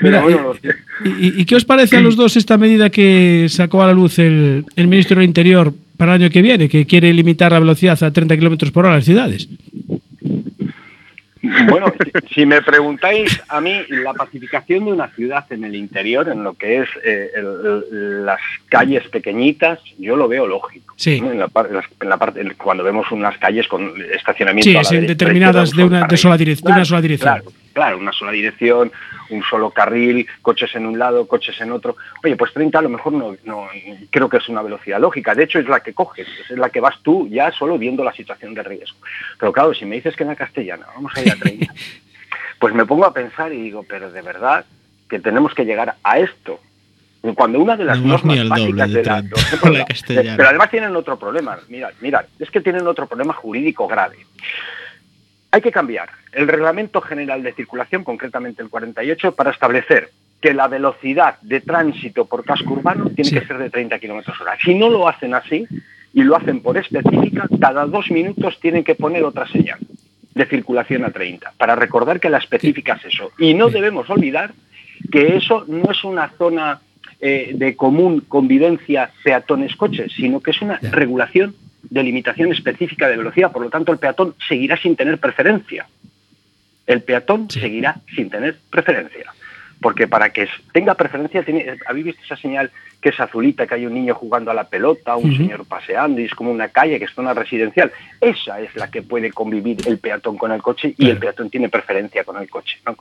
Pero 0.00 0.22
bueno, 0.22 0.42
los- 0.42 0.58
¿Y, 1.04 1.26
y- 1.26 1.40
y 1.40 1.44
qué 1.44 1.56
os 1.56 1.64
parece 1.64 1.96
a 1.96 2.00
los 2.00 2.16
dos 2.16 2.36
esta 2.36 2.58
medida 2.58 2.90
que 2.90 3.46
sacó 3.48 3.82
a 3.82 3.86
la 3.86 3.92
luz 3.92 4.18
el, 4.18 4.64
el 4.76 4.86
ministro 4.88 5.16
del 5.18 5.26
Interior 5.28 5.72
para 5.96 6.14
el 6.14 6.22
año 6.22 6.30
que 6.30 6.42
viene, 6.42 6.68
que 6.68 6.86
quiere 6.86 7.12
limitar 7.14 7.52
la 7.52 7.58
velocidad 7.60 8.02
a 8.02 8.10
30 8.12 8.36
kilómetros 8.36 8.70
por 8.70 8.84
hora 8.84 8.94
en 8.94 8.98
las 8.98 9.04
ciudades? 9.04 9.48
Bueno, 11.68 11.92
si, 12.28 12.34
si 12.34 12.46
me 12.46 12.62
preguntáis 12.62 13.40
a 13.48 13.60
mí, 13.60 13.82
la 13.88 14.12
pacificación 14.14 14.84
de 14.84 14.92
una 14.92 15.08
ciudad 15.08 15.44
en 15.50 15.64
el 15.64 15.74
interior, 15.74 16.28
en 16.28 16.42
lo 16.44 16.54
que 16.54 16.78
es 16.78 16.88
eh, 17.04 17.30
el- 17.34 17.44
el- 17.92 18.26
las 18.26 18.40
calles 18.68 19.06
pequeñitas, 19.08 19.78
yo 19.98 20.16
lo 20.16 20.28
veo 20.28 20.46
lógico. 20.46 20.94
Sí. 20.96 21.20
¿no? 21.20 21.32
En, 21.32 21.38
la, 21.38 21.48
en 22.00 22.08
la 22.08 22.16
parte, 22.16 22.40
cuando 22.56 22.84
vemos 22.84 23.10
unas 23.10 23.36
calles 23.38 23.66
con 23.68 23.92
estacionamiento 24.12 24.70
Sí, 24.70 24.76
a 24.76 24.82
la 25.00 25.06
determinadas 25.06 25.70
de 25.72 25.84
una- 25.84 26.06
de 26.06 26.16
sola 26.16 26.36
de 26.36 26.56
una 26.64 26.84
sola 26.84 27.00
dirección. 27.00 27.34
Claro, 27.34 27.52
claro, 27.72 27.98
una 27.98 28.12
sola 28.12 28.32
dirección, 28.32 28.90
un 29.34 29.42
solo 29.42 29.70
carril, 29.70 30.26
coches 30.42 30.74
en 30.74 30.86
un 30.86 30.98
lado, 30.98 31.26
coches 31.26 31.60
en 31.60 31.72
otro. 31.72 31.96
Oye, 32.22 32.36
pues 32.36 32.52
30 32.52 32.78
a 32.78 32.82
lo 32.82 32.88
mejor 32.88 33.12
no, 33.12 33.36
no 33.44 33.68
creo 34.10 34.28
que 34.28 34.38
es 34.38 34.48
una 34.48 34.62
velocidad 34.62 35.00
lógica. 35.00 35.34
De 35.34 35.44
hecho, 35.44 35.58
es 35.58 35.68
la 35.68 35.80
que 35.80 35.92
coges, 35.94 36.26
es 36.48 36.58
la 36.58 36.70
que 36.70 36.80
vas 36.80 37.00
tú 37.02 37.28
ya 37.28 37.52
solo 37.52 37.78
viendo 37.78 38.04
la 38.04 38.12
situación 38.12 38.54
de 38.54 38.62
riesgo. 38.62 38.98
Pero 39.38 39.52
claro, 39.52 39.74
si 39.74 39.84
me 39.84 39.96
dices 39.96 40.16
que 40.16 40.22
en 40.22 40.30
la 40.30 40.36
castellana 40.36 40.86
vamos 40.94 41.12
a 41.16 41.22
ir 41.22 41.32
a 41.32 41.36
30, 41.36 41.74
pues 42.58 42.74
me 42.74 42.86
pongo 42.86 43.04
a 43.06 43.14
pensar 43.14 43.52
y 43.52 43.60
digo, 43.62 43.84
pero 43.88 44.10
de 44.10 44.22
verdad 44.22 44.64
que 45.08 45.20
tenemos 45.20 45.54
que 45.54 45.64
llegar 45.64 45.96
a 46.02 46.18
esto. 46.18 46.60
Cuando 47.34 47.58
una 47.58 47.74
de 47.76 47.84
las 47.84 47.98
No 48.00 48.08
normas 48.08 48.48
básicas 48.48 48.90
de 48.90 48.98
de 48.98 49.04
la, 49.04 49.22
30 49.22 49.30
por 49.34 49.38
ejemplo, 49.38 49.60
con 49.60 49.72
la 49.74 50.36
pero 50.36 50.48
además 50.48 50.70
tienen 50.70 50.94
otro 50.94 51.18
problema. 51.18 51.58
Mira, 51.68 51.90
mira, 52.00 52.26
es 52.38 52.50
que 52.50 52.60
tienen 52.60 52.86
otro 52.86 53.06
problema 53.06 53.32
jurídico 53.32 53.86
grave. 53.86 54.18
Hay 55.54 55.62
que 55.62 55.70
cambiar 55.70 56.08
el 56.32 56.48
Reglamento 56.48 57.00
General 57.00 57.40
de 57.40 57.52
Circulación, 57.52 58.02
concretamente 58.02 58.60
el 58.60 58.70
48, 58.70 59.36
para 59.36 59.52
establecer 59.52 60.10
que 60.40 60.52
la 60.52 60.66
velocidad 60.66 61.38
de 61.42 61.60
tránsito 61.60 62.24
por 62.24 62.44
casco 62.44 62.72
urbano 62.74 63.08
tiene 63.10 63.30
Sí. 63.30 63.38
que 63.38 63.46
ser 63.46 63.58
de 63.58 63.70
30 63.70 64.00
kilómetros 64.00 64.40
hora. 64.40 64.56
Si 64.64 64.74
no 64.74 64.88
lo 64.90 65.06
hacen 65.06 65.32
así 65.32 65.64
y 66.12 66.24
lo 66.24 66.34
hacen 66.34 66.60
por 66.60 66.76
específica, 66.76 67.46
cada 67.60 67.86
dos 67.86 68.10
minutos 68.10 68.58
tienen 68.58 68.82
que 68.82 68.96
poner 68.96 69.22
otra 69.22 69.46
señal 69.46 69.78
de 70.34 70.44
circulación 70.46 71.04
a 71.04 71.10
30, 71.10 71.52
para 71.56 71.76
recordar 71.76 72.18
que 72.18 72.30
la 72.30 72.38
específica 72.38 72.94
es 72.94 73.04
eso. 73.14 73.30
Y 73.38 73.54
no 73.54 73.68
debemos 73.68 74.10
olvidar 74.10 74.54
que 75.12 75.36
eso 75.36 75.64
no 75.68 75.88
es 75.88 76.02
una 76.02 76.30
zona 76.30 76.80
eh, 77.20 77.52
de 77.54 77.76
común 77.76 78.24
convivencia 78.26 79.12
peatones-coches, 79.22 80.12
sino 80.16 80.40
que 80.40 80.50
es 80.50 80.60
una 80.62 80.80
regulación 80.82 81.54
de 81.94 82.02
limitación 82.02 82.50
específica 82.50 83.08
de 83.08 83.16
velocidad, 83.16 83.52
por 83.52 83.62
lo 83.62 83.70
tanto 83.70 83.92
el 83.92 83.98
peatón 83.98 84.34
seguirá 84.48 84.76
sin 84.76 84.96
tener 84.96 85.18
preferencia. 85.18 85.86
El 86.88 87.02
peatón 87.02 87.48
seguirá 87.48 88.00
sin 88.16 88.28
tener 88.30 88.58
preferencia. 88.68 89.32
Porque 89.80 90.08
para 90.08 90.30
que 90.30 90.48
tenga 90.72 90.94
preferencia, 90.96 91.44
tiene, 91.44 91.78
¿habéis 91.86 92.06
visto 92.06 92.22
esa 92.24 92.36
señal 92.36 92.72
que 93.04 93.10
es 93.10 93.20
azulita, 93.20 93.66
que 93.66 93.74
hay 93.74 93.84
un 93.84 93.92
niño 93.92 94.14
jugando 94.14 94.50
a 94.50 94.54
la 94.54 94.64
pelota, 94.64 95.14
un 95.16 95.36
señor 95.36 95.66
paseando 95.66 96.22
y 96.22 96.24
es 96.24 96.34
como 96.34 96.50
una 96.50 96.68
calle 96.68 96.98
que 96.98 97.04
es 97.04 97.12
zona 97.12 97.34
residencial? 97.34 97.92
Esa 98.18 98.62
es 98.62 98.74
la 98.76 98.90
que 98.90 99.02
puede 99.02 99.30
convivir 99.30 99.86
el 99.86 99.98
peatón 99.98 100.38
con 100.38 100.52
el 100.52 100.62
coche 100.62 100.94
y 100.96 101.10
el 101.10 101.18
peatón 101.18 101.50
tiene 101.50 101.68
preferencia 101.68 102.24
con 102.24 102.38
el 102.38 102.48
coche. 102.48 102.78
¿no? 102.86 102.96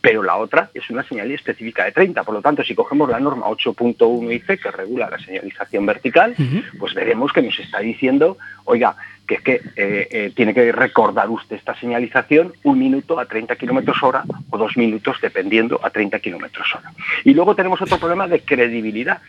Pero 0.00 0.22
la 0.22 0.36
otra 0.36 0.70
es 0.72 0.88
una 0.90 1.02
señal 1.02 1.32
específica 1.32 1.84
de 1.84 1.90
30. 1.90 2.22
Por 2.22 2.34
lo 2.34 2.40
tanto, 2.40 2.62
si 2.62 2.76
cogemos 2.76 3.10
la 3.10 3.18
norma 3.18 3.46
8.1 3.46 4.32
IC 4.32 4.62
que 4.62 4.70
regula 4.70 5.10
la 5.10 5.18
señalización 5.18 5.84
vertical, 5.84 6.36
pues 6.78 6.94
veremos 6.94 7.32
que 7.32 7.42
nos 7.42 7.58
está 7.58 7.80
diciendo, 7.80 8.38
oiga, 8.64 8.94
que 9.28 9.34
es 9.34 9.42
que 9.42 9.60
eh, 9.76 10.08
eh, 10.10 10.32
tiene 10.34 10.54
que 10.54 10.72
recordar 10.72 11.28
usted 11.28 11.56
esta 11.56 11.78
señalización 11.78 12.54
un 12.64 12.78
minuto 12.78 13.20
a 13.20 13.26
30 13.26 13.54
kilómetros 13.56 14.02
hora 14.02 14.24
o 14.50 14.58
dos 14.58 14.76
minutos 14.76 15.18
dependiendo 15.20 15.78
a 15.84 15.90
30 15.90 16.18
kilómetros 16.18 16.66
hora. 16.74 16.90
Y 17.24 17.34
luego 17.34 17.54
tenemos 17.54 17.80
otro 17.82 17.98
problema 17.98 18.26
de 18.26 18.40
credibilidad. 18.40 19.20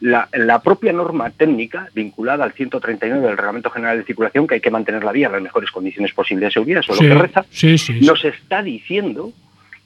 La, 0.00 0.28
la, 0.34 0.60
propia 0.60 0.92
norma 0.92 1.30
técnica 1.30 1.88
vinculada 1.94 2.44
al 2.44 2.52
139 2.52 3.26
del 3.26 3.36
Reglamento 3.38 3.70
General 3.70 3.96
de 3.96 4.04
Circulación, 4.04 4.46
que 4.46 4.56
hay 4.56 4.60
que 4.60 4.70
mantener 4.70 5.02
la 5.02 5.10
vía 5.10 5.28
en 5.28 5.32
las 5.32 5.42
mejores 5.42 5.70
condiciones 5.70 6.12
posibles 6.12 6.48
de 6.48 6.52
seguridad, 6.52 6.80
eso 6.80 6.92
es 6.92 7.00
lo 7.00 7.08
que 7.08 7.22
reza, 7.22 7.46
sí, 7.48 7.78
sí, 7.78 7.98
sí. 7.98 8.06
nos 8.06 8.22
está 8.22 8.62
diciendo 8.62 9.32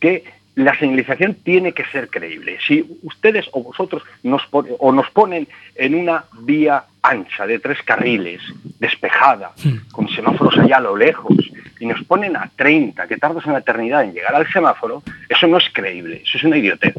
que 0.01 0.25
la 0.57 0.77
señalización 0.77 1.35
tiene 1.35 1.73
que 1.73 1.85
ser 1.85 2.09
creíble. 2.09 2.59
Si 2.67 2.85
ustedes 3.05 3.47
o 3.53 3.63
vosotros 3.63 4.03
nos, 4.25 4.43
o 4.51 4.91
nos 4.91 5.09
ponen 5.11 5.47
en 5.77 5.95
una 5.95 6.25
vía 6.41 6.83
ancha 7.03 7.47
de 7.47 7.59
tres 7.59 7.79
carriles, 7.83 8.41
despejada, 8.79 9.53
con 9.93 10.09
semáforos 10.09 10.59
allá 10.59 10.77
a 10.77 10.81
lo 10.81 10.97
lejos, 10.97 11.37
y 11.79 11.87
nos 11.87 12.03
ponen 12.05 12.37
a 12.37 12.51
30, 12.57 13.07
que 13.09 13.17
tardas 13.17 13.47
una 13.47 13.59
eternidad 13.59 14.05
en 14.05 14.13
llegar 14.13 14.35
al 14.35 14.47
semáforo, 14.53 15.03
eso 15.29 15.47
no 15.47 15.57
es 15.59 15.65
creíble, 15.73 16.23
eso 16.25 16.37
es 16.39 16.45
una 16.45 16.59
idiotez. 16.59 16.95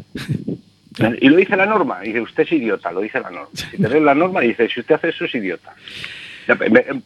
Y 1.20 1.28
lo 1.28 1.36
dice 1.36 1.56
la 1.56 1.66
norma, 1.66 2.00
dice 2.00 2.20
usted 2.20 2.42
es 2.42 2.52
idiota, 2.52 2.90
lo 2.92 3.00
dice 3.00 3.20
la 3.20 3.30
norma. 3.30 3.48
Si 3.54 3.76
te 3.80 4.00
la 4.00 4.14
norma, 4.14 4.40
dice 4.40 4.68
si 4.68 4.80
usted 4.80 4.96
hace 4.96 5.08
eso 5.10 5.24
es 5.24 5.34
idiota. 5.34 5.72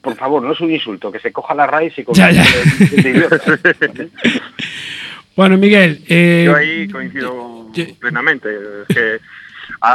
Por 0.01 0.17
favor, 0.17 0.43
no 0.43 0.53
es 0.53 0.61
un 0.61 0.71
insulto, 0.73 1.13
que 1.13 1.21
se 1.21 1.31
coja 1.33 1.55
la 1.55 1.67
raíz 1.67 1.97
y 1.99 2.03
con 2.05 2.15
Ya, 2.15 2.31
ya. 2.31 2.43
de- 2.43 3.03
de 3.03 3.11
idiota. 3.11 3.41
Bueno, 5.37 5.59
Miguel, 5.59 6.03
eh, 6.09 6.45
Yo 6.47 6.57
ahí 6.57 6.89
coincido 6.89 7.71
plenamente. 8.01 8.49
Es 8.89 8.97
que 8.97 9.19
a, 9.81 9.93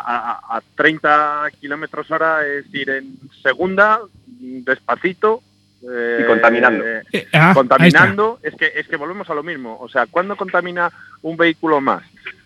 a- 0.49 0.57
a 0.57 0.61
30 0.75 1.47
kilómetros 1.59 2.09
hora 2.11 2.45
es 2.45 2.65
ir 2.73 2.89
en 2.89 3.17
segunda, 3.41 3.99
despacito. 4.27 5.41
eh, 5.89 6.19
Y 6.23 6.27
contaminando. 6.27 6.85
eh, 6.87 7.03
ah, 7.33 7.49
ahí 7.49 7.53
contaminando, 7.53 8.39
es 8.43 8.55
que, 8.55 8.71
es 8.75 8.87
que 8.87 8.95
volvemos 8.97 9.29
a 9.29 9.33
lo 9.33 9.43
mismo. 9.43 9.77
O 9.79 9.89
sea, 9.89 10.05
¿cuándo 10.07 10.35
contamina 10.35 10.91
un 11.21 11.37
vehículo 11.37 11.81
más? 11.81 12.03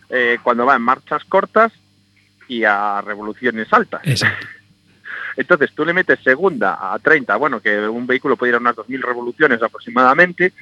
Eh, 0.08 0.38
cuando 0.42 0.64
va 0.66 0.76
en 0.76 0.82
marchas 0.82 1.24
cortas 1.24 1.72
y 2.48 2.64
a 2.64 3.00
revoluciones 3.02 3.66
altas. 3.72 4.00
Exacto. 4.04 4.46
Entonces 5.36 5.70
tú 5.74 5.84
le 5.84 5.92
metes 5.92 6.18
segunda 6.24 6.78
a 6.94 6.98
30, 6.98 7.36
bueno, 7.36 7.60
que 7.60 7.78
un 7.88 8.06
vehículo 8.06 8.36
puede 8.36 8.50
ir 8.52 8.54
a 8.56 8.58
unas 8.58 8.74
2.000 8.76 9.02
revoluciones 9.02 9.62
aproximadamente, 9.62 10.54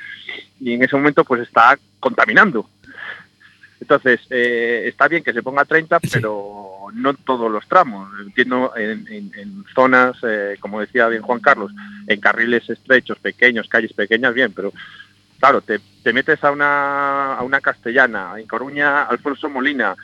y 0.58 0.72
en 0.72 0.82
ese 0.82 0.96
momento 0.96 1.24
pues 1.24 1.42
está 1.42 1.78
contaminando. 2.00 2.68
Entonces, 3.84 4.18
eh, 4.30 4.84
está 4.86 5.08
bien 5.08 5.22
que 5.22 5.34
se 5.34 5.42
ponga 5.42 5.60
a 5.60 5.66
30, 5.66 6.00
Sí. 6.00 6.08
pero 6.14 6.86
no 6.94 7.12
todos 7.12 7.50
los 7.52 7.68
tramos. 7.68 8.08
Entiendo 8.18 8.72
en, 8.74 9.06
en- 9.08 9.30
en 9.36 9.64
zonas, 9.74 10.16
eh, 10.26 10.56
como 10.58 10.80
decía 10.80 11.06
bien 11.08 11.20
Juan 11.20 11.40
Carlos, 11.40 11.70
en 12.06 12.18
carriles 12.18 12.68
estrechos, 12.70 13.18
pequeños, 13.18 13.68
calles 13.68 13.92
pequeñas, 13.92 14.32
bien, 14.32 14.52
pero 14.54 14.72
claro, 15.38 15.60
te, 15.60 15.80
te 16.02 16.14
metes 16.14 16.42
a 16.44 16.50
una, 16.50 17.34
a 17.34 17.42
una 17.42 17.60
castellana, 17.60 18.32
en 18.38 18.46
Coruña, 18.46 19.02
Alfonso 19.02 19.50
Molina, 19.50 19.94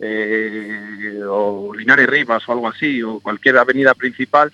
eh, 0.00 1.20
o 1.28 1.74
Linares 1.76 2.08
Rivas 2.08 2.42
o 2.48 2.52
algo 2.52 2.68
así, 2.68 3.02
o 3.02 3.20
cualquier 3.20 3.58
avenida 3.58 3.92
principal, 3.94 4.50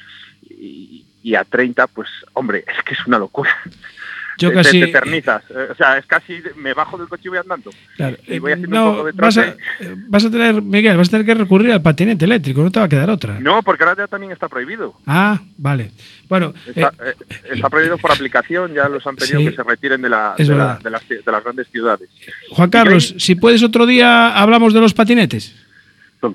y, 0.51 1.05
y 1.23 1.35
a 1.37 1.45
30, 1.45 1.87
pues 1.87 2.09
hombre, 2.33 2.65
es 2.67 2.83
que 2.83 2.95
es 2.95 3.07
una 3.07 3.21
locura. 3.21 3.57
Yo 4.43 4.49
Te- 4.51 4.55
casi. 4.57 4.81
Te, 4.81 4.87
eternizas. 4.91 5.43
Eh, 5.51 5.69
O 5.71 5.75
sea, 5.75 5.99
es 5.99 6.07
casi, 6.07 6.43
me 6.57 6.75
bajo 6.75 6.99
del 6.99 7.09
coche 7.09 7.23
y 7.27 7.29
voy 7.29 7.39
andando. 7.39 7.71
Claro, 7.97 8.17
y 8.27 8.35
eh, 8.35 8.41
voy 8.41 8.53
haciendo 8.53 8.77
no, 8.77 8.91
un 8.91 8.97
poco 8.97 9.07
de 9.07 9.13
vas, 9.13 9.39
a, 9.39 9.47
eh, 9.49 9.57
vas 10.09 10.25
a 10.25 10.31
tener, 10.31 10.61
Miguel, 10.63 10.97
vas 10.97 11.09
a 11.09 11.11
tener 11.13 11.27
que 11.27 11.35
recurrir 11.35 11.73
al 11.73 11.83
patinete 11.83 12.25
eléctrico, 12.25 12.63
no 12.63 12.71
te 12.71 12.81
va 12.81 12.87
a 12.87 12.89
quedar 12.89 13.09
otra. 13.11 13.39
No, 13.41 13.63
porque 13.63 13.85
ahora 13.85 14.03
ya 14.03 14.07
también 14.09 14.33
está 14.33 14.49
prohibido. 14.49 14.95
Ah, 15.07 15.41
vale. 15.57 15.91
Bueno, 16.29 16.55
Está, 16.67 16.89
eh, 17.05 17.15
eh, 17.31 17.37
está 17.53 17.69
prohibido 17.69 17.99
por 17.99 18.11
aplicación, 18.13 18.73
ya 18.75 18.89
los 18.89 19.07
han 19.07 19.17
pedido 19.17 19.39
Sí, 19.41 19.47
que 19.47 19.53
se 19.57 19.63
retiren 19.63 20.01
de, 20.03 20.09
la, 20.09 20.35
es 20.39 20.49
de, 20.49 20.55
la- 20.55 20.65
verdad. 20.67 20.81
de 20.83 20.91
las, 20.91 21.09
de 21.09 21.23
las 21.33 21.45
grandes 21.45 21.69
ciudades. 21.69 22.09
Juan 22.51 22.71
Carlos, 22.71 23.15
si 23.19 23.35
puedes 23.35 23.63
otro 23.63 23.87
día 23.87 24.37
hablamos 24.37 24.73
de 24.75 24.81
los 24.81 24.95
patinetes. 24.95 25.55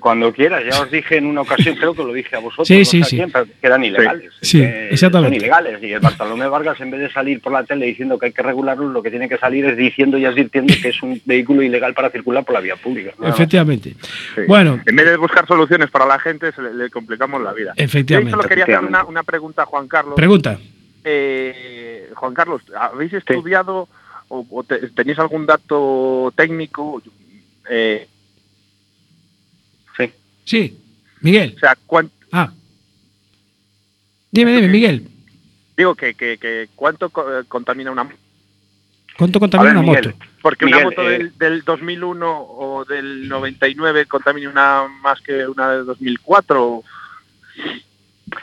Cuando 0.00 0.32
quieras, 0.34 0.62
ya 0.70 0.82
os 0.82 0.90
dije 0.90 1.16
en 1.16 1.24
una 1.26 1.40
ocasión, 1.40 1.74
creo 1.76 1.94
que 1.94 2.02
lo 2.04 2.12
dije 2.12 2.36
a 2.36 2.40
vosotros, 2.40 2.68
Sí, 2.68 2.78
no 2.80 2.84
sí, 2.84 2.98
sé 2.98 3.02
a 3.02 3.06
sí. 3.06 3.16
quién, 3.16 3.30
pero 3.32 3.46
que 3.46 3.66
eran 3.66 3.82
ilegales. 3.84 4.32
Sí, 4.42 4.58
que 4.60 4.88
exactamente. 4.90 5.36
Son 5.36 5.44
ilegales. 5.46 5.82
Y 5.82 5.92
el 5.92 6.00
Bartolomé 6.00 6.46
Vargas, 6.46 6.78
en 6.82 6.90
vez 6.90 7.00
de 7.00 7.10
salir 7.10 7.40
por 7.40 7.52
la 7.52 7.64
tele 7.64 7.86
diciendo 7.86 8.18
que 8.18 8.26
hay 8.26 8.32
que 8.32 8.42
regularlo, 8.42 8.88
lo 8.90 9.02
que 9.02 9.10
tiene 9.10 9.28
que 9.30 9.38
salir 9.38 9.64
es 9.64 9.76
diciendo 9.78 10.18
y 10.18 10.26
advirtiendo 10.26 10.74
que 10.82 10.88
es 10.90 11.02
un 11.02 11.20
vehículo 11.24 11.62
ilegal 11.62 11.94
para 11.94 12.10
circular 12.10 12.44
por 12.44 12.54
la 12.54 12.60
vía 12.60 12.76
pública. 12.76 13.12
Efectivamente. 13.22 13.94
Sí. 14.34 14.42
Bueno, 14.46 14.78
En 14.84 14.94
vez 14.96 15.06
de 15.06 15.16
buscar 15.16 15.46
soluciones 15.46 15.90
para 15.90 16.04
la 16.06 16.18
gente, 16.18 16.52
se 16.52 16.60
le, 16.60 16.74
le 16.74 16.90
complicamos 16.90 17.40
la 17.42 17.52
vida. 17.54 17.72
Efectivamente. 17.76 18.30
Yo 18.32 18.36
solo 18.36 18.48
quería 18.48 18.64
hacer 18.64 18.80
una, 18.80 19.04
una 19.04 19.22
pregunta 19.22 19.62
a 19.62 19.66
Juan 19.66 19.88
Carlos. 19.88 20.14
pregunta. 20.16 20.58
Eh, 21.04 22.10
Juan 22.14 22.34
Carlos, 22.34 22.60
¿habéis 22.78 23.12
estudiado 23.14 23.88
o, 24.28 24.46
o 24.50 24.62
te- 24.64 24.88
tenéis 24.90 25.18
algún 25.18 25.46
dato 25.46 26.32
técnico? 26.36 27.00
Eh, 27.70 28.06
Sí. 30.48 30.78
Miguel. 31.20 31.52
o 31.56 31.60
sea, 31.60 31.76
cuán- 31.86 32.10
Ah. 32.32 32.50
Dime, 34.30 34.54
dime, 34.54 34.68
Miguel. 34.68 35.08
digo 35.76 35.94
que, 35.94 36.14
que- 36.14 36.38
que 36.38 36.68
cuánto 36.74 37.10
co- 37.10 37.38
eh, 37.40 37.44
contamina 37.46 37.90
una 37.90 38.08
¿Cuánto 39.16 39.38
A 39.38 39.40
contamina 39.40 39.70
ver, 39.70 39.78
una 39.78 39.86
Miguel, 39.88 40.06
moto? 40.14 40.26
Porque 40.42 40.64
Miguel, 40.64 40.80
una 40.86 40.90
moto 40.90 41.10
eh, 41.10 41.18
del, 41.18 41.38
del 41.38 41.62
2001 41.64 42.40
o 42.40 42.84
del 42.84 43.28
99 43.28 44.06
contamina 44.06 44.48
una 44.48 44.86
más 45.02 45.20
que 45.20 45.46
una 45.46 45.70
de 45.72 45.82
2004. 45.84 46.82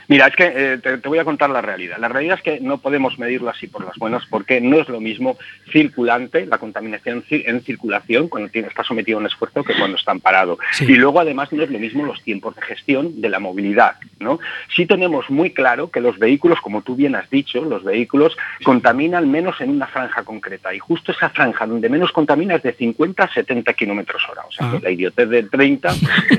Mira, 0.08 0.28
es 0.28 0.36
que 0.36 0.52
eh, 0.56 0.78
te, 0.78 0.98
te 0.98 1.10
voy 1.10 1.20
a 1.20 1.24
contar 1.26 1.50
la 1.50 1.62
realidad. 1.62 1.98
La 2.00 2.08
realidad 2.08 2.38
es 2.38 2.44
que 2.44 2.60
no 2.60 2.78
podemos 2.80 3.18
medirlo 3.20 3.50
así 3.50 3.68
por 3.68 3.84
las 3.86 3.96
buenas 3.98 4.24
porque 4.30 4.62
no 4.62 4.80
es 4.80 4.88
lo 4.90 5.00
mismo 5.02 5.38
circulante, 5.72 6.46
la 6.46 6.58
contaminación 6.58 7.24
ci- 7.24 7.44
en 7.46 7.62
circulación, 7.62 8.28
cuando 8.28 8.50
tiene, 8.50 8.68
está 8.68 8.84
sometido 8.84 9.18
a 9.18 9.22
un 9.22 9.28
esfuerzo 9.28 9.64
que 9.64 9.74
cuando 9.78 9.98
están 9.98 10.20
parado. 10.20 10.58
Sí. 10.74 10.86
Y 10.86 10.96
luego 10.96 11.20
además 11.20 11.52
no 11.52 11.64
es 11.64 11.70
lo 11.70 11.80
mismo 11.80 12.06
los 12.06 12.22
tiempos 12.24 12.56
de 12.56 12.62
gestión 12.62 13.20
de 13.22 13.30
la 13.30 13.40
movilidad. 13.40 13.96
¿no? 14.20 14.40
Sí 14.76 14.86
tenemos 14.86 15.30
muy 15.30 15.52
claro 15.52 15.90
que 15.92 16.02
los 16.02 16.18
vehículos, 16.20 16.60
como 16.62 16.82
tú 16.82 16.96
bien 16.96 17.16
has 17.16 17.30
dicho, 17.30 17.64
los 17.66 17.84
vehículos 17.84 18.36
contaminan 18.64 19.30
menos 19.30 19.60
en 19.62 19.70
una 19.70 19.88
franja 19.88 20.24
concreta. 20.24 20.74
Y 20.74 20.80
justo 20.80 21.12
esa 21.12 21.30
franja 21.30 21.66
donde 21.66 21.90
menos 21.90 22.12
contamina 22.12 22.56
es 22.56 22.64
de 22.64 22.74
50 22.74 23.24
a 23.24 23.34
70 23.34 23.74
kilómetros 23.74 24.22
hora. 24.30 24.44
O 24.48 24.52
sea, 24.52 24.68
Ah. 24.68 24.72
que 24.78 24.80
la 24.84 24.92
idiotez 24.92 25.30
de 25.30 25.44
30 25.44 25.90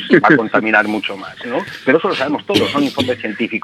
pues, 0.09 0.22
va 0.22 0.29
a 0.33 0.37
contaminar 0.37 0.88
mucho 0.88 1.16
más. 1.16 1.35
¿no? 1.46 1.59
Pero 1.85 1.98
eso 1.98 2.09
lo 2.09 2.14
sabemos 2.14 2.44
todos, 2.46 2.68
son 2.70 2.83
informes 2.85 3.18
científicos. 3.20 3.56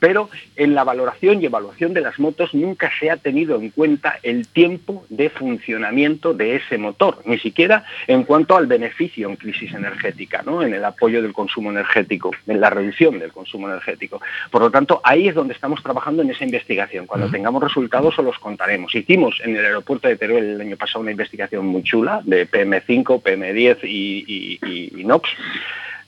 Pero 0.00 0.28
en 0.56 0.74
la 0.74 0.84
valoración 0.84 1.40
y 1.42 1.46
evaluación 1.46 1.94
de 1.94 2.00
las 2.00 2.18
motos 2.18 2.54
nunca 2.54 2.90
se 2.98 3.10
ha 3.10 3.16
tenido 3.16 3.56
en 3.60 3.70
cuenta 3.70 4.18
el 4.22 4.46
tiempo 4.48 5.04
de 5.08 5.30
funcionamiento 5.30 6.34
de 6.34 6.56
ese 6.56 6.78
motor, 6.78 7.18
ni 7.24 7.38
siquiera 7.38 7.84
en 8.06 8.24
cuanto 8.24 8.56
al 8.56 8.66
beneficio 8.66 9.28
en 9.28 9.36
crisis 9.36 9.72
energética, 9.72 10.42
¿no? 10.44 10.62
en 10.62 10.74
el 10.74 10.84
apoyo 10.84 11.22
del 11.22 11.32
consumo 11.32 11.70
energético, 11.70 12.30
en 12.46 12.60
la 12.60 12.70
reducción 12.70 13.18
del 13.18 13.32
consumo 13.32 13.68
energético. 13.68 14.20
Por 14.50 14.62
lo 14.62 14.70
tanto, 14.70 15.00
ahí 15.04 15.28
es 15.28 15.34
donde 15.34 15.54
estamos 15.54 15.82
trabajando 15.82 16.22
en 16.22 16.30
esa 16.30 16.44
investigación. 16.44 17.06
Cuando 17.06 17.30
tengamos 17.30 17.62
resultados 17.62 18.18
os 18.18 18.24
los 18.24 18.38
contaremos. 18.38 18.94
Hicimos 18.94 19.40
en 19.44 19.56
el 19.56 19.64
aeropuerto 19.64 20.08
de 20.08 20.16
Teruel 20.16 20.44
el 20.54 20.60
año 20.60 20.76
pasado 20.76 21.00
una 21.00 21.10
investigación 21.10 21.66
muy 21.66 21.82
chula 21.82 22.20
de 22.24 22.46
PM5, 22.48 23.22
PM10 23.22 23.78
y, 23.84 24.24
y- 24.26 24.58
y- 24.66 25.00
y 25.00 25.04
NOx 25.04 25.28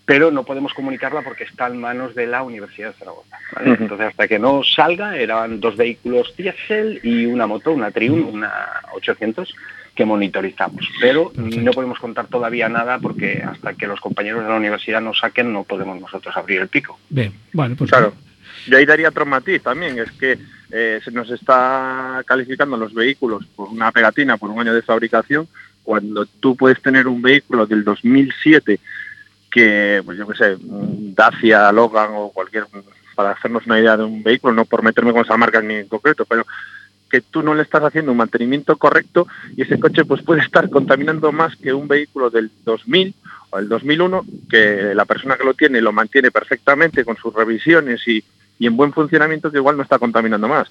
pero 0.04 0.30
no 0.30 0.44
podemos 0.44 0.74
comunicarla 0.74 1.22
porque 1.22 1.44
está 1.44 1.66
en 1.66 1.80
manos 1.80 2.14
de 2.14 2.26
la 2.26 2.42
Universidad 2.42 2.92
de 2.92 2.98
Zaragoza. 2.98 3.38
Entonces, 3.64 4.08
hasta 4.08 4.28
que 4.28 4.38
no 4.38 4.62
salga, 4.62 5.16
eran 5.16 5.60
dos 5.60 5.76
vehículos 5.76 6.34
diésel 6.36 7.00
y 7.02 7.24
una 7.26 7.46
moto, 7.46 7.72
una 7.72 7.90
Triumph, 7.90 8.34
una 8.34 8.52
800, 8.92 9.54
que 9.94 10.04
monitorizamos. 10.04 10.86
Pero 11.00 11.32
no 11.36 11.70
podemos 11.72 11.98
contar 11.98 12.26
todavía 12.26 12.68
nada 12.68 12.98
porque 12.98 13.42
hasta 13.42 13.74
que 13.74 13.86
los 13.86 14.00
compañeros 14.00 14.42
de 14.42 14.50
la 14.50 14.56
universidad 14.56 15.00
nos 15.00 15.20
saquen, 15.20 15.52
no 15.52 15.64
podemos 15.64 15.98
nosotros 15.98 16.36
abrir 16.36 16.60
el 16.60 16.68
pico. 16.68 16.98
Bien, 17.08 17.32
vale, 17.52 17.74
pues 17.74 17.90
Claro. 17.90 18.12
Y 18.66 18.74
ahí 18.74 18.86
daría 18.86 19.08
otro 19.08 19.26
matiz 19.26 19.62
también, 19.62 19.98
es 19.98 20.10
que 20.12 20.38
eh, 20.70 21.00
se 21.04 21.10
nos 21.10 21.30
está 21.30 22.22
calificando 22.26 22.76
los 22.76 22.94
vehículos 22.94 23.44
por 23.54 23.68
una 23.68 23.92
pegatina, 23.92 24.36
por 24.36 24.50
un 24.50 24.60
año 24.60 24.74
de 24.74 24.80
fabricación, 24.82 25.48
cuando 25.82 26.24
tú 26.24 26.56
puedes 26.56 26.80
tener 26.80 27.06
un 27.06 27.20
vehículo 27.20 27.66
del 27.66 27.84
2007 27.84 28.80
que, 29.54 30.02
pues 30.04 30.18
yo 30.18 30.26
qué 30.26 30.36
sé, 30.36 30.56
Dacia, 30.60 31.70
Logan 31.70 32.10
o 32.14 32.30
cualquier 32.30 32.64
para 33.14 33.30
hacernos 33.30 33.64
una 33.66 33.78
idea 33.78 33.96
de 33.96 34.02
un 34.02 34.24
vehículo, 34.24 34.52
no 34.52 34.64
por 34.64 34.82
meterme 34.82 35.12
con 35.12 35.22
esa 35.24 35.36
marca 35.36 35.60
ni 35.62 35.74
en 35.74 35.86
concreto, 35.86 36.24
pero 36.24 36.44
que 37.08 37.20
tú 37.20 37.42
no 37.44 37.54
le 37.54 37.62
estás 37.62 37.84
haciendo 37.84 38.10
un 38.10 38.18
mantenimiento 38.18 38.76
correcto 38.76 39.28
y 39.56 39.62
ese 39.62 39.78
coche 39.78 40.04
pues 40.04 40.22
puede 40.22 40.40
estar 40.40 40.68
contaminando 40.68 41.30
más 41.30 41.54
que 41.54 41.72
un 41.72 41.86
vehículo 41.86 42.28
del 42.30 42.50
2000 42.64 43.14
o 43.50 43.58
el 43.60 43.68
2001 43.68 44.26
que 44.50 44.92
la 44.96 45.04
persona 45.04 45.36
que 45.36 45.44
lo 45.44 45.54
tiene 45.54 45.80
lo 45.80 45.92
mantiene 45.92 46.32
perfectamente 46.32 47.04
con 47.04 47.16
sus 47.16 47.32
revisiones 47.32 48.02
y, 48.08 48.24
y 48.58 48.66
en 48.66 48.76
buen 48.76 48.92
funcionamiento 48.92 49.52
que 49.52 49.58
igual 49.58 49.76
no 49.76 49.84
está 49.84 50.00
contaminando 50.00 50.48
más. 50.48 50.68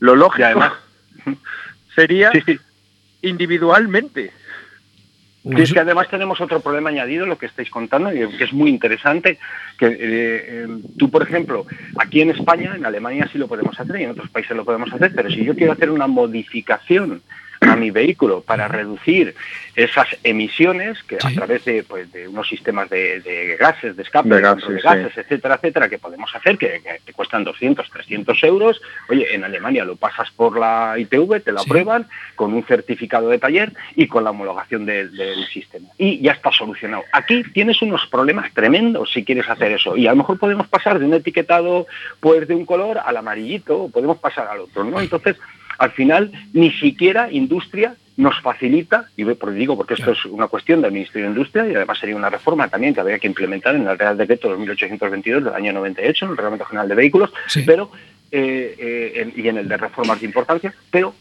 Lo 0.00 0.16
lógico 0.16 0.46
además- 0.46 0.72
sería 1.94 2.32
Sí, 2.32 2.40
sí. 2.44 2.58
individualmente. 3.22 4.32
Sí, 5.44 5.60
es 5.60 5.72
que 5.74 5.80
además 5.80 6.08
tenemos 6.08 6.40
otro 6.40 6.60
problema 6.60 6.88
añadido, 6.88 7.26
lo 7.26 7.36
que 7.36 7.44
estáis 7.44 7.68
contando, 7.68 8.10
que 8.10 8.44
es 8.44 8.52
muy 8.54 8.70
interesante, 8.70 9.38
que 9.78 9.86
eh, 9.86 9.98
eh, 10.00 10.68
tú, 10.98 11.10
por 11.10 11.22
ejemplo, 11.22 11.66
aquí 11.98 12.22
en 12.22 12.30
España, 12.30 12.74
en 12.74 12.86
Alemania 12.86 13.28
sí 13.30 13.36
lo 13.36 13.46
podemos 13.46 13.78
hacer 13.78 14.00
y 14.00 14.04
en 14.04 14.12
otros 14.12 14.30
países 14.30 14.56
lo 14.56 14.64
podemos 14.64 14.90
hacer, 14.90 15.12
pero 15.14 15.30
si 15.30 15.44
yo 15.44 15.54
quiero 15.54 15.72
hacer 15.72 15.90
una 15.90 16.06
modificación 16.06 17.20
a 17.68 17.76
mi 17.76 17.90
vehículo 17.90 18.40
para 18.42 18.68
reducir 18.68 19.34
esas 19.76 20.06
emisiones 20.22 21.02
que 21.02 21.16
a 21.16 21.30
través 21.34 21.64
de, 21.64 21.82
pues, 21.82 22.10
de 22.12 22.28
unos 22.28 22.48
sistemas 22.48 22.88
de, 22.90 23.20
de 23.20 23.56
gases, 23.58 23.96
de 23.96 24.02
escape, 24.04 24.28
De 24.28 24.36
de 24.36 24.40
gases, 24.42 24.68
de 24.68 24.76
sí. 24.76 24.82
gases, 24.82 25.18
etcétera, 25.18 25.54
etcétera, 25.56 25.88
que 25.88 25.98
podemos 25.98 26.32
hacer, 26.34 26.56
que, 26.58 26.80
que 26.82 27.00
te 27.04 27.12
cuestan 27.12 27.42
200, 27.44 27.90
300 27.90 28.42
euros. 28.44 28.80
Oye, 29.08 29.34
en 29.34 29.42
Alemania 29.44 29.84
lo 29.84 29.96
pasas 29.96 30.30
por 30.30 30.58
la 30.58 30.94
ITV, 30.98 31.40
te 31.42 31.52
la 31.52 31.60
Sí. 31.60 31.66
aprueban 31.68 32.06
con 32.36 32.54
un 32.54 32.64
certificado 32.64 33.28
de 33.28 33.38
taller 33.38 33.72
y 33.96 34.06
con 34.06 34.22
la 34.24 34.30
homologación 34.30 34.86
de- 34.86 35.08
del 35.08 35.44
sistema. 35.46 35.88
Y 35.98 36.20
ya 36.20 36.32
está 36.32 36.52
solucionado. 36.52 37.04
Aquí 37.12 37.42
tienes 37.52 37.82
unos 37.82 38.06
problemas 38.06 38.52
tremendos 38.54 39.10
si 39.12 39.24
quieres 39.24 39.48
hacer 39.48 39.72
eso. 39.72 39.96
Y 39.96 40.06
a 40.06 40.10
lo 40.10 40.16
mejor 40.16 40.38
podemos 40.38 40.68
pasar 40.68 40.98
de 40.98 41.04
un 41.04 41.14
etiquetado 41.14 41.86
pues 42.20 42.46
de 42.46 42.54
un 42.54 42.64
color 42.66 42.98
al 43.04 43.16
amarillito, 43.16 43.82
o 43.84 43.90
podemos 43.90 44.18
pasar 44.18 44.46
al 44.46 44.60
otro, 44.60 44.84
¿no? 44.84 45.00
Entonces, 45.00 45.36
al 45.78 45.90
final, 45.92 46.32
ni 46.52 46.70
siquiera 46.72 47.30
industria 47.30 47.94
nos 48.16 48.40
facilita, 48.40 49.06
y 49.16 49.24
digo 49.24 49.76
porque 49.76 49.94
esto 49.94 50.12
es 50.12 50.24
una 50.26 50.46
cuestión 50.46 50.80
del 50.80 50.92
Ministerio 50.92 51.26
de 51.26 51.32
Industria 51.34 51.66
y 51.66 51.74
además 51.74 51.98
sería 51.98 52.14
una 52.14 52.30
reforma 52.30 52.68
también 52.68 52.94
que 52.94 53.00
habría 53.00 53.18
que 53.18 53.26
implementar 53.26 53.74
en 53.74 53.88
el 53.88 53.98
Real 53.98 54.16
Decreto 54.16 54.48
2822 54.50 55.44
del 55.44 55.54
año 55.54 55.72
98, 55.72 56.24
en 56.24 56.30
el 56.30 56.36
Reglamento 56.36 56.64
General 56.64 56.88
de 56.88 56.94
Vehículos, 56.94 57.32
Sí. 57.48 57.62
pero 57.66 57.90
eh, 58.30 58.74
eh, 58.78 59.32
y 59.36 59.48
en 59.48 59.58
el 59.58 59.68
de 59.68 59.76
reformas 59.76 60.20
de 60.20 60.26
importancia, 60.26 60.72
pero 60.90 61.14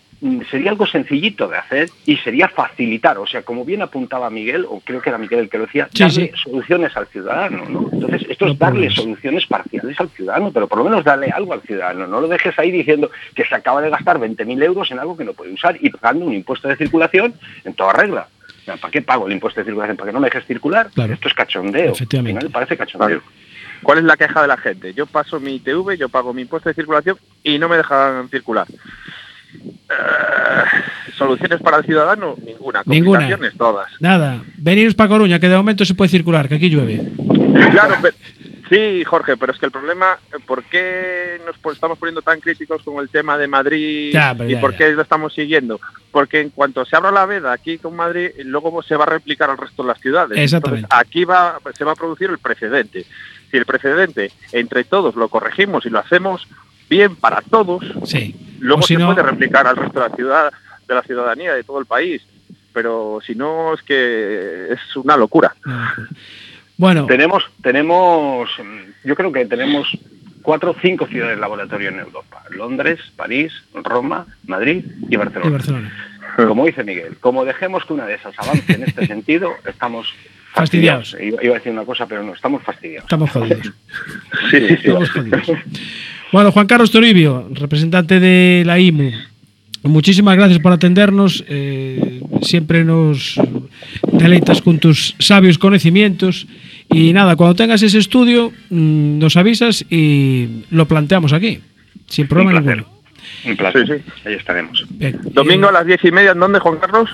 sería 0.49 0.71
algo 0.71 0.86
sencillito 0.88 1.47
de 1.47 1.57
hacer 1.57 1.89
y 2.05 2.15
sería 2.17 2.47
facilitar, 2.47 3.17
o 3.17 3.27
sea, 3.27 3.41
como 3.43 3.65
bien 3.65 3.81
apuntaba 3.81 4.29
Miguel, 4.29 4.65
o 4.69 4.79
creo 4.79 5.01
que 5.01 5.09
era 5.09 5.17
Miguel 5.17 5.39
el 5.41 5.49
que 5.49 5.57
lo 5.57 5.65
decía, 5.65 5.89
Sí, 5.93 6.03
darle 6.03 6.31
sí. 6.33 6.41
soluciones 6.43 6.95
al 6.95 7.07
ciudadano, 7.07 7.65
¿no? 7.69 7.89
Entonces, 7.91 8.25
esto 8.29 8.45
No 8.45 8.53
es 8.53 8.59
darle 8.59 8.75
problemas. 8.88 8.95
soluciones 8.95 9.45
parciales 9.47 9.99
al 9.99 10.09
ciudadano, 10.09 10.51
pero 10.51 10.67
por 10.67 10.77
lo 10.77 10.86
menos 10.86 11.03
darle 11.03 11.29
algo 11.29 11.53
al 11.53 11.62
ciudadano, 11.62 12.07
no 12.07 12.21
lo 12.21 12.27
dejes 12.27 12.57
ahí 12.57 12.71
diciendo 12.71 13.12
que 13.36 13.43
se 13.45 13.53
acaba 13.55 13.81
de 13.81 13.89
gastar 13.89 14.17
20.000 14.19 14.63
euros 14.63 14.89
en 14.91 14.99
algo 14.99 15.17
que 15.17 15.25
no 15.25 15.33
puede 15.33 15.51
usar 15.53 15.77
y 15.79 15.89
pagando 15.89 16.25
un 16.25 16.33
impuesto 16.33 16.67
de 16.67 16.77
circulación 16.77 17.33
en 17.65 17.73
toda 17.73 17.93
regla. 17.93 18.27
O 18.62 18.65
sea, 18.65 18.77
¿Para 18.77 18.91
qué 18.91 19.01
pago 19.01 19.27
el 19.27 19.33
impuesto 19.33 19.59
de 19.59 19.65
circulación? 19.65 19.97
¿Para 19.97 20.09
que 20.09 20.13
no 20.13 20.21
me 20.21 20.27
dejes 20.27 20.45
circular? 20.45 20.89
Claro. 20.93 21.13
Esto 21.13 21.27
es 21.27 21.33
cachondeo. 21.33 21.91
Efectivamente. 21.91 22.38
Al 22.38 22.41
final 22.43 22.51
parece 22.53 22.77
cachondeo. 22.77 23.21
¿Cuál 23.81 23.97
es 23.97 24.03
la 24.05 24.15
queja 24.15 24.41
de 24.41 24.47
la 24.47 24.55
gente? 24.55 24.93
Yo 24.93 25.05
paso 25.05 25.41
mi 25.41 25.55
ITV, 25.55 25.97
yo 25.97 26.07
pago 26.07 26.33
mi 26.33 26.43
impuesto 26.43 26.69
de 26.69 26.75
circulación 26.75 27.17
y 27.43 27.59
no 27.59 27.67
me 27.67 27.75
dejan 27.75 28.29
circular. 28.29 28.65
Eh, 29.53 30.81
¿Soluciones 31.17 31.61
para 31.61 31.77
el 31.77 31.85
ciudadano? 31.85 32.35
Ninguna. 32.45 32.81
Ninguna. 32.85 33.29
Todas. 33.57 33.89
Nada, 33.99 34.41
veniros 34.57 34.95
para 34.95 35.09
Coruña, 35.09 35.39
que 35.39 35.47
de 35.49 35.55
momento 35.57 35.85
se 35.85 35.93
puede 35.95 36.09
circular, 36.09 36.47
que 36.49 36.55
aquí 36.55 36.69
llueve. 36.69 37.01
Claro, 37.71 37.95
pero- 38.01 38.15
sí, 38.69 39.03
Jorge, 39.03 39.37
pero 39.37 39.51
es 39.53 39.59
que 39.59 39.67
el 39.67 39.71
problema, 39.71 40.17
¿por 40.47 40.63
qué 40.63 41.39
nos 41.45 41.73
estamos 41.75 41.97
poniendo 41.99 42.21
tan 42.23 42.39
críticos 42.39 42.81
con 42.83 43.01
el 43.01 43.09
tema 43.09 43.37
de 43.37 43.47
Madrid 43.47 44.11
Ya, 44.11 44.35
y 44.47 44.55
por 44.55 44.71
ya. 44.71 44.77
qué 44.77 44.91
lo 44.93 45.03
estamos 45.03 45.33
siguiendo? 45.33 45.79
Porque 46.11 46.41
en 46.41 46.49
cuanto 46.49 46.83
se 46.85 46.95
abra 46.95 47.11
la 47.11 47.25
veda 47.27 47.51
aquí 47.53 47.77
con 47.77 47.95
Madrid, 47.95 48.29
luego 48.45 48.81
se 48.81 48.95
va 48.95 49.03
a 49.03 49.09
replicar 49.09 49.49
al 49.51 49.57
resto 49.57 49.83
de 49.83 49.89
las 49.89 49.99
ciudades. 49.99 50.37
Exactamente. 50.37 50.85
Entonces, 50.85 51.07
aquí 51.07 51.25
va, 51.25 51.59
se 51.77 51.83
va 51.83 51.91
a 51.91 51.95
producir 51.95 52.29
el 52.31 52.39
precedente. 52.39 53.05
Si 53.51 53.57
el 53.57 53.65
precedente 53.65 54.31
entre 54.51 54.83
todos 54.83 55.15
lo 55.15 55.27
corregimos 55.29 55.85
y 55.85 55.89
lo 55.91 55.99
hacemos 55.99 56.47
bien 56.89 57.15
para 57.15 57.41
todos, 57.41 57.83
Sí. 58.05 58.35
Luego 58.63 58.82
si 58.82 58.95
se 58.95 58.99
no- 58.99 59.13
puede 59.13 59.23
replicar 59.28 59.67
al 59.67 59.76
resto 59.78 59.99
de 60.02 60.10
la 60.10 60.15
ciudad, 60.15 60.54
de 60.88 60.95
la 60.95 61.02
ciudadanía 61.04 61.54
de 61.54 61.63
todo 61.63 61.80
el 61.80 61.86
país. 61.86 62.21
Pero 62.73 63.19
si 63.26 63.36
no, 63.36 63.73
es 63.76 63.84
que 63.84 64.69
es 64.71 64.95
una 64.95 65.15
locura. 65.15 65.54
Bueno, 66.78 67.06
Tenemos, 67.06 67.43
tenemos, 67.62 68.49
yo 69.04 69.15
creo 69.15 69.32
que 69.32 69.45
tenemos 69.45 69.88
cuatro 70.41 70.71
o 70.71 70.76
cinco 70.82 71.06
ciudades 71.08 71.38
laboratorio 71.38 71.89
en 71.89 71.99
Europa. 71.99 72.43
Londres, 72.49 72.99
París, 73.15 73.54
Roma, 73.76 74.26
Madrid 74.47 74.84
y 75.08 75.13
y 75.13 75.17
Barcelona. 75.17 75.91
Como 76.36 76.65
dice 76.65 76.84
Miguel, 76.84 77.17
como 77.19 77.45
dejemos 77.45 77.86
que 77.86 77.93
una 77.93 78.08
de 78.08 78.15
esas 78.15 78.34
avance 78.39 78.73
en 78.73 78.84
este 78.84 79.06
sentido, 79.13 79.54
estamos 79.67 80.12
Fastidiados. 80.54 81.12
fastidiados. 81.12 81.34
Iba, 81.36 81.43
iba 81.43 81.56
a 81.56 81.58
decir 81.60 81.71
una 81.71 81.86
cosa, 81.86 82.08
pero 82.08 82.23
no, 82.23 82.34
estamos 82.34 82.63
fastidiados. 82.63 83.06
Estamos 83.06 83.30
jodidos. 83.32 83.71
Sí, 84.49 84.60
sí, 84.60 84.67
sí. 84.67 84.73
Estamos 84.73 85.12
jodidos. 85.12 85.52
Bueno, 86.34 86.52
Juan 86.52 86.65
Carlos 86.65 86.89
Toribio, 86.89 87.48
representante 87.52 88.19
de 88.19 88.63
la 88.65 88.80
IMU. 88.80 89.12
Muchísimas 89.84 90.36
gracias 90.36 90.58
por 90.60 90.72
atendernos. 90.72 91.46
eh, 91.48 92.22
siempre 92.41 92.84
nos 92.84 93.39
deleitas 94.12 94.60
con 94.63 94.80
tus 94.80 95.15
sabios 95.19 95.60
conocimientos. 95.60 96.48
Y 96.89 97.13
nada, 97.13 97.36
cuando 97.36 97.54
tengas 97.54 97.84
ese 97.84 98.00
estudio, 98.00 98.52
mm, 98.72 99.19
nos 99.19 99.38
avisas 99.38 99.86
y 99.91 100.63
lo 100.72 100.88
planteamos 100.88 101.34
aquí, 101.34 101.60
sin 102.08 102.28
problema 102.28 102.58
Un 102.58 102.63
placer. 102.63 102.78
ninguno. 102.78 103.00
Un 103.46 103.56
placer. 103.56 103.86
Sí, 103.88 104.12
Ahí 104.26 104.34
estaremos. 104.34 104.86
Bien, 104.89 105.19
Domingo 105.34 105.67
eh, 105.67 105.69
a 105.69 105.72
las 105.72 105.86
diez 105.86 106.04
y 106.04 106.12
media, 106.12 106.32
¿en 106.32 106.39
dónde, 106.39 106.58
Juan 106.58 106.78
Carlos? 106.78 107.12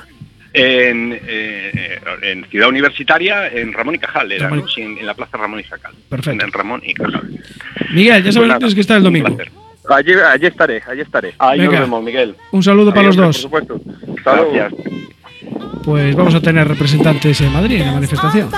En, 0.53 1.19
eh, 1.27 1.99
en 2.23 2.45
Ciudad 2.49 2.69
Universitaria, 2.69 3.47
en 3.49 3.71
Ramón 3.71 3.95
y 3.95 3.99
Cajal, 3.99 4.31
era, 4.31 4.45
Ramón. 4.49 4.65
¿no? 4.65 4.67
Sí, 4.67 4.81
en, 4.81 4.97
en 4.97 5.05
la 5.05 5.13
Plaza 5.13 5.37
Ramón 5.37 5.59
y 5.59 5.63
Cajal. 5.63 5.93
Perfecto. 6.09 6.45
En 6.45 6.51
Ramón 6.51 6.81
y 6.83 6.93
Cajal. 6.93 7.29
Miguel, 7.91 8.23
ya 8.23 8.31
sabes 8.31 8.35
Pues 8.35 8.35
que 8.35 8.47
nada, 8.47 8.57
tienes 8.59 8.75
que 8.75 8.81
estar 8.81 8.97
el 8.97 9.03
domingo. 9.03 9.37
Allí, 9.89 10.13
allí 10.13 10.45
estaré, 10.47 10.81
allí 10.87 11.01
estaré. 11.01 11.33
Ahí 11.39 11.59
Venga. 11.59 11.71
nos 11.73 11.81
vemos, 11.81 12.03
Miguel. 12.03 12.35
Un 12.51 12.63
saludo 12.63 12.93
para 12.93 13.07
los 13.07 13.15
dos. 13.15 13.37
Por 13.47 13.63
supuesto. 13.63 13.81
Luego. 14.25 14.51
Gracias. 14.53 14.73
Pues 15.83 16.15
vamos 16.15 16.35
a 16.35 16.41
tener 16.41 16.67
representantes 16.67 17.41
en 17.41 17.51
Madrid 17.53 17.81
en 17.81 17.85
la 17.87 17.93
manifestación. 17.93 18.49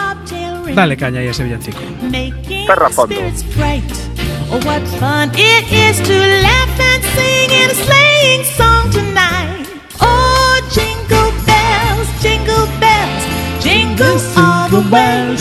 Dale 0.73 0.97
caña 0.97 1.19
ahí 1.19 1.27
a 1.27 1.31
ese 1.31 1.43
villancico. 1.43 1.79
Perra 2.67 2.89
fondo. 2.89 3.15
Oh, 4.53 4.59
what 4.65 4.81
fun 4.99 5.31
it 5.35 5.71
is 5.71 6.01
to 6.03 6.11
laugh 6.13 6.79
and 6.79 7.03
sing 7.15 7.49
in 7.51 7.69
a 7.69 7.73
sleighing 7.73 8.43
song 8.43 8.89
tonight. 8.91 9.40
Jingle 14.01 14.43
all 14.43 14.69
the 14.69 14.89
way. 14.89 15.35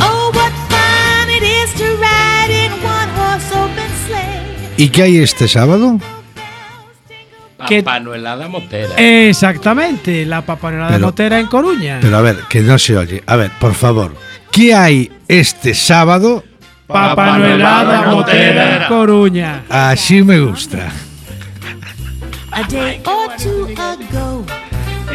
Oh, 0.00 0.30
what 0.34 0.52
fun 0.70 1.28
it 1.30 1.42
is 1.42 1.72
to 1.74 1.84
ride 1.96 2.50
in 2.50 2.72
one 2.82 3.08
horse 3.16 3.52
open 3.54 3.90
sleigh. 4.06 4.74
¿Y 4.76 4.88
qué 4.88 5.02
hay 5.02 5.18
este 5.18 5.48
sábado? 5.48 5.98
¿Qué- 7.68 7.82
Papanuelada 7.82 8.48
motera. 8.48 8.94
Exactamente, 8.98 10.26
la 10.26 10.42
papanelada 10.42 10.92
Pero- 10.94 11.06
motera 11.06 11.38
en 11.40 11.46
Coruña. 11.46 11.98
Pero 12.02 12.16
a 12.18 12.20
ver, 12.20 12.36
que 12.48 12.60
no 12.60 12.78
se 12.78 12.96
oye. 12.96 13.22
A 13.26 13.36
ver, 13.36 13.50
por 13.58 13.74
favor. 13.74 14.14
¿Qué 14.50 14.74
hay 14.74 15.10
este 15.28 15.74
sábado? 15.74 16.44
Papanuelada 16.86 18.02
motera 18.10 18.76
en 18.82 18.88
Coruña. 18.88 19.62
Así 19.70 20.22
me 20.22 20.40
gusta. 20.40 20.90
A 22.52 22.62
day 22.68 23.00
or 23.06 23.30
two 23.42 23.66
ago, 23.80 24.44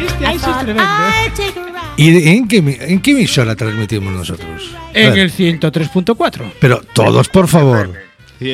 Este 0.06 0.24
I 0.24 0.26
ahí 0.26 0.38
sí 0.38 0.38
es 0.38 0.42
thought 0.42 0.64
tremendo. 0.64 0.90
I'd 0.90 1.32
take 1.34 1.60
a 1.60 1.64
ride. 1.64 1.76
¿Y 1.96 2.28
en 2.28 2.46
qué, 2.48 2.56
en 2.58 3.00
qué 3.00 3.10
emisora 3.12 3.54
transmitimos 3.56 4.12
nosotros? 4.12 4.70
En 4.94 5.16
el 5.18 5.32
103.4. 5.32 6.52
Pero 6.60 6.80
todos, 6.94 7.28
por 7.28 7.48
favor. 7.48 7.92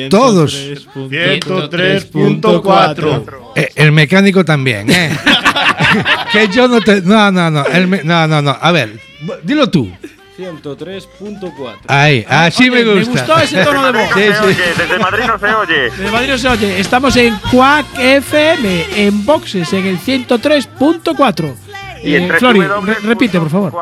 Todos. 0.09 0.53
103.4. 0.95 3.51
Eh, 3.55 3.69
el 3.75 3.91
mecánico 3.91 4.43
también, 4.45 4.89
¿eh? 4.89 5.11
que 6.31 6.47
yo 6.49 6.67
no 6.67 6.81
te. 6.81 7.01
No, 7.01 7.31
no, 7.31 7.49
no. 7.49 7.65
el 7.65 7.87
me- 7.87 8.03
no, 8.03 8.27
no, 8.27 8.41
no. 8.41 8.55
A 8.59 8.71
ver, 8.71 8.99
dilo 9.43 9.69
tú. 9.69 9.91
103.4. 10.37 11.75
Ahí, 11.87 12.25
así 12.29 12.69
Oye, 12.69 12.83
me 12.85 12.93
gusta. 12.95 13.11
Me 13.11 13.17
gustó 13.19 13.39
ese 13.39 13.63
tono 13.63 13.91
de 13.91 13.91
voz. 13.99 14.09
Sí, 14.13 14.21
sí. 14.53 14.61
desde 14.77 14.99
Madrid 14.99 15.23
no 15.27 15.39
se 15.39 15.53
oye. 15.55 15.89
De 15.89 16.11
Madrid 16.11 16.29
no 16.29 16.37
se 16.37 16.47
oye. 16.49 16.79
Estamos 16.79 17.15
en 17.17 17.35
Quack 17.51 17.85
FM, 17.97 18.85
en 19.07 19.25
Boxes, 19.25 19.73
en 19.73 19.85
el 19.87 19.97
103.4. 19.99 21.55
Y 22.03 22.15
en 22.15 22.31
Eh, 22.31 22.33
Flori, 22.37 22.59
re- 22.61 22.99
repite, 23.03 23.39
por 23.39 23.49
favor. 23.49 23.73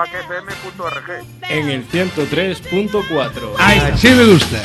En 1.49 1.69
el 1.69 1.85
103.4. 1.89 3.31
Ahí 3.59 3.77
está. 3.77 3.93
Así 3.93 4.07
me 4.09 4.25
gusta. 4.25 4.57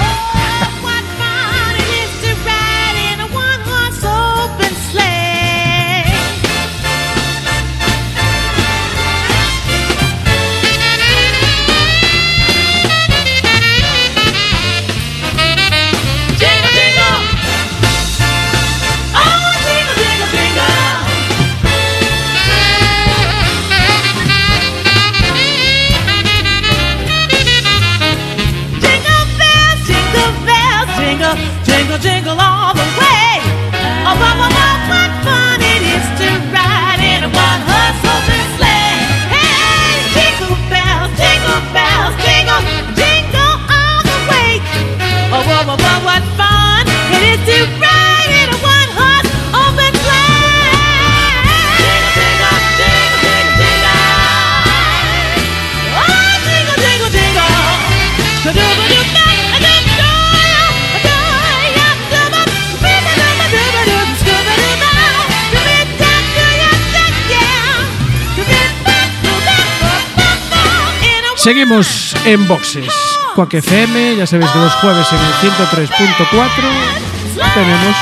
Seguimos 71.40 72.14
en 72.26 72.46
boxes. 72.46 72.92
Coaque 73.34 73.58
FM, 73.58 74.16
ya 74.16 74.26
sabéis 74.26 74.50
que 74.50 74.58
los 74.58 74.74
jueves 74.74 75.06
en 75.10 75.18
el 75.18 75.32
103.4 75.56 77.19
tenemos 77.54 77.96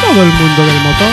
todo 0.00 0.22
el 0.22 0.28
mundo 0.28 0.66
del 0.66 0.80
motor. 0.82 1.12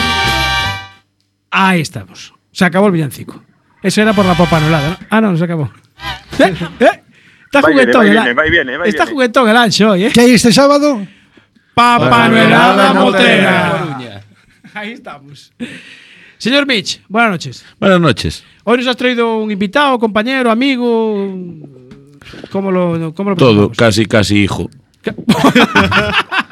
Ahí 1.51 1.81
estamos. 1.81 2.33
Se 2.51 2.65
acabó 2.65 2.87
el 2.87 2.93
villancico. 2.93 3.41
Eso 3.81 4.01
era 4.01 4.13
por 4.13 4.25
la 4.25 4.33
popa 4.35 4.57
anulada, 4.57 4.89
¿no? 4.91 4.97
Ah, 5.09 5.21
no, 5.21 5.31
no 5.31 5.37
se 5.37 5.43
acabó. 5.43 5.71
¿Eh? 6.39 6.53
¿Eh? 6.79 7.03
Está 7.45 7.61
juguetón 7.61 8.07
Está 8.85 9.05
juguetón 9.05 9.49
el 9.49 9.57
ancho 9.57 9.91
hoy, 9.91 10.05
¿eh? 10.05 10.11
¿Qué 10.13 10.21
hay 10.21 10.31
este 10.31 10.51
sábado? 10.51 11.05
Papa 11.75 12.29
Noelada 12.29 12.93
Motera. 12.93 14.21
Ahí 14.73 14.93
estamos. 14.93 15.51
Señor 16.37 16.65
Mitch, 16.65 17.01
buenas 17.07 17.31
noches. 17.31 17.65
Buenas 17.79 17.99
noches. 17.99 18.43
Hoy 18.63 18.77
nos 18.77 18.87
has 18.87 18.97
traído 18.97 19.37
un 19.37 19.51
invitado, 19.51 19.99
compañero, 19.99 20.49
amigo. 20.49 21.37
¿Cómo 22.51 22.71
lo, 22.71 23.13
cómo 23.13 23.31
lo 23.31 23.35
Todo, 23.35 23.69
presentamos? 23.69 23.77
casi, 23.77 24.05
casi 24.05 24.43
hijo. 24.43 24.69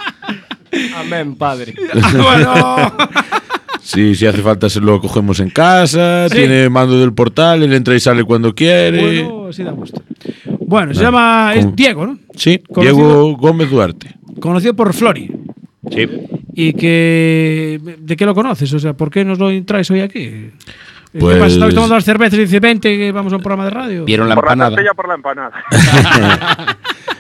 Amén, 0.97 1.36
padre. 1.36 1.73
Ah, 1.93 2.12
bueno. 2.15 3.10
Sí, 3.81 4.13
si 4.15 4.25
hace 4.27 4.41
falta 4.41 4.69
se 4.69 4.79
lo 4.79 5.01
cogemos 5.01 5.39
en 5.39 5.49
casa, 5.49 6.29
Sí. 6.29 6.36
tiene 6.38 6.69
mando 6.69 6.99
del 6.99 7.13
portal, 7.13 7.63
él 7.63 7.73
entra 7.73 7.95
y 7.95 7.99
sale 7.99 8.23
cuando 8.23 8.53
quiere. 8.53 9.23
Bueno, 9.23 9.51
sí 9.51 9.63
da 9.63 9.71
gusto. 9.71 10.01
Bueno, 10.60 10.93
se 10.93 11.01
llama 11.01 11.51
es 11.55 11.65
¿Cómo? 11.65 11.75
Diego, 11.75 12.05
¿no? 12.07 12.17
sí, 12.36 12.60
conocido- 12.71 12.95
Diego 12.95 13.38
Gómez 13.38 13.69
Duarte. 13.71 14.15
Conocido 14.39 14.75
por 14.75 14.93
Flori. 14.93 15.31
Sí. 15.91 16.07
¿Y 16.53 16.73
que 16.73 17.79
de 17.99 18.15
qué 18.15 18.25
lo 18.25 18.36
conoces? 18.36 18.71
O 18.73 18.79
sea, 18.79 18.93
¿por 18.93 19.10
qué 19.10 19.25
nos 19.25 19.39
lo 19.39 19.49
traes 19.65 19.89
hoy 19.91 20.01
aquí? 20.01 20.51
¿Qué 21.12 21.19
Pues- 21.19 21.38
pasa? 21.38 21.53
¿Estabais 21.53 21.75
tomando 21.75 21.95
las 21.95 22.05
cervezas 22.05 22.38
y 22.39 22.43
dice, 22.43 22.60
vente, 22.62 22.95
que 22.97 23.12
vamos 23.12 23.34
a 23.34 23.38
un 23.38 23.41
programa 23.41 23.65
de 23.65 23.71
radio? 23.71 24.05
Vieron 24.05 24.29
la 24.29 24.36
Por 24.36 24.45
la 24.45 24.51
empanada. 24.53 24.75
tortilla, 24.75 24.93
por 24.93 25.07
la 25.10 25.15
empanada. 25.15 25.51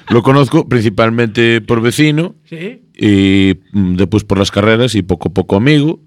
Lo 0.09 0.23
conozco 0.23 0.67
principalmente 0.67 1.61
por 1.61 1.81
vecino 1.81 2.35
Sí. 2.45 2.81
y 2.95 3.55
mm, 3.71 3.95
después 3.95 4.23
por 4.23 4.37
las 4.37 4.51
carreras 4.51 4.95
y 4.95 5.01
poco 5.03 5.29
a 5.29 5.33
poco 5.33 5.55
amigo. 5.55 5.99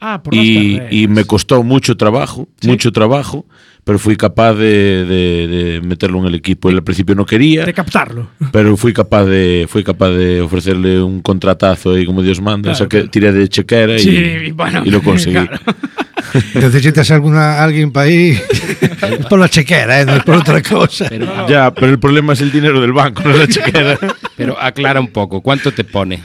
Ah, 0.00 0.22
por 0.22 0.34
las 0.34 0.44
Y, 0.44 0.74
carreras. 0.76 0.92
y 0.92 1.08
me 1.08 1.24
costó 1.24 1.62
mucho 1.62 1.96
trabajo, 1.96 2.48
Sí. 2.60 2.68
mucho 2.68 2.92
trabajo, 2.92 3.46
pero 3.88 3.98
fui 3.98 4.16
capaz 4.18 4.52
de, 4.52 5.06
de- 5.06 5.46
de 5.48 5.80
meterlo 5.80 6.18
en 6.20 6.26
el 6.26 6.34
equipo. 6.34 6.68
Él 6.68 6.74
al 6.76 6.82
principio 6.82 7.14
no 7.14 7.24
quería, 7.24 7.64
De 7.64 7.72
captarlo. 7.72 8.28
pero 8.52 8.76
fui 8.76 8.92
capaz 8.92 9.24
de 9.24 9.64
fui 9.66 9.82
capaz 9.82 10.10
de 10.10 10.42
ofrecerle 10.42 11.00
un 11.02 11.22
contratazo 11.22 11.94
ahí 11.94 12.04
como 12.04 12.20
Dios 12.22 12.38
manda. 12.42 12.64
Claro, 12.64 12.74
o 12.74 12.76
sea 12.76 12.86
que 12.86 12.98
claro. 12.98 13.10
tiré 13.10 13.32
de 13.32 13.48
chequera 13.48 13.94
y, 13.94 13.98
Sí, 14.00 14.10
y 14.48 14.50
bueno, 14.50 14.82
y 14.84 14.90
lo 14.90 15.00
conseguí. 15.02 15.32
claro. 15.32 15.58
¿Necesitas 16.54 17.10
alguna, 17.12 17.62
alguien 17.64 17.90
para 17.90 18.08
ir? 18.10 18.38
Es 19.00 19.24
por 19.26 19.38
la 19.38 19.48
chequera, 19.48 20.02
¿eh? 20.02 20.04
no 20.04 20.16
es 20.16 20.22
por 20.22 20.36
otra 20.36 20.60
cosa. 20.62 21.08
Ya, 21.48 21.72
pero 21.72 21.86
el 21.90 21.98
problema 21.98 22.34
es 22.34 22.42
el 22.42 22.52
dinero 22.52 22.82
del 22.82 22.92
banco, 22.92 23.22
no 23.24 23.34
la 23.34 23.48
chequera. 23.48 23.98
Pero 24.36 24.60
aclara 24.60 25.00
un 25.00 25.08
poco, 25.08 25.40
¿cuánto 25.40 25.72
te 25.72 25.84
pone? 25.84 26.20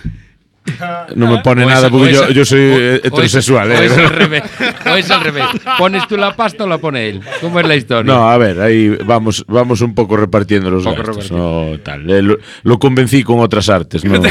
No 1.16 1.30
me 1.32 1.40
pone 1.44 1.66
O 1.66 1.70
nada 1.70 1.90
porque 1.90 2.14
yo, 2.34 2.46
soy 2.46 2.60
o- 2.60 2.64
eh, 2.80 2.92
o 2.92 2.96
es- 2.96 3.06
heterosexual. 3.06 3.72
O 3.72 3.74
¿eh? 3.74 3.86
es 3.86 3.98
al 3.98 4.10
revés. 4.16 4.44
O 4.86 4.96
es 4.96 5.12
al 5.12 5.22
revés. 5.22 5.46
¿Pones 5.78 6.08
tú 6.08 6.18
la 6.18 6.36
pasta 6.36 6.64
o 6.64 6.68
la 6.68 6.78
pone 6.78 7.10
él? 7.10 7.22
¿Cómo 7.42 7.60
es 7.60 7.68
la 7.68 7.76
historia? 7.76 8.14
No, 8.14 8.30
a 8.30 8.38
ver, 8.38 8.60
ahí 8.62 8.90
vamos, 9.06 9.44
vamos 9.48 9.82
un 9.82 9.94
poco 9.94 10.18
repartiendo 10.18 10.70
los 10.72 10.84
Poco 10.84 10.96
gastos. 10.98 11.16
repartiendo. 11.30 11.72
no, 11.72 11.80
tal. 11.80 12.10
Eh, 12.10 12.22
lo, 12.22 12.38
lo 12.64 12.80
convencí 12.80 13.24
con 13.24 13.40
otras 13.40 13.70
artes. 13.70 14.04
¿no? 14.06 14.22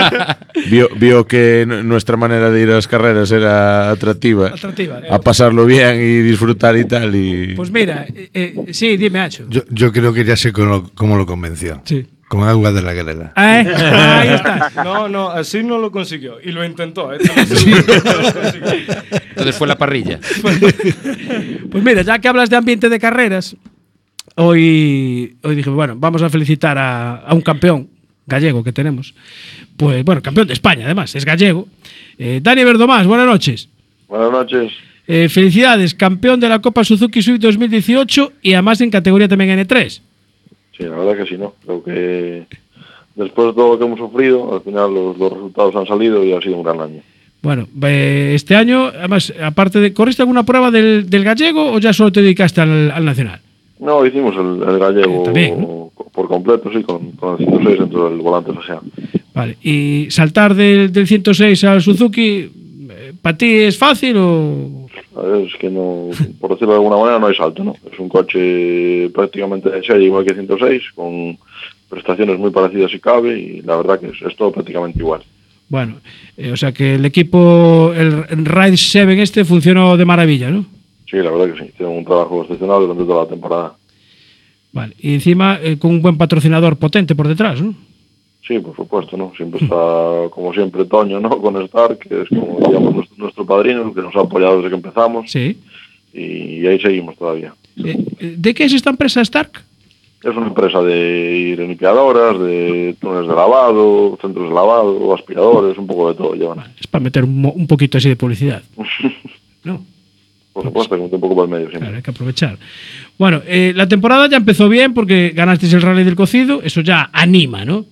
vio, 0.70 0.88
vio 0.96 1.26
que 1.26 1.64
nuestra 1.66 2.16
manera 2.16 2.50
de 2.50 2.62
ir 2.62 2.70
a 2.70 2.74
las 2.74 2.88
carreras 2.88 3.30
era 3.30 3.90
atractiva. 3.90 4.48
Atractiva. 4.48 5.00
A 5.10 5.18
pasarlo 5.20 5.66
bien 5.66 5.96
y 5.96 6.22
disfrutar 6.22 6.76
y 6.76 6.84
tal. 6.84 7.14
Y... 7.14 7.54
Pues 7.54 7.70
mira, 7.70 8.06
eh, 8.14 8.30
eh, 8.32 8.72
sí, 8.72 8.96
dime, 8.96 9.20
Ancho. 9.20 9.44
Yo, 9.48 9.62
yo 9.70 9.92
creo 9.92 10.12
que 10.12 10.24
ya 10.24 10.36
sé 10.36 10.52
cómo 10.52 10.66
lo, 10.68 10.90
cómo 10.94 11.16
lo 11.16 11.26
convenció. 11.26 11.82
Sí. 11.84 12.06
Con 12.32 12.48
agua 12.48 12.72
de 12.72 12.80
la 12.80 12.94
galera. 12.94 13.30
Ah, 13.36 13.60
¿eh? 13.60 13.74
Ahí 13.76 14.28
está. 14.30 14.72
No, 14.82 15.06
no, 15.06 15.28
así 15.28 15.62
no 15.62 15.76
lo 15.76 15.90
consiguió. 15.90 16.40
Y 16.42 16.50
lo 16.50 16.64
intentó, 16.64 17.12
¿eh? 17.12 17.18
Entonces 19.28 19.54
fue 19.54 19.68
la 19.68 19.76
parrilla. 19.76 20.18
Pues 20.40 21.84
mira, 21.84 22.00
ya 22.00 22.18
que 22.18 22.28
hablas 22.28 22.48
de 22.48 22.56
ambiente 22.56 22.88
de 22.88 22.98
carreras, 22.98 23.54
hoy, 24.36 25.36
hoy 25.42 25.54
dije, 25.54 25.68
bueno, 25.68 25.94
vamos 25.98 26.22
a 26.22 26.30
felicitar 26.30 26.78
a, 26.78 27.16
a 27.16 27.34
un 27.34 27.42
campeón 27.42 27.90
gallego 28.26 28.64
que 28.64 28.72
tenemos. 28.72 29.14
Pues 29.76 30.02
bueno, 30.02 30.22
campeón 30.22 30.46
de 30.46 30.54
España 30.54 30.86
además, 30.86 31.14
es 31.14 31.26
gallego. 31.26 31.68
Eh, 32.16 32.40
Dani 32.42 32.64
Verdomás, 32.64 33.06
buenas 33.06 33.26
noches. 33.26 33.68
Buenas 34.08 34.32
noches. 34.32 34.72
Eh, 35.06 35.28
felicidades, 35.28 35.94
campeón 35.94 36.40
de 36.40 36.48
la 36.48 36.60
Copa 36.60 36.82
Suzuki 36.82 37.20
Swift 37.20 37.40
2018 37.40 38.32
y 38.40 38.54
además 38.54 38.80
en 38.80 38.90
categoría 38.90 39.28
también 39.28 39.50
N3. 39.50 40.00
Sí, 40.76 40.84
la 40.84 40.96
verdad 40.96 41.16
que 41.16 41.26
sí, 41.28 41.36
¿no? 41.38 41.54
Creo 41.64 41.82
que 41.82 42.46
después 43.14 43.48
de 43.48 43.52
todo 43.54 43.72
lo 43.72 43.78
que 43.78 43.84
hemos 43.84 43.98
sufrido, 43.98 44.54
al 44.54 44.62
final 44.62 44.94
los, 44.94 45.18
los 45.18 45.32
resultados 45.32 45.76
han 45.76 45.86
salido 45.86 46.24
y 46.24 46.32
ha 46.32 46.40
sido 46.40 46.56
un 46.56 46.62
gran 46.62 46.80
año. 46.80 47.00
Bueno, 47.42 47.66
eh, 47.82 48.32
este 48.34 48.54
año, 48.54 48.86
además, 48.86 49.32
aparte 49.42 49.80
de, 49.80 49.92
¿corriste 49.92 50.22
alguna 50.22 50.44
prueba 50.44 50.70
del, 50.70 51.10
del 51.10 51.24
gallego 51.24 51.72
o 51.72 51.78
ya 51.78 51.92
solo 51.92 52.12
te 52.12 52.22
dedicaste 52.22 52.60
al, 52.60 52.90
al 52.90 53.04
nacional? 53.04 53.40
No, 53.80 54.06
hicimos 54.06 54.34
el, 54.36 54.62
el 54.68 54.78
gallego 54.78 55.22
Eh, 55.22 55.24
también, 55.24 55.66
por 56.12 56.28
completo, 56.28 56.70
sí, 56.72 56.82
con, 56.84 57.10
con 57.12 57.32
el 57.40 57.46
106 57.46 57.78
dentro 57.80 58.08
del 58.08 58.18
volante 58.20 58.52
FSA. 58.52 58.80
Vale, 59.34 59.56
y 59.62 60.06
saltar 60.10 60.54
del, 60.54 60.92
del 60.92 61.06
106 61.08 61.64
al 61.64 61.82
Suzuki, 61.82 62.48
¿para 63.20 63.36
ti 63.36 63.46
es 63.60 63.76
fácil 63.76 64.16
o...? 64.18 64.81
Es 65.44 65.54
que 65.58 65.68
no, 65.68 66.08
por 66.40 66.50
decirlo 66.50 66.72
de 66.72 66.78
alguna 66.78 66.96
manera, 66.96 67.18
no 67.18 67.26
hay 67.26 67.34
salto, 67.34 67.62
¿no? 67.62 67.74
Es 67.90 67.98
un 67.98 68.08
coche 68.08 69.10
prácticamente 69.10 69.70
de 69.70 69.82
serie 69.82 70.06
igual 70.06 70.24
que 70.24 70.34
106, 70.34 70.82
con 70.94 71.36
prestaciones 71.88 72.38
muy 72.38 72.50
parecidas 72.50 72.90
si 72.90 72.98
cabe, 72.98 73.38
y 73.38 73.60
la 73.62 73.76
verdad 73.76 74.00
que 74.00 74.08
es, 74.08 74.22
es 74.22 74.34
todo 74.36 74.50
prácticamente 74.50 74.98
igual. 74.98 75.22
Bueno, 75.68 75.96
eh, 76.36 76.52
o 76.52 76.56
sea 76.56 76.72
que 76.72 76.96
el 76.96 77.04
equipo, 77.04 77.92
el 77.94 78.44
Ride 78.44 78.76
7 78.76 79.22
este 79.22 79.44
funcionó 79.44 79.96
de 79.96 80.04
maravilla, 80.04 80.50
¿no? 80.50 80.66
Sí, 81.10 81.18
la 81.18 81.30
verdad 81.30 81.52
que 81.52 81.62
sí, 81.62 81.70
hicieron 81.72 81.98
un 81.98 82.04
trabajo 82.04 82.42
excepcional 82.42 82.80
durante 82.80 83.04
toda 83.04 83.24
la 83.24 83.28
temporada. 83.28 83.74
Vale, 84.72 84.94
y 84.98 85.14
encima 85.14 85.58
eh, 85.62 85.78
con 85.78 85.90
un 85.90 86.00
buen 86.00 86.16
patrocinador 86.16 86.78
potente 86.78 87.14
por 87.14 87.28
detrás, 87.28 87.60
¿no? 87.60 87.74
Sí, 88.46 88.58
por 88.58 88.74
supuesto, 88.74 89.16
¿no? 89.16 89.32
Siempre 89.36 89.60
está, 89.62 89.76
como 90.30 90.52
siempre, 90.52 90.84
Toño, 90.84 91.20
¿no? 91.20 91.30
Con 91.40 91.60
Star, 91.62 91.96
que 91.96 92.22
es 92.22 92.28
como, 92.28 92.58
digamos, 92.66 92.94
nuestro, 92.96 93.16
nuestro 93.18 93.46
padrino, 93.46 93.86
el 93.88 93.94
que 93.94 94.02
nos 94.02 94.14
ha 94.16 94.20
apoyado 94.20 94.56
desde 94.56 94.70
que 94.70 94.74
empezamos. 94.76 95.30
Sí. 95.30 95.58
Y 96.12 96.66
ahí 96.66 96.80
seguimos 96.80 97.16
todavía. 97.16 97.54
Eh, 97.76 98.04
eh, 98.18 98.34
¿De 98.36 98.52
qué 98.54 98.64
es 98.64 98.72
esta 98.74 98.90
empresa 98.90 99.20
Stark? 99.22 99.62
Es 100.22 100.36
una 100.36 100.46
empresa 100.48 100.82
de 100.82 101.54
limpiadoras, 101.58 102.38
de 102.38 102.94
túneles 103.00 103.28
de 103.28 103.34
lavado, 103.34 104.18
centros 104.20 104.48
de 104.48 104.54
lavado, 104.54 105.14
aspiradores, 105.14 105.78
un 105.78 105.86
poco 105.86 106.10
de 106.12 106.14
todo 106.16 106.34
llevan. 106.34 106.60
Es 106.78 106.86
para 106.86 107.02
meter 107.02 107.24
un, 107.24 107.44
un 107.54 107.66
poquito 107.66 107.98
así 107.98 108.08
de 108.08 108.16
publicidad. 108.16 108.62
No, 109.64 109.80
Por 110.52 110.64
supuesto, 110.64 110.96
que 110.96 111.02
un 111.02 111.20
poco 111.20 111.36
por 111.36 111.44
el 111.44 111.50
medio 111.50 111.66
siempre. 111.68 111.82
claro, 111.82 111.96
hay 111.98 112.02
que 112.02 112.10
aprovechar. 112.10 112.58
Bueno, 113.16 113.40
eh, 113.46 113.72
la 113.76 113.86
temporada 113.86 114.28
ya 114.28 114.36
empezó 114.38 114.68
bien 114.68 114.92
porque 114.92 115.30
ganasteis 115.30 115.72
el 115.74 115.82
Rally 115.82 116.02
del 116.02 116.16
Cocido, 116.16 116.60
eso 116.64 116.80
ya 116.80 117.08
anima, 117.12 117.64
¿no? 117.64 117.84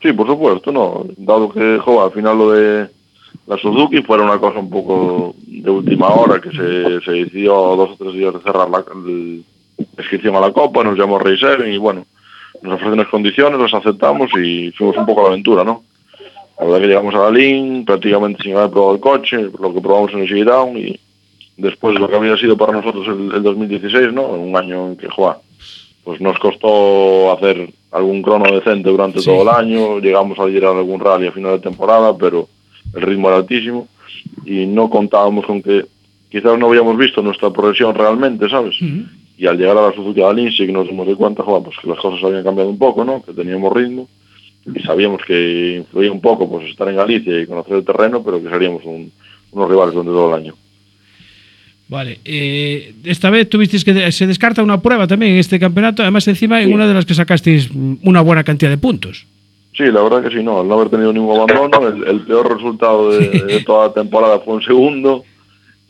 Sí, 0.00 0.12
por 0.12 0.26
supuesto, 0.26 0.70
no. 0.72 1.04
Dado 1.16 1.50
que, 1.50 1.78
jo, 1.78 2.02
al 2.04 2.12
final 2.12 2.38
lo 2.38 2.50
de 2.52 2.88
la 3.46 3.56
Suzuki 3.58 4.02
fuera 4.02 4.22
una 4.24 4.38
cosa 4.38 4.58
un 4.60 4.70
poco 4.70 5.34
de 5.46 5.70
última 5.70 6.08
hora, 6.08 6.40
que 6.40 6.50
se, 6.50 7.00
se 7.04 7.12
decidió 7.12 7.54
dos 7.76 7.90
o 7.92 7.96
tres 7.98 8.12
días 8.14 8.32
de 8.34 8.40
cerrar 8.40 8.68
la, 8.70 8.84
el- 8.94 9.44
la 9.78 10.02
inscripción 10.02 10.34
a 10.36 10.40
la 10.40 10.52
Copa, 10.52 10.82
nos 10.84 10.98
llamó 10.98 11.18
Rey 11.18 11.38
y 11.72 11.76
bueno, 11.78 12.04
nos 12.62 12.74
ofrecen 12.74 12.94
unas 12.94 13.08
condiciones, 13.08 13.60
las 13.60 13.74
aceptamos 13.74 14.30
y 14.36 14.70
fuimos 14.72 14.96
un 14.96 15.06
poco 15.06 15.20
a 15.20 15.22
la 15.24 15.28
aventura, 15.30 15.62
¿no? 15.64 15.84
La 16.58 16.64
verdad 16.66 16.80
que 16.80 16.86
llegamos 16.88 17.14
a 17.14 17.18
la 17.18 17.30
LIN 17.30 17.84
prácticamente 17.84 18.42
sin 18.42 18.56
haber 18.56 18.70
probado 18.70 18.94
el 18.94 19.00
coche, 19.00 19.36
lo 19.60 19.72
que 19.72 19.80
probamos 19.80 20.12
en 20.12 20.20
el 20.20 20.26
Shakedown 20.28 20.76
y 20.76 20.98
después 21.56 21.94
de 21.94 22.00
lo 22.00 22.08
que 22.08 22.16
había 22.16 22.36
sido 22.36 22.56
para 22.56 22.72
nosotros 22.72 23.06
el, 23.06 23.32
el 23.36 23.42
2016, 23.42 24.12
¿no? 24.12 24.26
Un 24.26 24.56
año 24.56 24.88
en 24.88 24.96
que, 24.96 25.08
joa, 25.08 25.40
pues 26.02 26.20
nos 26.20 26.36
costó 26.40 27.32
hacer 27.32 27.70
algún 27.90 28.22
crono 28.22 28.44
decente 28.52 28.90
durante 28.90 29.20
Sí. 29.20 29.26
todo 29.26 29.42
el 29.42 29.48
año, 29.48 29.98
llegamos 29.98 30.38
a 30.38 30.46
liderar 30.46 30.76
algún 30.76 31.00
rally 31.00 31.26
a 31.28 31.32
final 31.32 31.52
de 31.52 31.58
temporada, 31.60 32.16
pero 32.16 32.48
el 32.94 33.02
ritmo 33.02 33.28
era 33.28 33.38
altísimo 33.38 33.88
y 34.44 34.66
no 34.66 34.90
contábamos 34.90 35.46
con 35.46 35.62
que 35.62 35.84
quizás 36.30 36.58
no 36.58 36.66
habíamos 36.68 36.96
visto 36.98 37.22
nuestra 37.22 37.50
progresión 37.50 37.94
realmente, 37.94 38.48
¿sabes? 38.48 38.76
Y 39.38 39.46
al 39.46 39.56
llegar 39.56 39.78
a 39.78 39.82
la 39.88 39.92
Suzuki 39.94 40.20
Alin 40.20 40.50
sí 40.52 40.66
que 40.66 40.72
nos 40.72 40.86
dimos 40.88 41.06
de 41.06 41.14
cuenta, 41.16 41.42
joder, 41.42 41.62
pues 41.62 41.76
que 41.80 41.88
las 41.88 41.98
cosas 41.98 42.22
habían 42.24 42.42
cambiado 42.44 42.68
un 42.70 42.78
poco, 42.78 43.04
¿no? 43.04 43.22
Que 43.22 43.32
teníamos 43.32 43.72
ritmo 43.72 44.08
y 44.74 44.80
sabíamos 44.80 45.22
que 45.26 45.76
influía 45.78 46.12
un 46.12 46.20
poco 46.20 46.48
pues 46.50 46.68
estar 46.68 46.88
en 46.88 46.96
Galicia 46.96 47.40
y 47.40 47.46
conocer 47.46 47.76
el 47.76 47.84
terreno, 47.84 48.22
pero 48.22 48.42
que 48.42 48.50
seríamos 48.50 48.84
un- 48.84 49.10
unos 49.52 49.70
rivales 49.70 49.94
durante 49.94 50.12
todo 50.12 50.28
el 50.34 50.42
año. 50.42 50.54
Vale, 51.88 52.18
eh, 52.24 52.92
esta 53.04 53.30
vez 53.30 53.48
tuvisteis 53.48 53.82
que 53.84 54.12
se 54.12 54.26
descarta 54.26 54.62
una 54.62 54.80
prueba 54.82 55.06
también 55.06 55.32
en 55.32 55.38
este 55.38 55.58
campeonato, 55.58 56.02
además 56.02 56.28
encima 56.28 56.60
en 56.60 56.72
una 56.72 56.86
de 56.86 56.92
las 56.94 57.06
que 57.06 57.14
sacasteis 57.14 57.70
una 58.02 58.20
buena 58.20 58.44
cantidad 58.44 58.70
de 58.70 58.76
puntos. 58.78 59.26
Sí, 59.74 59.84
la 59.84 60.02
verdad 60.02 60.22
que 60.22 60.36
sí, 60.36 60.42
no, 60.42 60.60
al 60.60 60.68
no 60.68 60.74
haber 60.74 60.90
tenido 60.90 61.12
ningún 61.12 61.38
abandono, 61.40 61.88
el, 61.88 62.06
el 62.06 62.20
peor 62.26 62.54
resultado 62.56 63.10
de, 63.12 63.28
de 63.30 63.60
toda 63.64 63.86
la 63.88 63.94
temporada 63.94 64.40
fue 64.40 64.54
un 64.56 64.62
segundo 64.62 65.24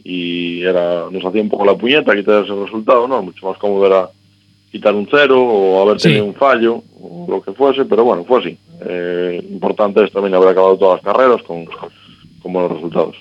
y 0.04 0.62
era 0.62 1.06
nos 1.10 1.24
hacía 1.24 1.42
un 1.42 1.48
poco 1.48 1.64
la 1.64 1.74
puñeta 1.76 2.14
quitar 2.14 2.44
ese 2.44 2.54
resultado, 2.54 3.08
¿no? 3.08 3.22
Mucho 3.22 3.46
más 3.48 3.58
cómodo 3.58 3.86
era 3.86 4.08
quitar 4.70 4.94
un 4.94 5.08
cero 5.10 5.42
o 5.42 5.82
haber 5.82 5.98
Sí. 6.00 6.08
tenido 6.08 6.26
un 6.26 6.34
fallo 6.34 6.82
o 7.00 7.26
lo 7.28 7.42
que 7.42 7.52
fuese, 7.52 7.86
pero 7.86 8.04
bueno, 8.04 8.24
fue 8.24 8.40
así. 8.40 8.56
Eh, 8.86 9.42
importante 9.50 10.04
es 10.04 10.12
también 10.12 10.34
haber 10.34 10.50
acabado 10.50 10.76
todas 10.76 11.02
las 11.02 11.12
carreras 11.14 11.42
con, 11.42 11.64
con 12.42 12.52
buenos 12.52 12.72
resultados. 12.72 13.16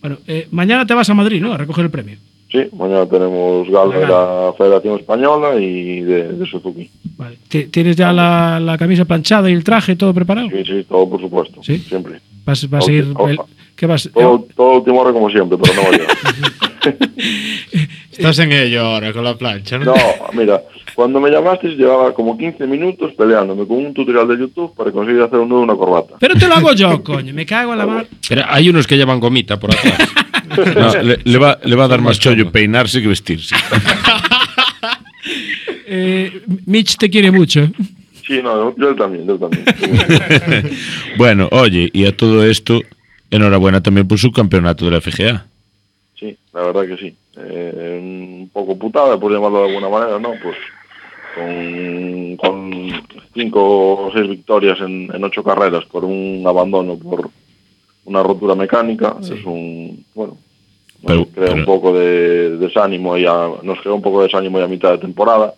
Bueno, 0.00 0.18
eh, 0.26 0.48
mañana 0.50 0.86
te 0.86 0.94
vas 0.94 1.08
a 1.10 1.14
Madrid, 1.14 1.40
¿no? 1.42 1.52
A 1.52 1.56
recoger 1.58 1.84
el 1.84 1.90
premio. 1.90 2.16
Sí, 2.50 2.58
mañana 2.76 3.06
tenemos 3.06 3.68
gala 3.70 3.96
de 3.98 4.06
la 4.08 4.52
Federación 4.58 4.98
Española 4.98 5.54
y 5.60 6.00
de, 6.00 6.32
de 6.32 6.46
Suzuki. 6.46 6.90
Vale. 7.16 7.36
Ti- 7.48 7.66
¿Tienes 7.66 7.96
ya 7.96 8.12
la, 8.12 8.58
la 8.58 8.76
camisa 8.76 9.04
planchada 9.04 9.48
y 9.48 9.52
el 9.52 9.62
traje 9.62 9.94
todo 9.94 10.12
preparado? 10.12 10.48
Sí, 10.50 10.64
sí, 10.66 10.84
todo 10.88 11.08
por 11.08 11.20
supuesto, 11.20 11.62
¿Sí? 11.62 11.78
siempre. 11.78 12.20
¿Vas, 12.44 12.68
vas 12.68 12.88
a 12.88 12.92
ir... 12.92 13.14
el- 13.28 13.38
¿Qué 13.76 13.86
vas? 13.86 14.10
Todo, 14.12 14.46
todo 14.56 14.78
último 14.78 15.00
hora 15.00 15.12
como 15.12 15.30
siempre, 15.30 15.56
pero 15.56 15.74
no 15.74 15.82
va 15.82 15.88
a 15.88 15.92
llegar. 15.92 16.96
Estás 18.20 18.38
en 18.40 18.52
ello 18.52 18.82
ahora 18.82 19.14
con 19.14 19.24
la 19.24 19.34
plancha, 19.34 19.78
¿no? 19.78 19.86
No, 19.86 19.94
mira, 20.34 20.62
cuando 20.94 21.20
me 21.20 21.30
llamaste 21.30 21.68
llevaba 21.68 22.12
como 22.12 22.36
15 22.36 22.66
minutos 22.66 23.14
peleándome 23.14 23.66
con 23.66 23.78
un 23.78 23.94
tutorial 23.94 24.28
de 24.28 24.38
YouTube 24.38 24.74
para 24.76 24.92
conseguir 24.92 25.22
hacer 25.22 25.38
un 25.38 25.48
nudo 25.48 25.62
una 25.62 25.74
corbata. 25.74 26.16
Pero 26.20 26.34
te 26.34 26.46
lo 26.46 26.54
hago 26.54 26.74
yo, 26.74 27.02
coño. 27.02 27.32
Me 27.32 27.46
cago 27.46 27.72
en 27.72 27.78
la 27.78 27.86
mar. 27.86 28.06
Pero 28.28 28.42
hay 28.46 28.68
unos 28.68 28.86
que 28.86 28.98
llevan 28.98 29.20
gomita 29.20 29.58
por 29.58 29.74
atrás. 29.74 29.98
No, 30.50 31.02
le, 31.02 31.18
le 31.24 31.38
va, 31.38 31.58
le 31.64 31.76
va 31.76 31.84
a 31.84 31.88
dar 31.88 32.02
más 32.02 32.18
chollo 32.18 32.52
peinarse 32.52 33.00
que 33.00 33.08
vestirse. 33.08 33.54
Eh, 35.92 36.42
Mitch 36.66 36.96
te 36.96 37.10
quiere 37.10 37.32
mucho. 37.32 37.68
Sí, 38.24 38.40
no, 38.44 38.76
yo 38.76 38.94
también, 38.94 39.26
yo 39.26 39.36
también. 39.36 39.64
bueno, 41.18 41.48
oye, 41.50 41.90
y 41.92 42.06
a 42.06 42.16
todo 42.16 42.46
esto, 42.46 42.80
enhorabuena 43.28 43.82
también 43.82 44.06
por 44.06 44.16
su 44.16 44.30
campeonato 44.30 44.84
de 44.84 44.90
la 44.92 45.00
FGA. 45.00 45.46
Sí, 46.16 46.36
la 46.54 46.60
verdad 46.60 46.86
que 46.86 46.96
sí. 46.96 47.16
eh, 47.36 47.98
un 48.02 48.50
pouco 48.52 48.76
putada, 48.78 49.18
por 49.18 49.32
llamarlo 49.32 49.62
de 49.62 49.68
alguna 49.68 49.88
manera, 49.88 50.18
¿no? 50.18 50.32
Pues 50.42 50.56
con, 51.34 52.36
con 52.36 52.90
cinco 53.34 54.06
o 54.06 54.12
seis 54.12 54.28
victorias 54.28 54.80
en, 54.80 55.08
en, 55.14 55.24
ocho 55.24 55.44
carreras 55.44 55.84
por 55.84 56.04
un 56.04 56.42
abandono, 56.46 56.96
por 56.96 57.30
una 58.04 58.22
rotura 58.22 58.54
mecánica, 58.54 59.16
sí. 59.20 59.34
es 59.34 59.44
un, 59.44 60.04
bueno, 60.14 60.36
nos 61.02 61.12
pero, 61.12 61.26
crea 61.26 61.48
pero... 61.48 61.54
un 61.54 61.64
poco 61.64 61.92
de 61.92 62.56
desánimo 62.58 63.16
y 63.16 63.26
a, 63.26 63.48
nos 63.62 63.80
crea 63.80 63.94
un 63.94 64.02
poco 64.02 64.20
de 64.20 64.26
desánimo 64.26 64.58
ya 64.58 64.64
a 64.64 64.68
mitad 64.68 64.90
de 64.92 64.98
temporada. 64.98 65.54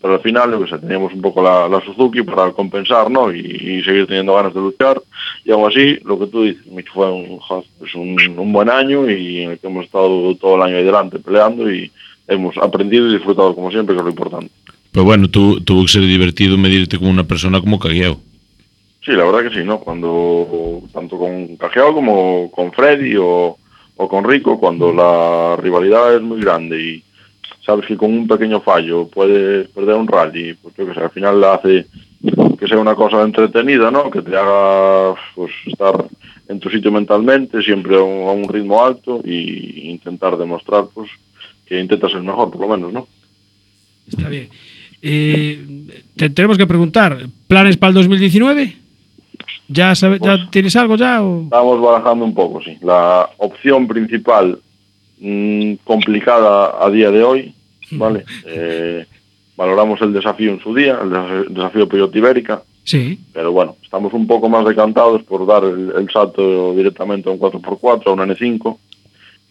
Pero 0.00 0.14
al 0.14 0.20
final 0.20 0.56
pues, 0.56 0.80
teníamos 0.80 1.12
un 1.12 1.20
poco 1.20 1.42
la, 1.42 1.68
la 1.68 1.80
Suzuki 1.80 2.22
para 2.22 2.52
compensar 2.52 3.10
¿no? 3.10 3.32
y, 3.32 3.40
y 3.40 3.82
seguir 3.82 4.06
teniendo 4.06 4.34
ganas 4.34 4.54
de 4.54 4.60
luchar 4.60 5.02
Y 5.48 5.52
aún 5.52 5.66
así, 5.66 5.96
lo 6.04 6.18
que 6.18 6.26
tú 6.26 6.42
dices, 6.42 6.66
Mitch, 6.66 6.90
fue 6.92 7.10
un, 7.10 7.40
pues 7.78 7.94
un, 7.94 8.18
un 8.36 8.52
buen 8.52 8.68
año 8.68 9.08
y 9.10 9.38
en 9.44 9.52
el 9.52 9.58
que 9.58 9.66
hemos 9.66 9.86
estado 9.86 10.34
todo 10.34 10.56
el 10.56 10.62
año 10.62 10.76
ahí 10.76 10.84
delante 10.84 11.18
peleando 11.18 11.72
y 11.72 11.90
hemos 12.26 12.54
aprendido 12.58 13.08
y 13.08 13.14
disfrutado 13.14 13.54
como 13.54 13.70
siempre, 13.70 13.94
que 13.94 14.00
es 14.00 14.04
lo 14.04 14.10
importante. 14.10 14.50
Pero 14.92 15.04
bueno, 15.04 15.26
tu- 15.30 15.58
tuvo 15.62 15.82
que 15.84 15.88
ser 15.88 16.02
divertido 16.02 16.58
medirte 16.58 16.98
con 16.98 17.08
una 17.08 17.24
persona 17.24 17.60
como 17.62 17.78
Cagueo. 17.78 18.20
Sí, 19.02 19.12
la 19.12 19.24
verdad 19.24 19.50
que 19.50 19.58
sí, 19.58 19.64
¿no? 19.64 19.80
Cuando, 19.80 20.82
tanto 20.92 21.16
con 21.16 21.56
Cajeado 21.56 21.94
como 21.94 22.50
con 22.50 22.70
Freddy 22.72 23.16
o, 23.16 23.56
o 23.96 24.06
con 24.08 24.28
Rico, 24.28 24.60
cuando 24.60 24.92
la 24.92 25.56
rivalidad 25.56 26.14
es 26.14 26.20
muy 26.20 26.42
grande 26.42 26.78
y 26.78 27.02
sabes 27.64 27.86
que 27.86 27.96
con 27.96 28.12
un 28.12 28.28
pequeño 28.28 28.60
fallo 28.60 29.08
puedes 29.08 29.66
perder 29.68 29.94
un 29.96 30.08
rally, 30.08 30.52
pues 30.60 30.74
yo 30.76 30.86
que 30.86 30.92
sé, 30.92 31.00
al 31.00 31.10
final 31.10 31.40
la 31.40 31.54
hace 31.54 31.86
que 32.58 32.66
sea 32.66 32.78
una 32.78 32.94
cosa 32.94 33.22
entretenida, 33.22 33.90
¿no? 33.90 34.10
Que 34.10 34.22
te 34.22 34.36
haga 34.36 35.14
pues, 35.34 35.52
estar 35.66 36.04
en 36.48 36.58
tu 36.60 36.68
sitio 36.70 36.90
mentalmente, 36.90 37.62
siempre 37.62 37.96
a 37.96 38.00
un, 38.02 38.28
a 38.28 38.32
un 38.32 38.48
ritmo 38.48 38.82
alto 38.84 39.20
y 39.24 39.90
intentar 39.90 40.36
demostrar 40.36 40.84
pues 40.94 41.10
que 41.66 41.78
intentas 41.78 42.10
ser 42.10 42.22
mejor, 42.22 42.50
por 42.50 42.60
lo 42.62 42.68
menos, 42.68 42.92
¿no? 42.92 43.06
Está 44.08 44.28
bien. 44.28 44.48
Eh, 45.02 45.64
te 46.16 46.30
tenemos 46.30 46.56
que 46.58 46.66
preguntar, 46.66 47.18
¿planes 47.46 47.76
para 47.76 47.90
el 47.90 47.94
2019? 47.94 48.76
¿Ya, 49.68 49.94
sabe- 49.94 50.18
¿Ya 50.20 50.48
tienes 50.50 50.74
algo 50.76 50.96
ya? 50.96 51.22
O? 51.22 51.42
Estamos 51.44 51.80
barajando 51.80 52.24
un 52.24 52.34
poco, 52.34 52.62
sí. 52.62 52.76
La 52.82 53.28
opción 53.36 53.86
principal 53.86 54.58
mm, 55.20 55.74
complicada 55.84 56.84
a 56.84 56.90
día 56.90 57.10
de 57.10 57.22
hoy, 57.22 57.54
¿vale? 57.92 58.24
Eh, 58.46 59.06
valoramos 59.58 60.00
el 60.00 60.12
desafío 60.12 60.52
en 60.52 60.60
su 60.60 60.72
día, 60.74 60.98
el 61.02 61.10
desa- 61.10 61.48
desafío 61.48 61.88
Peyote 61.88 62.18
Ibérica, 62.18 62.62
Sí. 62.84 63.18
pero 63.34 63.52
bueno, 63.52 63.76
estamos 63.82 64.12
un 64.14 64.26
poco 64.26 64.48
más 64.48 64.64
decantados 64.64 65.22
por 65.24 65.44
dar 65.46 65.64
el, 65.64 65.92
el 65.98 66.08
salto 66.10 66.72
directamente 66.74 67.28
a 67.28 67.32
un 67.32 67.38
4x4, 67.40 68.06
a 68.06 68.12
un 68.12 68.20
N5, 68.20 68.78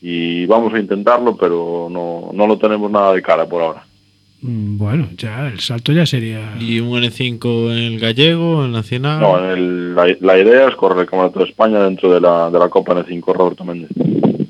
y 0.01 0.45
vamos 0.45 0.73
a 0.73 0.79
intentarlo, 0.79 1.35
pero 1.35 1.87
no, 1.91 2.31
no 2.33 2.47
lo 2.47 2.57
tenemos 2.57 2.89
nada 2.89 3.13
de 3.13 3.21
cara 3.21 3.45
por 3.47 3.61
ahora. 3.61 3.83
Mm, 4.41 4.77
Bueno, 4.77 5.09
ya 5.17 5.47
el 5.47 5.59
salto 5.59 5.91
ya 5.91 6.05
sería. 6.05 6.55
¿Y 6.59 6.79
un 6.79 6.89
N5 7.03 7.71
en 7.71 7.77
el 7.93 7.99
gallego, 7.99 8.63
en 8.65 8.71
nacional? 8.71 9.19
No, 9.19 9.37
en 9.39 9.45
el- 9.57 9.95
la, 9.95 10.05
la 10.21 10.37
idea 10.39 10.69
es 10.69 10.75
correr 10.75 10.99
el 10.99 11.05
Campeonato 11.07 11.39
de 11.39 11.45
España 11.45 11.83
dentro 11.83 12.13
de 12.13 12.21
la, 12.21 12.49
de 12.49 12.59
la 12.59 12.69
Copa 12.69 12.93
N5 12.95 13.33
Roberto 13.35 13.65
Méndez. 13.65 13.89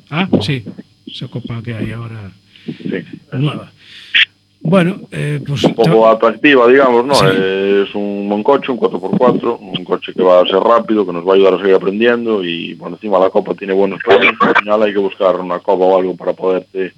Ah, 0.10 0.28
sí. 0.42 0.64
Esa 1.06 1.28
copa 1.30 1.62
que 1.64 1.74
hay 1.74 1.92
ahora 1.94 2.32
Sí. 2.66 2.98
nueva. 3.32 3.72
Bueno, 4.70 5.00
eh, 5.12 5.40
pues. 5.48 5.64
un 5.64 5.76
poco 5.76 6.10
atractiva, 6.10 6.68
digamos, 6.68 7.06
¿no? 7.06 7.14
Es 7.14 7.96
un 7.96 8.28
buen 8.28 8.44
coche, 8.44 8.70
un 8.70 8.78
4x4, 8.78 9.60
un 9.62 9.86
coche 9.86 10.12
que 10.14 10.22
va 10.22 10.42
a 10.42 10.46
ser 10.46 10.60
rápido, 10.60 11.06
que 11.06 11.14
nos 11.14 11.26
va 11.26 11.32
a 11.32 11.36
ayudar 11.36 11.54
a 11.54 11.58
seguir 11.58 11.76
aprendiendo 11.76 12.44
y, 12.44 12.74
bueno, 12.74 12.98
encima 12.98 13.18
la 13.18 13.30
Copa 13.30 13.54
tiene 13.54 13.72
buenos 13.72 14.02
premios, 14.04 14.34
al 14.42 14.56
final 14.58 14.84
hay 14.84 14.92
que 14.92 15.00
buscar 15.00 15.38
una 15.38 15.60
Copa 15.60 15.86
o 15.86 15.98
algo 15.98 16.18
para 16.18 16.34
poderte 16.34 16.92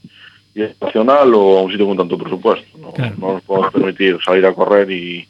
ir 0.55 0.75
nacional 0.81 1.31
o 1.35 1.59
a 1.59 1.61
un 1.61 1.71
sitio 1.71 1.85
con 1.85 1.97
tanto 1.97 2.17
presupuesto. 2.17 2.65
No, 2.79 2.91
no 3.19 3.33
nos 3.33 3.43
podemos 3.43 3.71
permitir 3.71 4.17
salir 4.25 4.47
a 4.47 4.53
correr 4.53 4.89
y 4.89 5.27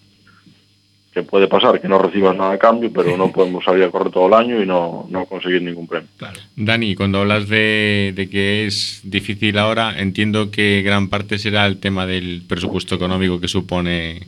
que 1.13 1.23
puede 1.23 1.47
pasar 1.47 1.81
que 1.81 1.87
no 1.87 1.97
recibas 1.97 2.35
nada 2.35 2.53
a 2.53 2.57
cambio, 2.59 2.91
pero 2.93 3.17
no 3.17 3.31
podemos 3.33 3.63
salir 3.63 3.83
a 3.83 3.89
correr 3.91 4.11
todo 4.11 4.27
el 4.27 4.33
año 4.33 4.61
y 4.61 4.65
no, 4.65 5.07
no 5.09 5.25
conseguir 5.25 5.61
ningún 5.61 5.87
premio. 5.87 6.07
Dani, 6.55 6.95
cuando 6.95 7.19
hablas 7.19 7.49
de, 7.49 8.13
de 8.15 8.29
que 8.29 8.65
es 8.65 9.01
difícil 9.03 9.57
ahora, 9.57 9.99
entiendo 9.99 10.51
que 10.51 10.81
gran 10.83 11.09
parte 11.09 11.37
será 11.37 11.65
el 11.65 11.79
tema 11.79 12.05
del 12.05 12.43
presupuesto 12.47 12.95
económico 12.95 13.39
que 13.39 13.47
supone 13.47 14.21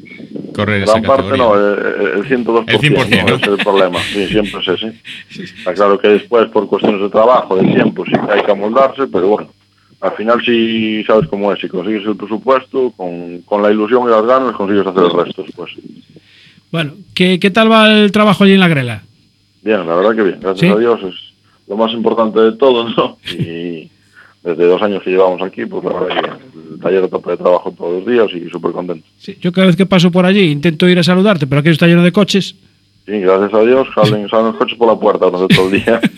correr 0.54 0.84
esa 0.84 1.00
Gran 1.00 1.04
parte 1.04 1.30
categoría. 1.30 1.46
no, 1.46 1.56
el, 1.56 2.20
el 2.20 2.46
102%, 2.46 2.64
El 2.68 2.80
100%, 2.80 3.22
¿no? 3.22 3.28
¿no? 3.30 3.36
es 3.36 3.48
el 3.48 3.58
problema, 3.58 4.00
sí, 4.00 4.28
siempre 4.28 4.60
es 4.62 4.68
ese. 4.68 4.94
Está 5.44 5.74
claro 5.74 5.98
que 6.00 6.08
después 6.10 6.48
por 6.50 6.68
cuestiones 6.68 7.02
de 7.02 7.10
trabajo, 7.10 7.56
de 7.56 7.74
tiempo, 7.74 8.06
sí 8.06 8.14
hay 8.30 8.44
que 8.44 8.52
amoldarse, 8.52 9.08
pero 9.08 9.28
bueno, 9.28 9.50
al 10.02 10.12
final 10.14 10.42
sí 10.44 11.04
sabes 11.06 11.28
cómo 11.30 11.54
es, 11.54 11.60
si 11.60 11.68
consigues 11.70 12.06
el 12.06 12.18
presupuesto, 12.18 12.92
con, 12.98 13.42
con 13.44 13.62
la 13.62 13.72
ilusión 13.72 14.08
y 14.08 14.12
las 14.12 14.26
ganas 14.26 14.54
consigues 14.56 14.86
hacer 14.86 15.04
el 15.04 15.12
resto 15.12 15.44
después. 15.44 15.72
Bueno, 16.72 16.94
¿qué, 17.14 17.40
¿qué 17.40 17.52
tal 17.52 17.72
va 17.72 17.92
el 17.92 18.12
trabajo 18.12 18.44
allí 18.44 18.54
en 18.54 18.60
la 18.60 18.68
grela? 18.68 19.04
Bien, 19.62 19.86
la 19.88 19.96
verdad 19.96 20.16
que 20.16 20.24
bien, 20.24 20.40
gracias 20.40 20.60
¿Sí? 20.60 20.68
a 20.68 20.80
Dios 20.80 21.00
es 21.04 21.16
lo 21.68 21.78
más 21.78 21.92
importante 21.94 22.40
de 22.40 22.54
todo, 22.54 22.90
¿no? 22.90 23.18
Y 23.38 23.90
desde 24.44 24.66
dos 24.66 24.82
años 24.82 25.04
que 25.04 25.12
llevamos 25.12 25.42
aquí, 25.42 25.66
pues 25.66 25.84
la 25.84 25.94
verdad 25.94 26.22
que 26.22 26.74
el 26.74 26.80
taller 26.80 27.10
de 27.10 27.38
trabajo 27.38 27.74
todos 27.78 28.04
los 28.04 28.12
días 28.12 28.28
y 28.34 28.50
súper 28.50 28.72
contento. 28.72 29.06
Sí, 29.18 29.38
yo 29.40 29.52
cada 29.52 29.68
vez 29.68 29.76
que 29.76 29.86
paso 29.86 30.12
por 30.12 30.26
allí 30.26 30.50
intento 30.52 30.90
ir 30.90 30.98
a 30.98 31.04
saludarte, 31.04 31.46
pero 31.46 31.60
aquello 31.60 31.74
está 31.74 31.88
lleno 31.88 32.04
de 32.04 32.12
coches. 32.12 32.56
Sí, 33.06 33.20
gracias 33.20 33.54
a 33.54 33.62
Dios 33.62 33.88
salen, 33.94 34.30
salen 34.30 34.48
los 34.48 34.56
coches 34.56 34.78
por 34.78 34.88
la 34.88 35.00
puerta 35.00 35.30
durante 35.30 35.56
todo 35.56 35.70
el 35.70 35.84
día. 35.84 36.02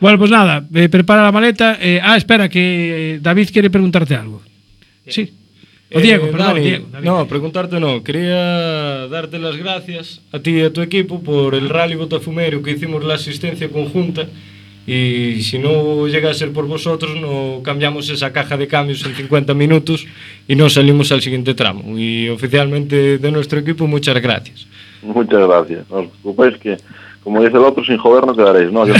Bueno, 0.00 0.18
pues 0.18 0.30
nada, 0.30 0.62
eh, 0.74 0.88
prepara 0.90 1.22
la 1.22 1.32
maleta. 1.32 1.78
Eh, 1.80 1.98
ah, 2.02 2.16
espera, 2.16 2.48
que 2.48 3.14
eh, 3.14 3.18
David 3.22 3.48
quiere 3.50 3.70
preguntarte 3.70 4.14
algo. 4.14 4.42
Sí. 5.06 5.32
O 5.94 5.98
Eh, 5.98 6.02
Diego, 6.02 6.30
perdón, 6.30 6.54
Dani, 6.54 6.60
Diego. 6.60 6.86
No, 7.02 7.26
preguntarte 7.26 7.78
no. 7.78 8.02
Quería 8.02 9.06
darte 9.08 9.38
las 9.38 9.56
gracias 9.56 10.20
a 10.32 10.40
ti 10.40 10.58
y 10.58 10.62
a 10.62 10.72
tu 10.72 10.80
equipo 10.82 11.22
por 11.22 11.54
el 11.54 11.68
rally 11.68 11.94
Botafumeiro 11.94 12.62
que 12.62 12.72
hicimos 12.72 13.04
la 13.04 13.14
asistencia 13.14 13.68
conjunta. 13.68 14.26
Y 14.86 15.40
si 15.42 15.58
no 15.58 16.06
llega 16.08 16.30
a 16.30 16.34
ser 16.34 16.52
por 16.52 16.66
vosotros, 16.66 17.16
no 17.18 17.60
cambiamos 17.62 18.10
esa 18.10 18.32
caja 18.32 18.56
de 18.58 18.66
cambios 18.66 19.04
en 19.06 19.14
50 19.14 19.54
minutos 19.54 20.06
y 20.46 20.56
no 20.56 20.68
salimos 20.68 21.10
al 21.10 21.22
siguiente 21.22 21.54
tramo. 21.54 21.98
Y 21.98 22.28
oficialmente 22.28 23.16
de 23.18 23.32
nuestro 23.32 23.60
equipo, 23.60 23.86
muchas 23.86 24.20
gracias. 24.20 24.66
Muchas 25.02 25.40
gracias. 25.46 25.88
No 25.88 26.00
os 26.00 26.08
preocupéis 26.08 26.56
que, 26.58 26.76
como 27.22 27.42
dice 27.42 27.56
el 27.56 27.62
otro, 27.64 27.82
sin 27.84 27.96
joder 27.96 28.26
no 28.26 28.34
quedaréis, 28.36 28.70
¿no? 28.72 28.84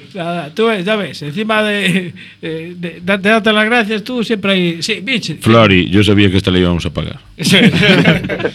Nada, 0.13 0.53
tú 0.53 0.67
ves, 0.67 0.83
ya 0.85 0.95
ves, 0.95 1.21
encima 1.21 1.63
de, 1.63 2.13
eh, 2.41 2.75
de, 2.77 3.01
de 3.01 3.17
darte 3.17 3.53
las 3.53 3.65
gracias, 3.65 4.03
tú 4.03 4.23
siempre 4.23 4.51
hay. 4.53 4.81
Sí, 4.83 4.99
bitch. 5.01 5.39
Flori, 5.39 5.89
yo 5.89 6.03
sabía 6.03 6.29
que 6.29 6.37
esta 6.37 6.51
le 6.51 6.59
íbamos 6.59 6.85
a 6.85 6.89
pagar. 6.89 7.19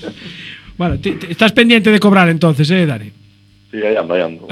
bueno, 0.77 0.99
estás 1.29 1.53
pendiente 1.53 1.91
de 1.91 1.99
cobrar 1.99 2.29
entonces, 2.29 2.71
¿eh, 2.71 2.87
Dani? 2.87 3.11
Sí, 3.71 3.79
ahí 3.79 3.97
ando, 3.97 4.15
ahí 4.15 4.23
ando. 4.23 4.47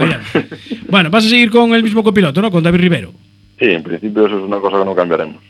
Bueno, 0.88 1.10
vas 1.10 1.26
a 1.26 1.28
seguir 1.28 1.50
con 1.50 1.74
el 1.74 1.82
mismo 1.82 2.02
copiloto, 2.02 2.40
¿no? 2.42 2.50
Con 2.50 2.62
David 2.62 2.80
Rivero. 2.80 3.12
Sí, 3.58 3.66
en 3.66 3.82
principio 3.82 4.26
eso 4.26 4.38
es 4.38 4.44
una 4.44 4.58
cosa 4.58 4.78
que 4.78 4.84
no 4.84 4.94
cambiaremos. 4.94 5.42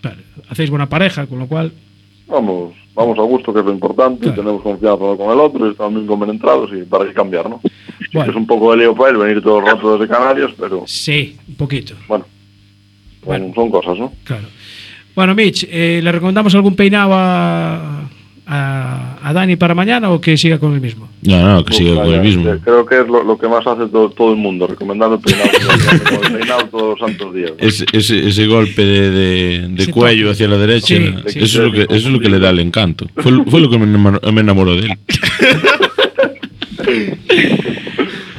Hacéis 0.49 0.71
buena 0.71 0.89
pareja, 0.89 1.27
con 1.27 1.39
lo 1.39 1.47
cual. 1.47 1.73
Vamos, 2.27 2.75
vamos 2.95 3.19
a 3.19 3.23
gusto, 3.23 3.53
que 3.53 3.61
es 3.61 3.67
lo 3.67 3.73
importante, 3.73 4.31
tenemos 4.31 4.63
confianza 4.63 5.03
uno 5.05 5.17
con 5.17 5.31
el 5.33 5.41
otro, 5.41 5.67
y 5.67 5.71
estamos 5.73 5.95
bien 5.95 6.07
compenetrados 6.07 6.71
y 6.73 6.83
para 6.85 7.05
qué 7.07 7.13
cambiar, 7.13 7.49
¿no? 7.51 7.61
Es 8.01 8.35
un 8.35 8.47
poco 8.47 8.71
de 8.73 8.79
lío 8.79 8.95
para 8.95 9.11
él 9.11 9.17
venir 9.19 9.43
todo 9.43 9.59
el 9.59 9.67
rato 9.67 9.99
desde 9.99 10.13
Canarias, 10.13 10.51
pero 10.59 10.85
Sí, 10.87 11.37
un 11.49 11.55
poquito. 11.57 11.95
bueno, 12.09 12.25
son, 13.25 13.55
son 13.55 13.71
cosas, 13.71 13.99
¿no? 13.99 14.13
Claro. 14.25 14.47
Bueno, 15.15 15.35
Mitch, 15.35 15.67
eh, 15.71 16.01
¿le 16.03 16.13
recomendamos 16.13 16.55
algún 16.55 16.75
peinado 16.75 17.11
a, 17.15 18.04
a, 18.47 19.19
a 19.23 19.33
Dani 19.33 19.57
para 19.57 19.75
mañana 19.75 20.11
o 20.11 20.21
que 20.21 20.37
siga 20.37 20.59
con 20.59 20.75
el 20.75 20.81
mismo? 20.81 21.09
No, 21.23 21.55
no, 21.55 21.65
que 21.65 21.73
siga 21.75 21.95
con 22.03 22.13
el 22.13 22.21
mismo. 22.21 22.51
Eh, 22.53 22.59
Creo 22.63 22.85
que 22.85 23.01
es 23.01 23.07
lo, 23.09 23.25
lo 23.25 23.39
que 23.39 23.49
más 23.49 23.67
hace 23.67 23.87
todo, 23.87 24.11
todo 24.11 24.33
el 24.33 24.37
mundo, 24.39 24.67
recomendando 24.67 25.17
el 25.17 25.23
peinado, 25.23 25.51
el 26.27 26.33
peinado 26.39 26.67
todos 26.69 26.99
los 27.01 27.09
santos 27.09 27.35
días. 27.35 27.53
Ese, 27.59 27.87
ese, 27.93 28.29
ese 28.29 28.47
golpe 28.47 28.85
de, 28.85 29.11
de- 29.11 29.69
de 29.69 29.83
Ese 29.83 29.93
cuello 29.93 30.23
toque. 30.25 30.33
hacia 30.33 30.49
la 30.49 30.59
derecha, 30.59 30.87
Sí, 30.87 30.95
eso, 31.27 31.29
sí. 31.29 31.39
es 31.41 31.55
lo 31.57 31.73
que, 31.73 31.83
eso 31.83 31.95
es 31.95 32.05
lo 32.13 32.21
que 32.21 32.29
le 32.29 32.39
da 32.39 32.51
el 32.51 32.61
encanto. 32.61 33.07
Fue, 33.17 33.33
fue 33.47 33.61
lo 33.61 33.71
que 33.71 33.79
me 33.79 33.85
enamoró, 33.85 34.21
me 34.33 34.41
enamoró 34.43 34.77
de 34.77 34.87
él. 34.89 34.93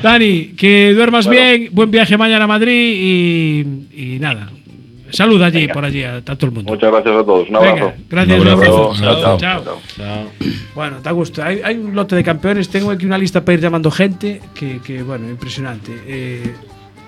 Dani, 0.04 0.54
que 0.56 0.94
duermas 0.94 1.26
Bueno. 1.26 1.42
bien, 1.42 1.70
buen 1.72 1.90
viaje 1.90 2.16
mañana 2.18 2.46
a 2.46 2.48
Madrid 2.48 2.94
y, 2.96 3.66
y 4.16 4.20
nada. 4.20 4.50
Salud 5.12 5.42
allí, 5.42 5.68
por 5.68 5.86
allí, 5.86 6.04
a, 6.04 6.16
a 6.18 6.22
todo 6.22 6.48
el 6.48 6.52
mundo. 6.52 6.72
Muchas 6.74 6.92
gracias 6.92 7.16
a 7.16 7.24
todos. 7.24 7.48
Un 7.48 7.54
Venga, 7.54 7.70
abrazo. 7.72 7.94
gracias, 8.10 8.40
Un 8.42 8.48
un 8.48 8.54
abrazo. 8.54 8.94
Chao, 9.00 9.38
Chao. 9.38 9.64
chao. 9.98 10.32
Bueno, 10.74 10.98
da 11.02 11.12
gusto. 11.12 11.44
Hay, 11.44 11.62
hay 11.64 11.78
un 11.78 11.96
lote 11.96 12.16
de 12.16 12.24
campeones. 12.24 12.70
Tengo 12.70 12.92
aquí 12.92 13.06
una 13.06 13.18
lista 13.18 13.44
para 13.46 13.54
ir 13.56 13.62
llamando 13.62 13.92
gente 13.92 14.42
que, 14.54 14.80
que, 14.82 15.04
bueno, 15.04 15.30
impresionante. 15.30 15.92
Eh, 16.08 16.54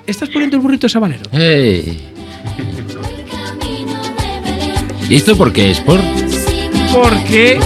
¿Estás 0.05 0.29
poniendo 0.29 0.55
el 0.57 0.61
burrito 0.63 0.87
sabanero? 0.87 1.23
¡Ey! 1.33 1.99
¿Y 5.09 5.15
esto 5.15 5.35
por 5.37 5.51
qué 5.53 5.71
es? 5.71 5.79
¿Por 5.81 5.99
Porque 6.93 7.59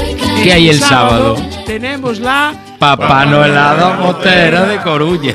¿Qué 0.43 0.53
hay 0.53 0.69
el 0.69 0.79
sábado? 0.79 1.35
tenemos 1.65 2.19
la 2.19 2.53
Papá 2.79 3.25
Noelada 3.25 3.97
Motera 3.97 4.65
de 4.65 4.77
Coruña? 4.79 5.33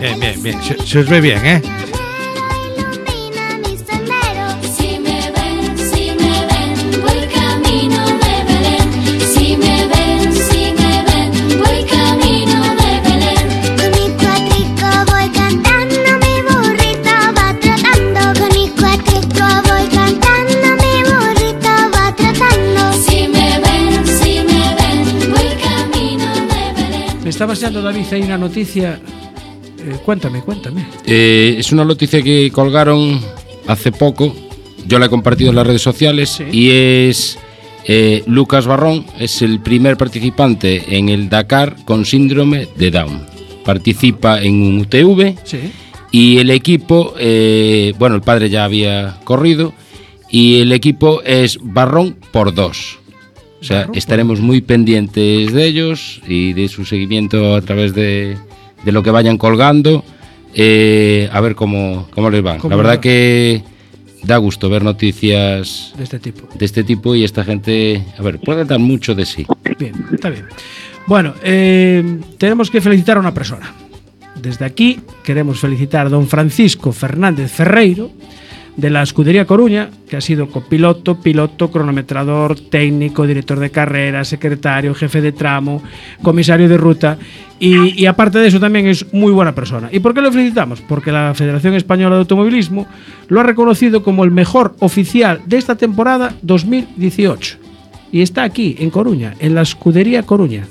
Bien, 0.00 0.18
bien, 0.20 0.42
bien. 0.42 0.62
Se, 0.62 0.76
se 0.86 0.98
os 1.00 1.08
ve 1.08 1.20
bien, 1.20 1.44
¿eh? 1.46 1.62
De 27.38 27.46
Belén. 27.46 27.52
Me 27.52 27.52
estaba 27.52 27.52
enseñando 27.52 27.82
David 27.82 28.04
ahí 28.12 28.22
una 28.22 28.38
noticia. 28.38 29.00
Eh, 29.78 29.96
cuéntame, 30.04 30.40
cuéntame. 30.42 30.86
Eh, 31.06 31.56
es 31.58 31.72
una 31.72 31.84
noticia 31.84 32.22
que 32.22 32.50
colgaron 32.52 33.20
hace 33.66 33.90
poco. 33.92 34.34
Yo 34.86 34.98
la 34.98 35.06
he 35.06 35.08
compartido 35.08 35.50
en 35.50 35.56
las 35.56 35.66
redes 35.66 35.82
sociales 35.82 36.42
y 36.52 36.70
es 36.70 37.38
eh, 37.86 38.22
Lucas 38.26 38.66
Barrón, 38.66 39.06
es 39.18 39.42
el 39.42 39.60
primer 39.60 39.96
participante 39.96 40.96
en 40.96 41.08
el 41.08 41.28
Dakar 41.28 41.76
con 41.84 42.04
síndrome 42.04 42.68
de 42.76 42.90
Down. 42.90 43.26
Participa 43.64 44.40
en 44.42 44.54
un 44.62 44.78
UTV 44.80 45.36
Sí. 45.44 45.58
y 46.10 46.38
el 46.38 46.50
equipo, 46.50 47.14
bueno, 47.98 48.16
el 48.16 48.22
padre 48.22 48.50
ya 48.50 48.64
había 48.64 49.18
corrido 49.24 49.72
y 50.30 50.60
el 50.60 50.72
equipo 50.72 51.22
es 51.24 51.58
Barrón 51.62 52.16
por 52.32 52.52
dos. 52.54 52.98
O 53.62 53.64
sea, 53.64 53.88
estaremos 53.94 54.40
muy 54.40 54.60
pendientes 54.60 55.52
de 55.52 55.64
ellos 55.64 56.20
y 56.26 56.52
de 56.52 56.66
su 56.68 56.84
seguimiento 56.84 57.54
a 57.54 57.60
través 57.62 57.94
de, 57.94 58.36
de 58.84 58.92
lo 58.92 59.04
que 59.04 59.12
vayan 59.12 59.38
colgando, 59.38 60.04
eh, 60.52 61.28
a 61.32 61.40
ver 61.40 61.54
cómo, 61.54 62.08
cómo 62.12 62.28
les 62.28 62.44
va. 62.44 62.58
¿Cómo 62.58 62.70
La 62.70 62.76
verdad 62.76 62.96
va? 62.96 63.00
que 63.00 63.62
da 64.24 64.36
gusto 64.38 64.68
ver 64.68 64.82
noticias 64.82 65.94
De 65.96 66.02
este 66.04 66.18
tipo. 66.18 66.48
de 66.58 66.64
este 66.64 66.82
tipo 66.84 67.14
y 67.14 67.22
esta 67.24 67.44
gente, 67.44 68.04
a 68.18 68.22
ver, 68.22 68.40
puede 68.40 68.64
dar 68.64 68.80
mucho 68.80 69.14
de 69.14 69.24
sí. 69.26 69.46
Bien, 69.78 69.94
está 70.12 70.28
bien. 70.28 70.46
Bueno, 71.06 71.34
eh, 71.44 72.18
tenemos 72.38 72.68
que 72.68 72.80
felicitar 72.80 73.16
a 73.16 73.20
una 73.20 73.32
persona. 73.32 73.72
Desde 74.40 74.64
aquí 74.64 74.98
queremos 75.22 75.60
felicitar 75.60 76.06
a 76.06 76.10
don 76.10 76.26
Francisco 76.26 76.90
Fernández 76.92 77.52
Ferreiro, 77.52 78.10
de 78.76 78.90
la 78.90 79.02
Escudería 79.02 79.44
Coruña, 79.44 79.90
que 80.08 80.16
ha 80.16 80.20
sido 80.20 80.48
copiloto, 80.48 81.20
piloto, 81.20 81.70
cronometrador, 81.70 82.58
técnico, 82.58 83.26
director 83.26 83.58
de 83.58 83.70
carrera, 83.70 84.24
secretario, 84.24 84.94
jefe 84.94 85.20
de 85.20 85.32
tramo, 85.32 85.82
comisario 86.22 86.68
de 86.68 86.76
ruta 86.76 87.18
y, 87.60 88.06
aparte 88.06 88.38
de 88.38 88.48
eso 88.48 88.58
también 88.58 88.88
es 88.88 89.12
muy 89.12 89.30
buena 89.30 89.54
persona. 89.54 89.88
¿Y 89.92 90.00
por 90.00 90.14
qué 90.14 90.20
lo 90.20 90.32
felicitamos? 90.32 90.80
Porque 90.80 91.12
la 91.12 91.32
Federación 91.34 91.74
Española 91.74 92.16
de 92.16 92.20
Automovilismo 92.22 92.88
lo 93.28 93.40
ha 93.40 93.44
reconocido 93.44 94.02
como 94.02 94.24
el 94.24 94.32
mejor 94.32 94.74
oficial 94.80 95.42
de 95.46 95.58
esta 95.58 95.76
temporada 95.76 96.34
2018 96.42 97.58
y 98.12 98.20
está 98.20 98.42
aquí, 98.42 98.76
en 98.78 98.90
Coruña, 98.90 99.34
en 99.38 99.54
la 99.54 99.62
Escudería 99.62 100.22
Coruña. 100.22 100.66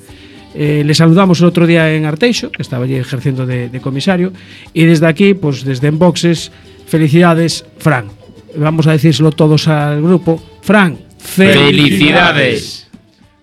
Eh, 0.53 0.83
le 0.85 0.93
saludamos 0.93 1.39
el 1.39 1.47
otro 1.47 1.65
día 1.65 1.93
en 1.93 2.05
Arteixo, 2.05 2.51
que 2.51 2.61
estaba 2.61 2.83
allí 2.83 2.95
ejerciendo 2.95 3.45
de, 3.45 3.69
de 3.69 3.79
comisario, 3.81 4.31
y 4.73 4.85
desde 4.85 5.07
aquí, 5.07 5.33
pues 5.33 5.63
desde 5.63 5.87
Enboxes, 5.87 6.51
felicidades, 6.91 7.65
Fran. 7.79 8.11
Vamos 8.55 8.85
a 8.85 8.91
decírselo 8.91 9.31
todos 9.31 9.67
al 9.69 10.01
grupo. 10.01 10.41
Fran, 10.61 10.99
Felicidades. 11.17 12.87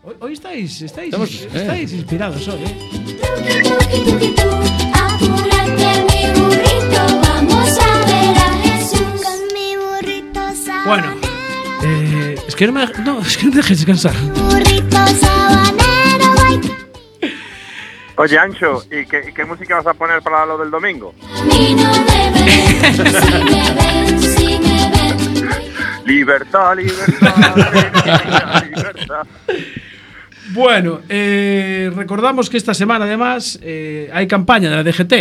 Hoy, 0.03 0.14
hoy 0.20 0.32
estáis, 0.34 0.82
estáis, 0.82 1.07
Estamos, 1.07 1.30
estáis 1.55 1.92
inspirados 1.92 2.46
hoy, 2.49 2.61
¿eh? 2.61 2.74
Apúrate 4.92 5.90
mi 6.09 6.40
burrito, 6.40 7.03
vamos 7.22 7.78
a 7.78 7.99
ver 8.07 8.36
a 8.36 8.53
Jesús. 8.62 9.22
Con 9.24 9.40
mi 9.55 9.76
burrito 9.76 10.40
Bueno, 10.86 11.14
eh, 11.84 12.36
es 12.46 12.55
que 12.55 12.66
no 12.66 12.72
me, 12.72 12.86
no, 13.05 13.20
es 13.20 13.36
que 13.36 13.44
no 13.44 13.51
me 13.51 13.57
dejes 13.57 13.78
descansar. 13.78 14.14
Oye, 18.21 18.37
Ancho, 18.37 18.83
¿y 18.91 19.07
qué, 19.07 19.27
y 19.29 19.33
qué 19.33 19.45
música 19.45 19.77
vas 19.77 19.87
a 19.87 19.95
poner 19.95 20.21
para 20.23 20.45
lo 20.45 20.59
del 20.59 20.73
domingo? 20.73 21.14
ven, 21.49 21.79
Libertad, 26.05 26.77
libertad, 26.77 28.64
libertad. 28.64 29.25
Bueno, 30.53 31.03
eh, 31.09 31.93
recordamos 31.95 32.51
que 32.51 32.57
esta 32.57 32.75
semana 32.75 33.05
además 33.05 33.57
eh, 33.62 34.11
hay 34.12 34.27
campaña 34.27 34.69
de 34.69 34.77
la 34.77 34.83
DGT, 34.83 35.12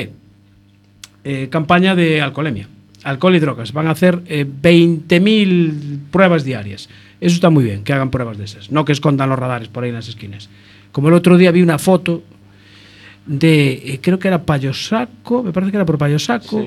eh, 1.24 1.50
campaña 1.52 1.94
de 1.94 2.20
alcoholemia, 2.20 2.68
alcohol 3.04 3.36
y 3.36 3.40
drogas. 3.40 3.74
Van 3.74 3.86
a 3.86 3.92
hacer 3.92 4.24
eh, 4.26 4.44
20.000 4.44 6.10
pruebas 6.10 6.44
diarias. 6.44 6.90
Eso 7.22 7.36
está 7.36 7.52
muy 7.52 7.64
bien, 7.64 7.84
que 7.84 7.94
hagan 7.94 8.10
pruebas 8.10 8.40
de 8.40 8.46
esas, 8.46 8.72
no 8.72 8.86
que 8.86 8.94
escondan 8.94 9.30
los 9.30 9.38
radares 9.38 9.68
por 9.68 9.84
ahí 9.84 9.90
en 9.90 9.96
las 9.98 10.08
esquinas. 10.08 10.50
Como 10.92 11.10
el 11.10 11.14
otro 11.14 11.38
día 11.38 11.52
vi 11.52 11.62
una 11.62 11.78
foto 11.78 12.24
de, 13.28 13.72
eh, 13.94 14.00
creo 14.02 14.18
que 14.20 14.28
era 14.28 14.42
Payosaco, 14.44 15.44
me 15.44 15.52
parece 15.52 15.72
que 15.72 15.78
era 15.78 15.86
por 15.86 15.98
Payosaco, 15.98 16.66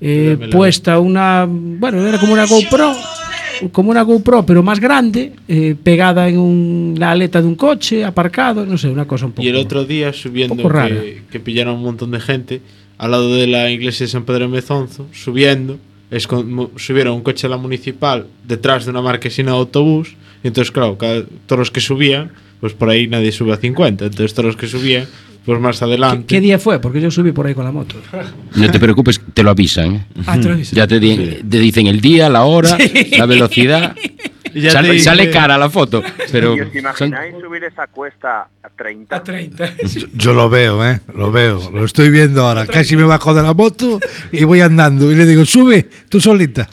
eh, 0.00 0.30
Dámela. 0.38 0.56
puesta 0.56 0.98
una, 0.98 1.46
bueno, 1.48 2.06
era 2.06 2.18
como 2.18 2.32
una 2.32 2.46
GoPro, 2.46 2.92
como 3.72 3.90
una 3.90 4.02
GoPro, 4.02 4.46
pero 4.46 4.62
más 4.62 4.78
grande, 4.80 5.32
eh, 5.48 5.74
pegada 5.82 6.28
en 6.28 6.38
un- 6.38 6.94
la 6.98 7.10
aleta 7.10 7.40
de 7.42 7.48
un 7.48 7.56
coche, 7.56 8.04
aparcado, 8.04 8.64
no 8.64 8.78
sé, 8.78 8.88
una 8.88 9.06
cosa 9.06 9.26
un 9.26 9.32
poco. 9.32 9.42
Y 9.42 9.48
el 9.48 9.56
otro 9.56 9.84
día 9.84 10.12
subiendo 10.12 10.54
que, 11.00 11.22
que 11.30 11.40
pillaron 11.40 11.76
un 11.76 11.82
montón 11.82 12.10
de 12.12 12.20
gente 12.20 12.60
al 12.96 13.10
lado 13.10 13.34
de 13.34 13.46
la 13.46 13.70
iglesia 13.70 14.06
de 14.06 14.10
San 14.12 14.24
Pedro 14.24 14.46
de 14.46 14.48
Mezonzo, 14.48 15.06
subiendo, 15.12 15.78
mu- 16.46 16.70
subieron 16.76 17.14
un 17.14 17.22
coche 17.22 17.46
a 17.46 17.50
la 17.50 17.56
municipal 17.58 18.26
detrás 18.46 18.84
de 18.84 18.90
una 18.92 19.02
marquesina 19.02 19.52
de 19.52 19.58
autobús, 19.58 20.14
y 20.42 20.46
entonces 20.48 20.70
claro, 20.72 20.96
cada- 20.96 21.24
todos 21.46 21.58
los 21.58 21.70
que 21.70 21.80
subían, 21.80 22.30
pues 22.60 22.72
por 22.72 22.88
ahí 22.88 23.06
nadie 23.08 23.30
sube 23.32 23.52
a 23.52 23.56
50, 23.56 24.06
entonces 24.06 24.32
todos 24.34 24.46
los 24.46 24.56
que 24.56 24.66
subían, 24.68 25.04
pues 25.48 25.60
más 25.62 25.80
adelante. 25.80 26.26
¿Qué 26.26 26.42
día 26.42 26.58
fue? 26.58 26.78
Porque 26.78 27.00
yo 27.00 27.10
subí 27.10 27.32
por 27.32 27.46
ahí 27.46 27.54
con 27.54 27.64
la 27.64 27.72
moto. 27.72 27.96
No 28.54 28.70
te 28.70 28.78
preocupes, 28.78 29.18
te 29.32 29.42
lo 29.42 29.48
avisan. 29.48 29.94
¿eh? 29.94 30.04
Ah, 30.26 30.36
te 30.38 30.46
lo 30.46 30.52
avisan. 30.52 30.76
Ya 30.76 30.86
te, 30.86 31.00
di- 31.00 31.38
te 31.48 31.58
dicen 31.58 31.86
el 31.86 32.02
día, 32.02 32.28
la 32.28 32.44
hora, 32.44 32.76
la 33.16 33.24
velocidad. 33.24 33.96
Ya 34.54 34.70
sale, 34.70 35.28
cara 35.30 35.58
la 35.58 35.68
foto, 35.68 36.02
pero 36.32 36.56
¿Y 36.56 36.60
os 36.62 36.68
son- 36.68 36.78
imagináis 36.78 37.34
subir 37.40 37.64
esa 37.64 37.86
cuesta 37.86 38.48
a 38.62 38.68
30? 38.70 39.14
A 39.14 39.22
30. 39.22 39.74
Yo 40.14 40.32
lo 40.32 40.48
veo, 40.48 40.84
¿eh? 40.88 41.00
Lo 41.14 41.30
veo. 41.30 41.70
Lo 41.70 41.84
estoy 41.84 42.08
viendo 42.10 42.42
ahora. 42.46 42.66
Casi 42.66 42.96
me 42.96 43.04
bajo 43.04 43.34
de 43.34 43.42
la 43.42 43.52
moto 43.52 44.00
y 44.32 44.44
voy 44.44 44.62
andando. 44.62 45.12
Y 45.12 45.16
le 45.16 45.26
digo, 45.26 45.44
sube, 45.44 45.86
tú 46.08 46.18
solita. 46.18 46.66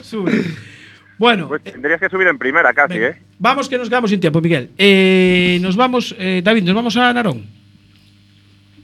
Bueno, 1.17 1.49
Pues 1.49 1.63
tendrías 1.63 1.99
que 1.99 2.09
subir 2.09 2.27
en 2.27 2.37
primera 2.37 2.73
casi, 2.73 2.95
¿eh? 2.97 3.15
vamos 3.39 3.67
que 3.69 3.77
nos 3.77 3.89
quedamos 3.89 4.09
sin 4.09 4.21
tiempo, 4.21 4.39
Miguel. 4.41 4.69
Eh, 4.77 5.59
nos 5.61 5.75
vamos, 5.75 6.15
eh, 6.17 6.41
David, 6.43 6.63
nos 6.63 6.75
vamos 6.75 6.95
a 6.97 7.11
Narón. 7.13 7.43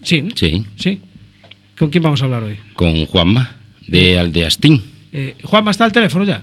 Sí, 0.03 0.27
sí, 0.35 0.65
sí. 0.75 0.99
¿Con 1.77 1.89
quién 1.89 2.03
vamos 2.03 2.21
a 2.21 2.25
hablar 2.25 2.43
hoy? 2.43 2.57
con 2.73 3.05
Juanma 3.05 3.55
de 3.87 4.19
Aldeastín. 4.19 4.81
Eh, 5.11 5.35
Juanma, 5.43 5.71
¿está 5.71 5.85
el 5.85 5.91
teléfono 5.91 6.23
ya? 6.25 6.41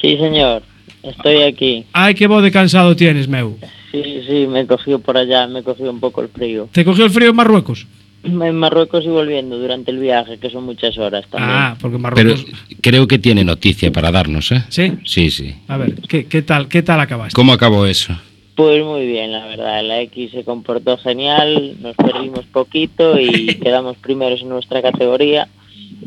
Sí, 0.00 0.16
señor. 0.16 0.62
Estoy 1.02 1.42
aquí. 1.42 1.84
Ay, 1.92 2.14
qué 2.14 2.26
voz 2.26 2.42
de 2.42 2.50
cansado 2.52 2.94
tienes, 2.94 3.28
Meu. 3.28 3.58
Sí, 3.90 4.02
sí, 4.26 4.46
me 4.46 4.66
cogió 4.66 4.98
por 5.00 5.16
allá, 5.16 5.46
me 5.48 5.62
cogió 5.62 5.90
un 5.90 6.00
poco 6.00 6.22
el 6.22 6.28
frío. 6.28 6.68
¿Te 6.72 6.84
cogió 6.84 7.04
el 7.04 7.10
frío 7.10 7.30
en 7.30 7.36
Marruecos? 7.36 7.86
en 8.24 8.54
Marruecos 8.56 9.04
y 9.04 9.08
volviendo 9.08 9.58
durante 9.58 9.90
el 9.90 9.98
viaje, 9.98 10.38
que 10.38 10.48
son 10.48 10.62
muchas 10.64 10.96
horas 10.96 11.24
también. 11.28 11.50
Ah, 11.52 11.76
porque 11.80 11.96
Pero 11.96 12.02
Marruecos. 12.02 12.46
creo 12.80 13.08
que 13.08 13.18
tiene 13.18 13.42
noticia 13.42 13.90
para 13.90 14.12
darnos, 14.12 14.52
¿eh? 14.52 14.62
¿Sí? 14.68 14.92
Sí, 15.04 15.28
sí. 15.32 15.52
A 15.66 15.76
ver, 15.76 15.96
¿qué, 16.08 16.26
qué 16.26 16.42
tal, 16.42 16.68
¿qué 16.68 16.82
tal 16.84 17.00
acabaste? 17.00 17.34
¿Cómo 17.34 17.52
acabó 17.52 17.84
eso? 17.84 18.16
Pues 18.54 18.84
muy 18.84 19.06
bien, 19.06 19.32
la 19.32 19.46
verdad. 19.46 19.82
La 19.82 20.00
X 20.02 20.32
se 20.32 20.44
comportó 20.44 20.98
genial, 20.98 21.76
nos 21.80 21.96
perdimos 21.96 22.44
poquito 22.46 23.18
y 23.18 23.46
quedamos 23.62 23.96
primeros 23.96 24.42
en 24.42 24.50
nuestra 24.50 24.82
categoría. 24.82 25.48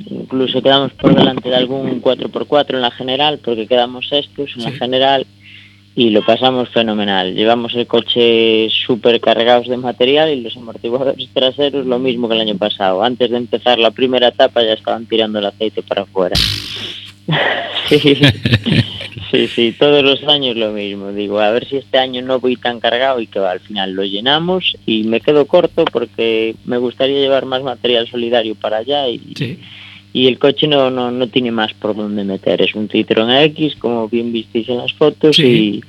Incluso 0.10 0.62
quedamos 0.62 0.94
por 0.94 1.16
delante 1.16 1.50
de 1.50 1.56
algún 1.56 2.02
4x4 2.02 2.76
en 2.76 2.82
la 2.82 2.92
general, 2.92 3.40
porque 3.44 3.68
quedamos 3.68 4.08
sextos 4.10 4.52
en 4.58 4.64
la 4.64 4.72
general 4.72 5.26
y 5.96 6.10
lo 6.10 6.24
pasamos 6.24 6.70
fenomenal. 6.70 7.34
Llevamos 7.34 7.74
el 7.74 7.88
coche 7.88 8.68
súper 8.70 9.22
cargados 9.22 9.68
de 9.68 9.78
material 9.78 10.30
y 10.30 10.42
los 10.42 10.56
amortiguadores 10.58 11.30
traseros 11.34 11.86
lo 11.86 12.00
mismo 12.00 12.28
que 12.28 12.36
el 12.36 12.42
año 12.42 12.58
pasado. 12.58 13.02
Antes 13.02 13.32
de 13.32 13.38
empezar 13.38 13.80
la 13.80 13.92
primera 13.92 14.28
etapa 14.28 14.62
ya 14.62 14.74
estaban 14.74 15.06
tirando 15.06 15.40
el 15.40 15.46
aceite 15.46 15.82
para 15.82 16.02
afuera. 16.02 16.36
sí, 17.90 18.18
sí, 19.32 19.48
sí, 19.48 19.76
todos 19.78 20.04
los 20.04 20.24
años 20.24 20.56
lo 20.56 20.72
mismo. 20.72 21.12
Digo, 21.12 21.40
a 21.40 21.52
ver 21.52 21.68
si 21.68 21.78
este 21.78 21.98
año 21.98 22.22
no 22.22 22.40
voy 22.40 22.56
tan 22.56 22.80
cargado 22.80 23.20
y 23.20 23.28
que 23.28 23.40
va, 23.40 23.52
al 23.52 23.60
final 23.60 23.94
lo 23.94 24.04
llenamos 24.04 24.76
y 24.86 25.04
me 25.04 25.22
quedo 25.22 25.46
corto 25.46 25.86
porque 25.86 26.56
me 26.66 26.78
gustaría 26.78 27.20
llevar 27.20 27.46
más 27.46 27.64
material 27.64 28.08
solidario 28.08 28.56
para 28.56 28.78
allá 28.78 29.08
y, 29.10 29.60
y 30.14 30.28
el 30.28 30.40
coche 30.40 30.68
no, 30.68 30.90
no, 30.90 31.12
no 31.12 31.28
tiene 31.28 31.52
más 31.52 31.74
por 31.74 31.96
dónde 31.96 32.24
meter. 32.24 32.62
Es 32.62 32.76
un 32.76 32.88
Citroën 32.88 33.44
X, 33.46 33.76
como 33.76 34.08
bien 34.08 34.32
visteis 34.32 34.70
en 34.70 34.78
las 34.78 34.94
fotos, 34.94 35.38
y, 35.40 35.84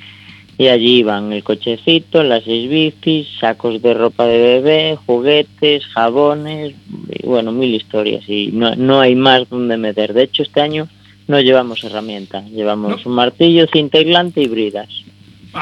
y 0.59 0.67
allí 0.69 1.03
van 1.03 1.33
el 1.33 1.45
cochecito, 1.45 2.23
las 2.23 2.45
seis 2.45 2.69
bicis, 2.69 3.29
sacos 3.39 3.81
de 3.83 3.95
ropa 3.95 4.27
de 4.27 4.39
bebé, 4.39 4.99
juguetes, 5.07 5.87
jabones, 5.87 6.75
y 7.09 7.27
bueno, 7.27 7.53
mil 7.53 7.75
historias. 7.75 8.29
Y 8.29 8.49
no, 8.53 8.75
no 8.75 9.01
hay 9.01 9.15
más 9.15 9.49
donde 9.49 9.77
meter. 9.77 10.13
De 10.13 10.25
hecho, 10.25 10.43
este 10.43 10.61
año 10.61 10.89
no 11.29 11.41
llevamos 11.41 11.83
herramienta, 11.85 12.43
llevamos 12.49 13.05
un 13.07 13.15
martillo, 13.15 13.67
cinta 13.73 13.99
aislante 13.99 14.43
y 14.43 14.49
bridas. 14.49 14.89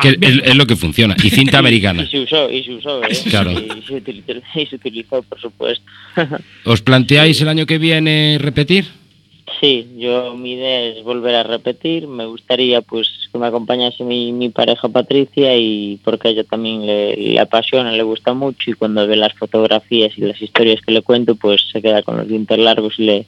Que 0.02 0.16
es, 0.20 0.40
es 0.44 0.56
lo 0.56 0.66
que 0.66 0.76
funciona. 0.76 1.14
Y 1.22 1.30
cinta 1.30 1.58
americana. 1.60 2.02
Y 2.02 2.06
se 2.08 2.20
usó, 2.20 2.50
y 2.50 2.64
se 2.64 2.74
usó, 2.74 3.02
¿eh? 3.04 3.16
Claro. 3.30 3.52
Y 3.52 3.82
se 3.86 3.94
utilizó, 3.94 4.32
y 4.54 4.66
se 4.66 4.76
utilizó, 4.76 5.22
por 5.22 5.40
supuesto. 5.40 5.84
¿Os 6.64 6.82
planteáis 6.82 7.40
el 7.40 7.48
año 7.48 7.66
que 7.66 7.78
viene 7.78 8.38
repetir? 8.40 8.86
Sí, 9.64 9.86
yo 9.96 10.34
mi 10.36 10.52
idea 10.52 10.82
es 10.82 11.02
volver 11.04 11.34
a 11.36 11.42
repetir. 11.42 12.06
Me 12.06 12.26
gustaría 12.26 12.82
pues 12.82 13.08
que 13.32 13.38
me 13.38 13.46
acompañase 13.46 14.04
mi, 14.04 14.30
mi 14.30 14.50
pareja 14.50 14.90
Patricia 14.90 15.56
y 15.56 15.98
porque 16.04 16.28
a 16.28 16.30
ella 16.32 16.44
también 16.44 16.84
le, 16.86 17.16
le 17.16 17.40
apasiona, 17.40 17.90
le 17.92 18.02
gusta 18.02 18.34
mucho 18.34 18.70
y 18.70 18.74
cuando 18.74 19.06
ve 19.06 19.16
las 19.16 19.32
fotografías 19.32 20.12
y 20.18 20.20
las 20.20 20.40
historias 20.42 20.80
que 20.82 20.92
le 20.92 21.00
cuento 21.00 21.34
pues 21.36 21.62
se 21.72 21.80
queda 21.80 22.02
con 22.02 22.18
los 22.18 22.28
dientes 22.28 22.58
largos 22.58 22.92
y 22.98 23.04
le, 23.04 23.26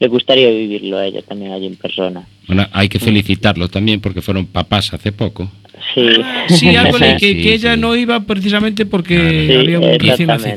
le 0.00 0.08
gustaría 0.08 0.48
vivirlo 0.48 0.96
a 0.96 1.06
ella 1.06 1.20
también 1.20 1.52
allí 1.52 1.66
en 1.66 1.76
persona. 1.76 2.26
Bueno, 2.46 2.66
hay 2.72 2.88
que 2.88 2.98
felicitarlo 2.98 3.68
también 3.68 4.00
porque 4.00 4.22
fueron 4.22 4.46
papás 4.46 4.94
hace 4.94 5.12
poco. 5.12 5.50
Sí, 5.94 6.06
Sí, 6.48 6.68
algo 6.76 6.96
que, 6.96 7.18
Sí, 7.18 7.34
que 7.36 7.42
sí. 7.42 7.48
ella 7.52 7.76
no 7.76 7.94
iba 7.94 8.20
precisamente 8.20 8.86
porque 8.86 9.58
había 9.60 9.80
un. 9.80 9.98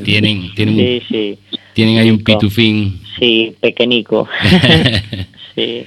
Tienen, 0.04 0.54
tienen, 0.54 0.76
Sí, 0.76 1.02
un- 1.02 1.02
sí. 1.08 1.38
tienen 1.74 1.98
ahí 1.98 2.10
un 2.10 2.24
pitufín. 2.24 3.00
Sí, 3.18 3.54
pequeñico. 3.60 4.28
sí. 5.54 5.86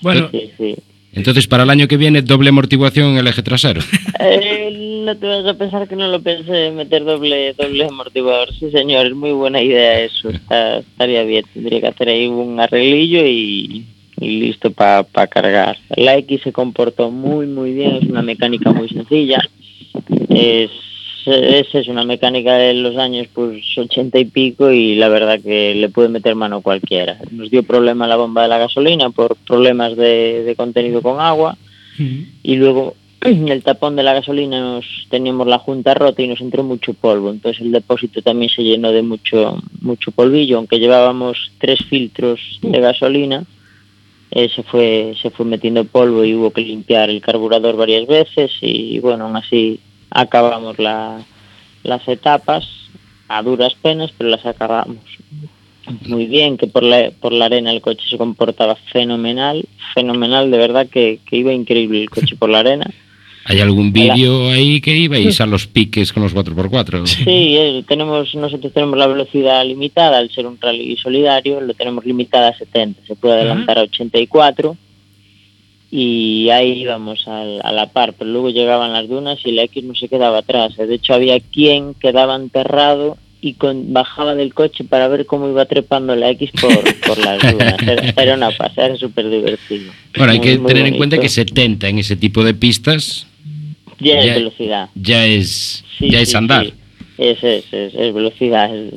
Bueno, 0.00 0.28
sí, 0.30 0.50
sí. 0.56 0.76
Entonces, 1.16 1.46
para 1.46 1.62
el 1.62 1.70
año 1.70 1.88
que 1.88 1.96
viene, 1.96 2.20
doble 2.20 2.50
amortiguación 2.50 3.12
en 3.12 3.18
el 3.18 3.26
eje 3.26 3.42
trasero. 3.42 3.80
Eh, 4.20 5.02
no 5.04 5.16
te 5.16 5.26
vas 5.26 5.46
a 5.46 5.54
pensar 5.54 5.88
que 5.88 5.96
no 5.96 6.08
lo 6.08 6.20
pensé 6.20 6.70
meter 6.72 7.04
doble 7.04 7.54
doble 7.54 7.86
amortiguador. 7.86 8.52
Sí, 8.52 8.70
señor, 8.70 9.06
es 9.06 9.14
muy 9.14 9.32
buena 9.32 9.62
idea 9.62 10.00
eso. 10.00 10.28
Está, 10.28 10.78
estaría 10.78 11.22
bien. 11.22 11.44
Tendría 11.54 11.80
que 11.80 11.86
hacer 11.86 12.08
ahí 12.08 12.26
un 12.26 12.60
arreglillo 12.60 13.26
y, 13.26 13.86
y 14.20 14.40
listo 14.40 14.70
para 14.72 15.26
cargar. 15.26 15.78
La 15.96 16.16
X 16.18 16.42
se 16.44 16.52
comportó 16.52 17.10
muy, 17.10 17.46
muy 17.46 17.72
bien. 17.72 17.96
Es 17.96 18.04
una 18.04 18.22
mecánica 18.22 18.72
muy 18.72 18.88
sencilla. 18.88 19.38
Es, 20.28 20.70
es, 21.26 21.74
es 21.74 21.88
una 21.88 22.04
mecánica 22.04 22.54
de 22.54 22.74
los 22.74 22.96
años 22.96 23.26
pues 23.32 23.64
80 23.76 24.18
y 24.18 24.24
pico 24.26 24.70
y 24.70 24.94
la 24.94 25.08
verdad 25.08 25.40
que 25.40 25.74
le 25.74 25.88
puede 25.88 26.08
meter 26.08 26.34
mano 26.34 26.60
cualquiera. 26.60 27.18
Nos 27.30 27.50
dio 27.50 27.62
problema 27.62 28.06
la 28.06 28.16
bomba 28.16 28.42
de 28.42 28.48
la 28.48 28.58
gasolina 28.58 29.10
por 29.10 29.36
problemas 29.36 29.96
de, 29.96 30.42
de 30.44 30.56
contenido 30.56 31.02
con 31.02 31.20
agua 31.20 31.56
y 32.42 32.56
luego 32.56 32.94
en 33.22 33.48
el 33.48 33.62
tapón 33.62 33.96
de 33.96 34.02
la 34.02 34.12
gasolina 34.12 34.60
nos 34.60 34.84
teníamos 35.08 35.46
la 35.46 35.58
junta 35.58 35.94
rota 35.94 36.22
y 36.22 36.28
nos 36.28 36.40
entró 36.40 36.62
mucho 36.62 36.94
polvo. 36.94 37.30
Entonces 37.30 37.62
el 37.62 37.72
depósito 37.72 38.22
también 38.22 38.50
se 38.50 38.62
llenó 38.62 38.92
de 38.92 39.02
mucho 39.02 39.58
mucho 39.80 40.10
polvillo. 40.12 40.58
Aunque 40.58 40.78
llevábamos 40.78 41.50
tres 41.58 41.80
filtros 41.88 42.40
de 42.62 42.80
gasolina 42.80 43.44
eh, 44.30 44.48
se 44.54 44.62
fue 44.62 45.14
se 45.20 45.30
fue 45.30 45.46
metiendo 45.46 45.84
polvo 45.84 46.24
y 46.24 46.34
hubo 46.34 46.50
que 46.50 46.60
limpiar 46.60 47.10
el 47.10 47.20
carburador 47.20 47.76
varias 47.76 48.06
veces 48.06 48.52
y 48.60 48.98
bueno 48.98 49.24
aún 49.24 49.36
así 49.36 49.80
acabamos 50.10 50.78
la- 50.78 51.20
las 51.82 52.06
etapas 52.08 52.66
a 53.28 53.42
duras 53.42 53.74
penas 53.80 54.10
pero 54.16 54.30
las 54.30 54.44
acabamos 54.46 54.98
muy 56.06 56.26
bien, 56.26 56.56
que 56.56 56.66
por 56.66 56.82
la, 56.82 57.10
por 57.20 57.32
la 57.32 57.44
arena 57.44 57.70
el 57.70 57.80
coche 57.80 58.02
se 58.10 58.18
comportaba 58.18 58.74
fenomenal, 58.92 59.64
fenomenal, 59.94 60.50
de 60.50 60.58
verdad 60.58 60.88
que, 60.88 61.20
que 61.28 61.36
iba 61.36 61.52
increíble 61.52 62.02
el 62.02 62.10
coche 62.10 62.34
por 62.36 62.48
la 62.50 62.58
arena. 62.60 62.90
¿Hay 63.48 63.60
algún 63.60 63.92
vídeo 63.92 64.50
ahí 64.50 64.80
que 64.80 64.96
ibais 64.96 65.40
a 65.40 65.46
los 65.46 65.68
piques 65.68 66.12
con 66.12 66.24
los 66.24 66.34
4x4? 66.34 67.06
Sí, 67.24 67.84
tenemos, 67.86 68.34
nosotros 68.34 68.72
tenemos 68.72 68.98
la 68.98 69.06
velocidad 69.06 69.64
limitada, 69.64 70.18
al 70.18 70.28
ser 70.32 70.46
un 70.48 70.58
rally 70.60 70.96
solidario, 70.96 71.60
lo 71.60 71.72
tenemos 71.74 72.04
limitada 72.04 72.48
a 72.48 72.56
70, 72.58 73.02
se 73.06 73.14
puede 73.14 73.34
adelantar 73.34 73.78
a 73.78 73.82
84 73.82 74.76
y 75.98 76.50
ahí 76.50 76.82
íbamos 76.82 77.26
al- 77.26 77.60
a 77.64 77.72
la 77.72 77.86
par, 77.86 78.12
pero 78.18 78.30
luego 78.30 78.50
llegaban 78.50 78.92
las 78.92 79.08
dunas 79.08 79.38
y 79.46 79.52
la 79.52 79.62
X 79.62 79.82
no 79.84 79.94
se 79.94 80.08
quedaba 80.08 80.38
atrás. 80.38 80.74
eh. 80.78 80.84
De 80.86 80.96
hecho, 80.96 81.14
había 81.14 81.40
quien 81.40 81.94
quedaba 81.94 82.36
enterrado 82.36 83.16
y 83.40 83.54
con- 83.54 83.94
bajaba 83.94 84.34
del 84.34 84.52
coche 84.52 84.84
para 84.84 85.08
ver 85.08 85.24
cómo 85.24 85.48
iba 85.48 85.64
trepando 85.64 86.14
la 86.14 86.28
X 86.30 86.50
por, 86.60 86.74
por 87.06 87.16
las 87.24 87.40
dunas. 87.40 87.76
Era, 87.82 88.12
era 88.22 88.34
una 88.34 88.50
pasada, 88.50 88.88
era 88.88 88.96
súper 88.96 89.30
divertido. 89.30 89.90
Bueno, 90.18 90.32
hay 90.32 90.38
Muy, 90.38 90.46
que 90.46 90.58
muy 90.58 90.68
tener 90.68 90.86
en 90.86 90.96
cuenta 90.98 91.18
que 91.18 91.30
70 91.30 91.88
en 91.88 91.98
ese 92.00 92.16
tipo 92.16 92.44
de 92.44 92.52
pistas 92.52 93.26
Ya 93.98 94.20
es 94.20 94.34
velocidad. 94.34 94.90
ya 94.94 95.24
es, 95.24 95.82
Sí, 95.98 96.10
ya 96.10 96.20
es 96.20 96.34
andar. 96.34 96.66
sí. 96.66 96.72
Es, 97.16 97.42
es, 97.42 97.64
es, 97.72 97.94
es 97.94 98.12
velocidad. 98.14 98.70
es- 98.76 98.92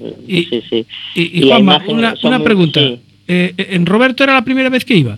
sí, 0.50 0.62
sí. 0.70 0.86
Y, 1.16 1.40
y 1.40 1.48
Juanma, 1.48 1.82
una, 1.88 2.16
son 2.18 2.28
una 2.30 2.40
muy- 2.40 2.46
pregunta. 2.46 2.82
sí. 2.82 3.00
Eh, 3.30 3.54
¿En 3.58 3.86
Roberto 3.86 4.24
era 4.26 4.34
la 4.34 4.44
primera 4.44 4.70
vez 4.70 4.84
que 4.84 4.96
iba? 4.96 5.18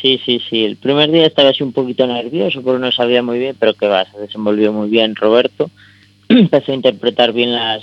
Sí, 0.00 0.20
sí, 0.24 0.40
sí. 0.48 0.64
El 0.64 0.76
primer 0.76 1.10
día 1.10 1.26
estaba 1.26 1.50
así 1.50 1.62
un 1.62 1.72
poquito 1.72 2.06
nervioso 2.06 2.62
porque 2.62 2.80
no 2.80 2.90
sabía 2.90 3.22
muy 3.22 3.38
bien, 3.38 3.56
pero 3.58 3.74
que 3.74 3.86
va, 3.86 4.10
se 4.10 4.18
desenvolvió 4.18 4.72
muy 4.72 4.88
bien 4.88 5.14
Roberto. 5.14 5.70
Empezó 6.28 6.72
a 6.72 6.74
interpretar 6.74 7.32
bien 7.32 7.52
las 7.52 7.82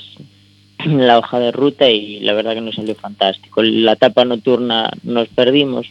la 0.86 1.20
hoja 1.20 1.40
de 1.40 1.52
ruta 1.52 1.90
y 1.90 2.20
la 2.22 2.34
verdad 2.34 2.56
que 2.56 2.62
nos 2.62 2.76
salió 2.76 2.96
fantástico. 2.96 3.62
La 3.62 3.94
etapa 3.94 4.26
nocturna 4.26 4.90
nos 5.04 5.28
perdimos. 5.30 5.88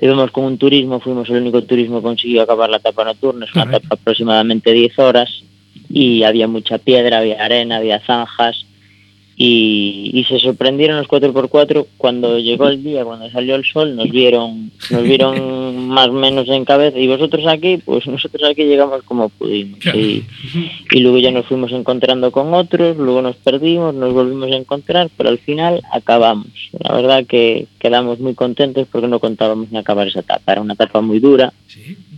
Íbamos 0.00 0.30
con 0.30 0.44
un 0.44 0.58
turismo, 0.58 1.00
fuimos 1.00 1.28
el 1.28 1.36
único 1.36 1.62
turismo 1.62 1.98
que 1.98 2.04
consiguió 2.04 2.42
acabar 2.42 2.70
la 2.70 2.76
etapa 2.76 3.04
nocturna, 3.04 3.46
es 3.46 3.54
una 3.54 3.64
etapa 3.64 3.96
aproximadamente 3.96 4.72
10 4.72 4.96
horas 5.00 5.42
y 5.88 6.22
había 6.22 6.46
mucha 6.46 6.78
piedra, 6.78 7.18
había 7.18 7.44
arena, 7.44 7.78
había 7.78 7.98
zanjas 7.98 8.64
y, 9.40 10.10
y 10.12 10.24
se 10.24 10.40
sorprendieron 10.40 10.96
los 10.96 11.06
4x4 11.06 11.86
cuando 11.96 12.40
llegó 12.40 12.66
el 12.66 12.82
día, 12.82 13.04
cuando 13.04 13.30
salió 13.30 13.54
el 13.54 13.64
sol, 13.64 13.94
nos 13.94 14.10
vieron, 14.10 14.72
nos 14.90 15.02
vieron 15.04 15.88
más 15.88 16.08
o 16.08 16.12
menos 16.12 16.48
en 16.48 16.64
cabeza. 16.64 16.98
Y 16.98 17.06
vosotros 17.06 17.46
aquí, 17.46 17.76
pues 17.76 18.04
nosotros 18.08 18.42
aquí 18.50 18.64
llegamos 18.64 19.04
como 19.04 19.28
pudimos. 19.28 19.78
Y, 19.94 20.24
y 20.90 21.00
luego 21.00 21.18
ya 21.18 21.30
nos 21.30 21.46
fuimos 21.46 21.70
encontrando 21.70 22.32
con 22.32 22.52
otros, 22.52 22.96
luego 22.96 23.22
nos 23.22 23.36
perdimos, 23.36 23.94
nos 23.94 24.12
volvimos 24.12 24.50
a 24.50 24.56
encontrar, 24.56 25.08
pero 25.16 25.28
al 25.28 25.38
final 25.38 25.82
acabamos. 25.92 26.48
La 26.72 26.96
verdad 26.96 27.24
que 27.24 27.68
quedamos 27.78 28.18
muy 28.18 28.34
contentos 28.34 28.88
porque 28.90 29.06
no 29.06 29.20
contábamos 29.20 29.70
ni 29.70 29.78
acabar 29.78 30.08
esa 30.08 30.20
etapa, 30.20 30.50
era 30.50 30.62
una 30.62 30.74
etapa 30.74 31.00
muy 31.00 31.20
dura, 31.20 31.52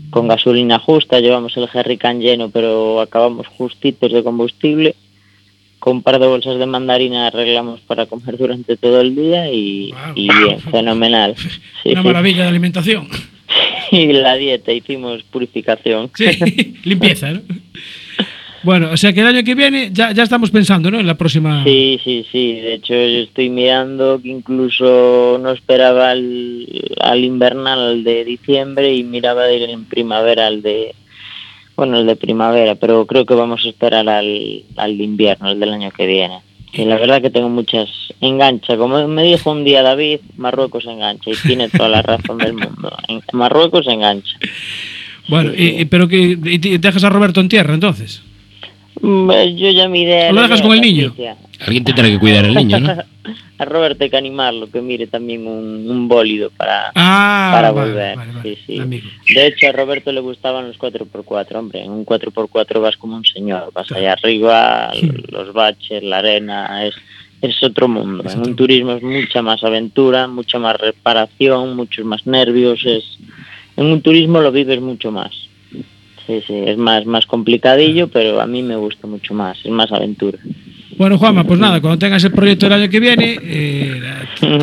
con 0.08 0.26
gasolina 0.26 0.78
justa, 0.78 1.20
llevamos 1.20 1.54
el 1.58 1.68
jerrycan 1.68 2.20
lleno, 2.20 2.48
pero 2.48 3.00
acabamos 3.00 3.46
justitos 3.46 4.10
de 4.10 4.24
combustible. 4.24 4.94
Con 5.80 5.96
un 5.96 6.02
par 6.02 6.20
de 6.20 6.26
bolsas 6.28 6.58
de 6.58 6.66
mandarina 6.66 7.26
arreglamos 7.26 7.80
para 7.80 8.06
comer 8.06 8.36
durante 8.38 8.76
todo 8.76 9.00
el 9.00 9.16
día 9.16 9.50
y, 9.52 9.92
y 10.14 10.28
bien, 10.28 10.60
fenomenal. 10.70 11.34
Sí, 11.36 11.48
Una 11.90 12.02
sí. 12.02 12.06
maravilla 12.06 12.42
de 12.44 12.48
alimentación. 12.48 13.08
Y 13.92 14.12
la 14.12 14.36
dieta, 14.36 14.70
hicimos 14.72 15.24
purificación. 15.24 16.12
Sí, 16.14 16.76
limpieza, 16.84 17.32
¿no? 17.32 17.40
Bueno, 18.62 18.90
o 18.92 18.96
sea 18.96 19.12
que 19.12 19.20
el 19.20 19.26
año 19.26 19.42
que 19.42 19.54
viene 19.56 19.88
ya, 19.92 20.12
ya 20.12 20.22
estamos 20.22 20.50
pensando, 20.52 20.90
¿no? 20.92 21.00
En 21.00 21.06
la 21.08 21.16
próxima. 21.16 21.64
Sí, 21.64 21.98
sí, 22.04 22.24
sí. 22.30 22.52
De 22.60 22.74
hecho, 22.74 22.92
yo 22.94 23.20
estoy 23.24 23.48
mirando 23.48 24.20
que 24.22 24.28
incluso 24.28 25.40
no 25.42 25.50
esperaba 25.50 26.10
al, 26.10 26.66
al 27.00 27.24
invernal, 27.24 27.78
al 27.80 28.04
de 28.04 28.24
diciembre, 28.24 28.94
y 28.94 29.02
miraba 29.02 29.50
ir 29.50 29.68
en 29.68 29.84
primavera 29.86 30.46
al 30.46 30.62
de. 30.62 30.94
Bueno, 31.80 31.98
el 31.98 32.06
de 32.06 32.14
primavera, 32.14 32.74
pero 32.74 33.06
creo 33.06 33.24
que 33.24 33.32
vamos 33.32 33.64
a 33.64 33.68
esperar 33.70 34.06
al, 34.06 34.64
al 34.76 35.00
invierno, 35.00 35.50
el 35.50 35.58
del 35.58 35.72
año 35.72 35.90
que 35.90 36.06
viene. 36.06 36.40
Y 36.74 36.84
la 36.84 36.96
verdad 36.98 37.22
que 37.22 37.30
tengo 37.30 37.48
muchas 37.48 37.88
engancha. 38.20 38.76
Como 38.76 39.08
me 39.08 39.22
dijo 39.22 39.50
un 39.50 39.64
día 39.64 39.80
David, 39.82 40.20
Marruecos 40.36 40.84
engancha 40.84 41.30
y 41.30 41.36
tiene 41.36 41.70
toda 41.70 41.88
la 41.88 42.02
razón 42.02 42.36
del 42.36 42.52
mundo. 42.52 42.94
En 43.08 43.22
Marruecos 43.32 43.86
engancha. 43.88 44.36
Bueno, 45.26 45.52
y- 45.56 45.80
y- 45.80 45.84
pero 45.86 46.06
que 46.06 46.36
y 46.44 46.58
te- 46.58 46.78
dejas 46.78 47.02
a 47.02 47.08
Roberto 47.08 47.40
en 47.40 47.48
tierra 47.48 47.72
entonces. 47.72 48.20
Mm, 49.00 49.30
Yo 49.56 49.70
ya 49.70 49.88
miré. 49.88 50.28
¿O 50.28 50.32
lo 50.34 50.42
dejas 50.42 50.60
con 50.60 50.72
el 50.74 50.82
niño? 50.82 51.14
Alguien 51.60 51.82
te 51.84 51.94
tiene 51.94 52.10
que 52.10 52.18
cuidar 52.18 52.44
el 52.44 52.52
niño, 52.56 52.78
¿no? 52.78 52.92
A 53.60 53.64
Roberto 53.66 54.04
hay 54.04 54.10
que 54.10 54.16
animarlo, 54.16 54.70
que 54.70 54.80
mire 54.80 55.06
también 55.06 55.46
un, 55.46 55.84
un 55.90 56.08
bólido 56.08 56.50
para, 56.56 56.90
Ah, 56.94 57.50
para 57.52 57.72
vale, 57.72 57.90
volver. 57.90 58.16
vale, 58.16 58.32
sí, 58.42 58.58
sí. 58.66 59.02
De 59.34 59.46
hecho, 59.46 59.68
a 59.68 59.72
Roberto 59.72 60.10
le 60.12 60.20
gustaban 60.20 60.66
los 60.66 60.78
4x4, 60.78 61.54
hombre. 61.56 61.82
En 61.84 61.90
un 61.90 62.06
4x4 62.06 62.80
vas 62.80 62.96
como 62.96 63.16
un 63.16 63.24
señor. 63.26 63.70
Vas 63.74 63.92
allá 63.92 64.14
arriba, 64.14 64.90
los 65.30 65.52
baches, 65.52 66.02
la 66.02 66.18
arena, 66.20 66.86
es, 66.86 66.94
es 67.42 67.62
otro 67.62 67.86
mundo. 67.86 68.24
En 68.30 68.38
un 68.40 68.56
turismo 68.56 68.92
es 68.92 69.02
mucha 69.02 69.42
más 69.42 69.62
aventura, 69.62 70.26
mucha 70.26 70.58
más 70.58 70.80
reparación, 70.80 71.76
muchos 71.76 72.06
más 72.06 72.26
nervios. 72.26 72.80
Es, 72.86 73.04
en 73.76 73.86
un 73.86 74.00
turismo 74.00 74.40
lo 74.40 74.52
vives 74.52 74.80
mucho 74.80 75.12
más. 75.12 75.32
Sí, 76.26 76.42
sí, 76.46 76.54
es 76.64 76.78
más, 76.78 77.04
más 77.04 77.26
complicadillo, 77.26 78.08
pero 78.08 78.40
a 78.40 78.46
mí 78.46 78.62
me 78.62 78.76
gusta 78.76 79.06
mucho 79.06 79.34
más, 79.34 79.58
es 79.64 79.70
más 79.70 79.92
aventura. 79.92 80.38
Bueno, 81.00 81.16
Juanma, 81.16 81.44
pues 81.44 81.58
nada, 81.58 81.80
cuando 81.80 81.98
tengas 81.98 82.22
el 82.24 82.30
proyecto 82.30 82.66
el 82.66 82.74
año 82.74 82.90
que 82.90 83.00
viene, 83.00 83.38
eh, 83.42 84.02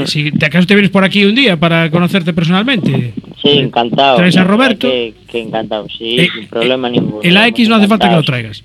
si 0.06 0.32
te 0.32 0.46
acaso 0.46 0.68
te 0.68 0.76
vienes 0.76 0.92
por 0.92 1.04
aquí 1.04 1.26
un 1.26 1.34
día 1.34 1.58
para 1.58 1.90
conocerte 1.90 2.32
personalmente. 2.32 3.16
Sí, 3.42 3.50
encantado. 3.58 4.18
¿Traes 4.18 4.38
a 4.38 4.44
Roberto? 4.44 4.88
Que, 4.88 5.16
que 5.28 5.40
encantado, 5.42 5.88
sí, 5.90 6.20
Eh, 6.20 6.30
sin 6.32 6.48
problema 6.48 6.92
ninguno. 6.92 7.22
El 7.24 7.38
AX 7.38 7.68
no 7.68 7.74
hace 7.78 7.88
falta 7.88 8.08
que 8.08 8.16
lo 8.16 8.22
traigas. 8.22 8.64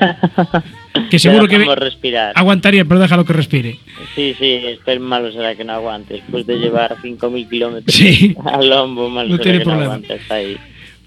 Que 1.10 1.18
seguro 1.18 1.46
que 1.46 1.58
respirar. 1.76 2.32
aguantaría, 2.34 2.84
pero 2.86 2.98
déjalo 2.98 3.24
que 3.24 3.32
respire. 3.34 3.76
Sí, 4.16 4.34
sí, 4.38 4.46
espero 4.64 5.00
malo 5.02 5.30
será 5.30 5.54
que 5.54 5.62
no 5.62 5.74
aguante. 5.74 6.14
Después 6.14 6.46
de 6.46 6.56
llevar 6.58 6.96
5.000 7.02 7.48
kilómetros 7.50 7.94
Sí. 7.94 8.34
al 8.46 8.68
lombo, 8.68 9.08
malo 9.10 9.28
No 9.28 9.36
será 9.36 9.42
tiene 9.44 9.58
que 9.58 9.64
problema. 9.64 9.84
no 9.84 9.92
aguante. 9.92 10.14
Está 10.14 10.34
ahí. 10.36 10.56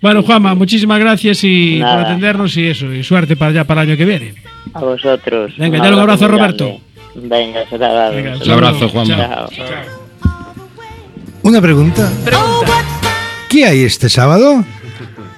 Bueno, 0.01 0.23
Juanma, 0.23 0.55
muchísimas 0.55 0.99
gracias 0.99 1.39
y 1.43 1.79
por 1.79 1.87
atendernos 1.89 2.57
y 2.57 2.67
eso, 2.67 2.91
y 2.91 3.03
suerte 3.03 3.35
para 3.35 3.51
allá 3.51 3.63
para 3.65 3.83
el 3.83 3.89
año 3.89 3.97
que 3.97 4.05
viene. 4.05 4.33
A 4.73 4.79
vosotros. 4.79 5.53
Venga, 5.57 5.77
dale 5.79 5.93
un 5.95 5.99
abrazo 6.01 6.25
a 6.25 6.27
muy 6.29 6.37
Roberto. 6.37 6.65
grande. 6.65 6.81
Venga, 7.35 7.69
será 7.69 7.93
dado. 7.93 8.15
Venga, 8.15 8.37
Un 8.43 8.51
abrazo, 8.51 8.89
Juanma. 8.89 9.17
Chao. 9.17 9.49
Una 11.43 11.61
pregunta. 11.61 12.11
¿Qué 13.49 13.65
hay 13.65 13.83
este 13.83 14.09
sábado? 14.09 14.63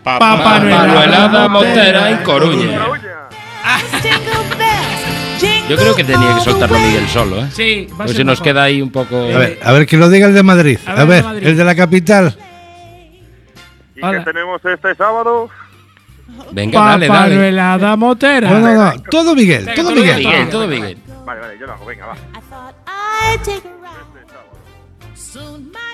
Papá 0.03 0.59
Noelada 0.59 1.47
Motera 1.49 2.11
en 2.11 2.17
Coruña. 2.23 2.79
Yo 5.69 5.77
creo 5.77 5.95
que 5.95 6.03
tenía 6.03 6.35
que 6.35 6.41
soltarlo 6.41 6.77
Miguel 6.77 7.07
solo, 7.07 7.39
¿eh? 7.41 7.47
Sí, 7.53 7.87
va 7.99 8.03
a 8.05 8.07
ser 8.07 8.17
se 8.17 8.23
nos 8.23 8.39
mejor. 8.39 8.43
queda 8.43 8.63
ahí 8.63 8.81
un 8.81 8.91
poco. 8.91 9.15
A 9.17 9.37
ver, 9.37 9.59
a 9.63 9.71
ver 9.71 9.85
que 9.87 9.97
lo 9.97 10.09
diga 10.09 10.27
el 10.27 10.33
de 10.33 10.43
Madrid. 10.43 10.77
A 10.85 10.91
A 11.01 11.05
ver, 11.05 11.07
ver, 11.07 11.15
el 11.17 11.21
de 11.21 11.27
Madrid. 11.27 11.47
el 11.47 11.57
de 11.57 11.63
la 11.65 11.75
capital. 11.75 12.35
¿Y 14.03 14.11
qué 14.11 14.19
tenemos 14.19 14.63
este 14.65 14.95
sábado? 14.95 15.49
Venga, 16.51 16.79
dale, 16.79 17.07
dale. 17.07 17.35
Noelada 17.35 17.95
Motera. 17.95 18.49
No, 18.49 18.59
no, 18.59 18.73
no. 18.73 18.93
Todo 19.09 19.35
Miguel, 19.35 19.65
Venga, 19.65 19.75
todo 19.75 19.89
todo 19.89 19.95
Miguel. 19.95 20.17
Miguel, 20.17 20.49
todo 20.49 20.67
Miguel. 20.67 20.97
Vale, 21.25 21.41
vale, 21.41 21.59
yo 21.59 21.65
lo 21.65 21.73
hago, 21.73 21.85
venga, 21.85 22.05
va. 22.07 22.15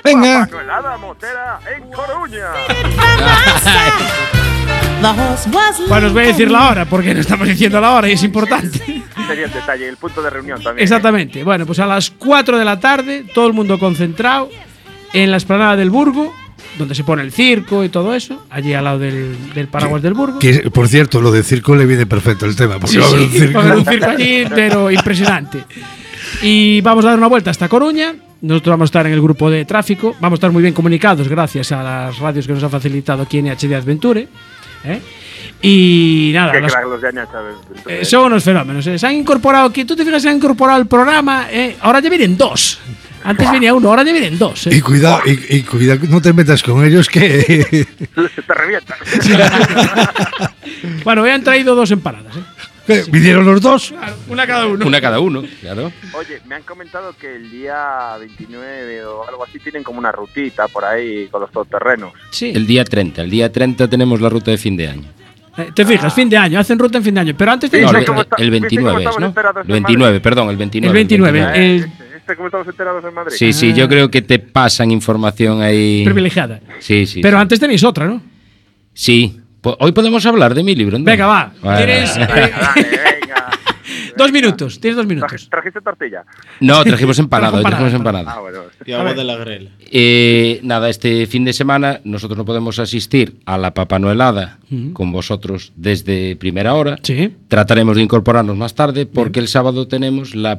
Venga. 0.03 0.39
Manuelada 0.39 0.97
Motera 0.97 1.59
en 1.75 1.91
Coruña. 1.91 2.47
Bueno, 5.87 6.07
os 6.07 6.13
voy 6.13 6.23
a 6.23 6.27
decir 6.27 6.51
la 6.51 6.69
hora, 6.69 6.85
porque 6.85 7.13
no 7.13 7.21
estamos 7.21 7.47
diciendo 7.47 7.79
la 7.79 7.91
hora 7.91 8.09
y 8.09 8.13
es 8.13 8.23
importante. 8.23 8.79
Sería 9.27 9.45
el 9.45 9.53
detalle, 9.53 9.87
el 9.87 9.95
punto 9.97 10.21
de 10.21 10.29
reunión 10.29 10.61
también. 10.61 10.83
Exactamente. 10.83 11.43
Bueno, 11.43 11.65
pues 11.65 11.79
a 11.79 11.85
las 11.85 12.11
4 12.11 12.57
de 12.57 12.65
la 12.65 12.79
tarde, 12.79 13.25
todo 13.33 13.47
el 13.47 13.53
mundo 13.53 13.79
concentrado 13.79 14.49
en 15.13 15.31
la 15.31 15.37
esplanada 15.37 15.77
del 15.77 15.89
Burgo, 15.89 16.33
donde 16.77 16.95
se 16.95 17.03
pone 17.03 17.21
el 17.23 17.31
circo 17.31 17.83
y 17.83 17.89
todo 17.89 18.13
eso, 18.15 18.45
allí 18.49 18.73
al 18.73 18.83
lado 18.83 18.99
del, 18.99 19.35
del 19.53 19.67
paraguas 19.67 20.01
del 20.01 20.13
Burgo. 20.13 20.39
Que, 20.39 20.69
por 20.71 20.87
cierto, 20.87 21.21
lo 21.21 21.31
de 21.31 21.43
circo 21.43 21.75
le 21.75 21.85
viene 21.85 22.05
perfecto 22.05 22.45
el 22.45 22.55
tema. 22.55 22.79
Porque 22.79 22.93
Sí, 22.93 22.97
va 22.99 23.05
a 23.05 23.09
haber 23.09 23.21
un 23.21 23.29
circo. 23.31 23.53
va 23.57 23.59
a 23.59 23.65
haber 23.67 23.77
un 23.77 23.85
circo 23.85 24.05
allí, 24.09 24.43
pero 24.53 24.91
impresionante. 24.91 25.63
Y 26.41 26.81
vamos 26.81 27.05
a 27.05 27.09
dar 27.09 27.17
una 27.17 27.27
vuelta 27.27 27.51
hasta 27.51 27.67
Coruña. 27.67 28.13
Nosotros 28.41 28.71
vamos 28.73 28.85
a 28.85 28.89
estar 28.89 29.05
en 29.07 29.13
el 29.13 29.21
grupo 29.21 29.49
de 29.49 29.65
tráfico. 29.65 30.15
Vamos 30.21 30.37
a 30.37 30.39
estar 30.39 30.51
muy 30.51 30.61
bien 30.61 30.73
comunicados 30.73 31.27
gracias 31.27 31.71
a 31.73 31.83
las 31.83 32.19
radios 32.19 32.47
que 32.47 32.53
nos 32.53 32.63
ha 32.63 32.69
facilitado 32.69 33.23
aquí 33.23 33.39
en 33.39 33.47
HD 33.47 33.73
Adventure. 33.75 34.27
¿eh? 34.85 35.01
Y 35.61 36.31
nada, 36.33 36.53
Qué 36.53 36.61
las- 36.61 36.73
los 36.83 37.01
de 37.01 37.09
eh, 37.87 38.05
son 38.05 38.25
unos 38.27 38.43
fenómenos. 38.43 38.85
eh. 38.87 38.97
Se 38.97 39.07
han 39.07 39.15
incorporado, 39.15 39.71
que 39.73 39.83
tú 39.83 39.93
te 39.95 40.05
fijas, 40.05 40.21
se 40.21 40.29
han 40.29 40.37
incorporado 40.37 40.79
el 40.79 40.87
programa. 40.87 41.47
eh, 41.51 41.75
ahora 41.81 41.99
ya 41.99 42.09
vienen 42.09 42.37
dos. 42.37 42.79
Antes 43.23 43.51
venía 43.51 43.73
uno, 43.73 43.89
ahora 43.89 44.03
ya 44.03 44.11
vienen 44.11 44.37
dos. 44.37 44.67
eh. 44.67 44.75
Y 44.75 44.81
cuidado, 44.81 45.21
y, 45.25 45.57
y 45.57 45.61
cuidado, 45.63 45.99
no 46.09 46.21
te 46.21 46.33
metas 46.33 46.63
con 46.63 46.83
ellos 46.85 47.07
que. 47.09 47.85
Te 48.47 48.53
revientan. 48.53 48.97
Bueno, 51.03 51.23
hoy 51.23 51.29
han 51.31 51.43
traído 51.43 51.75
dos 51.75 51.91
empanadas. 51.91 52.35
eh. 52.87 53.03
¿Vinieron 53.11 53.45
los 53.45 53.61
dos? 53.61 53.93
Una 54.29 54.47
cada 54.47 54.65
uno. 54.65 54.85
Una 54.85 54.99
cada 55.01 55.19
uno, 55.19 55.43
claro. 55.61 55.91
Oye, 56.13 56.41
me 56.47 56.55
han 56.55 56.63
comentado 56.63 57.13
que 57.19 57.35
el 57.35 57.51
día 57.51 58.15
29 58.19 59.05
o 59.05 59.27
algo 59.27 59.43
así 59.45 59.59
tienen 59.59 59.83
como 59.83 59.99
una 59.99 60.11
rutita 60.11 60.67
por 60.67 60.85
ahí 60.85 61.27
con 61.27 61.41
los 61.41 61.51
todoterrenos. 61.51 62.13
Sí. 62.31 62.51
El 62.55 62.65
día 62.65 62.83
30. 62.83 63.21
El 63.23 63.29
día 63.29 63.51
30 63.51 63.87
tenemos 63.87 64.19
la 64.21 64.29
ruta 64.29 64.49
de 64.51 64.57
fin 64.57 64.75
de 64.75 64.87
año. 64.87 65.03
Eh, 65.57 65.69
Te 65.75 65.85
fijas, 65.85 66.13
fin 66.13 66.29
de 66.29 66.37
año, 66.37 66.59
hacen 66.59 66.79
ruta 66.79 66.97
en 66.97 67.03
fin 67.03 67.13
de 67.13 67.19
año. 67.21 67.33
Pero 67.37 67.51
antes 67.51 67.71
No, 67.71 67.91
tenéis 67.91 68.07
el, 68.37 68.43
el 68.45 68.51
29 68.51 69.03
es, 69.03 69.19
¿no? 69.19 69.27
El 69.27 69.61
en 69.61 69.67
29, 69.83 70.19
perdón, 70.21 70.49
el 70.49 70.57
29. 70.57 70.87
El 70.87 70.93
29, 70.93 71.39
el- 71.75 71.91
Este, 72.29 72.45
estamos 72.45 72.67
enterados 72.67 73.03
en 73.03 73.13
Madrid. 73.13 73.35
Sí, 73.35 73.53
sí, 73.53 73.73
yo 73.73 73.87
creo 73.87 74.11
que 74.11 74.21
te 74.21 74.39
pasan 74.39 74.91
información 74.91 75.61
ahí. 75.61 76.03
privilegiada. 76.05 76.59
Sí, 76.79 77.05
sí. 77.05 77.21
Pero 77.21 77.37
sí. 77.37 77.41
antes 77.41 77.59
tenéis 77.59 77.83
otra, 77.83 78.07
¿no? 78.07 78.21
Sí. 78.93 79.39
Hoy 79.61 79.91
podemos 79.91 80.25
hablar 80.25 80.53
de 80.53 80.63
mi 80.63 80.75
libro. 80.75 80.97
¿no? 80.99 81.05
Venga, 81.05 81.25
va. 81.25 81.51
Eh, 81.79 82.05
dos 84.19 84.31
minutos, 84.31 84.79
tienes 84.79 84.97
dos 84.97 85.07
minutos. 85.07 85.49
¿Trajiste 85.49 85.81
tortilla? 85.81 86.23
No, 86.59 86.83
trajimos 86.83 87.17
empanada, 87.19 87.59
Trajo 87.59 87.69
trajimos 87.69 87.93
empanada. 87.93 88.33
Ah, 88.35 88.39
bueno. 88.39 88.59
Y 88.85 88.91
agua 88.91 89.13
de 89.13 89.23
la 89.23 89.35
grela. 89.37 89.71
Eh, 89.91 90.59
nada, 90.61 90.89
este 90.89 91.25
fin 91.25 91.45
de 91.45 91.53
semana 91.53 92.01
nosotros 92.03 92.37
no 92.37 92.45
podemos 92.45 92.77
asistir 92.79 93.39
a 93.45 93.57
la 93.57 93.73
Papanoelada 93.73 94.59
Ujú. 94.69 94.93
con 94.93 95.11
vosotros 95.11 95.73
desde 95.75 96.35
primera 96.35 96.75
hora. 96.75 96.97
Sí. 97.01 97.33
Trataremos 97.47 97.95
de 97.95 98.03
incorporarnos 98.03 98.55
más 98.55 98.75
tarde 98.75 99.05
porque 99.05 99.39
el 99.39 99.47
sábado 99.47 99.87
tenemos 99.87 100.35
la, 100.35 100.57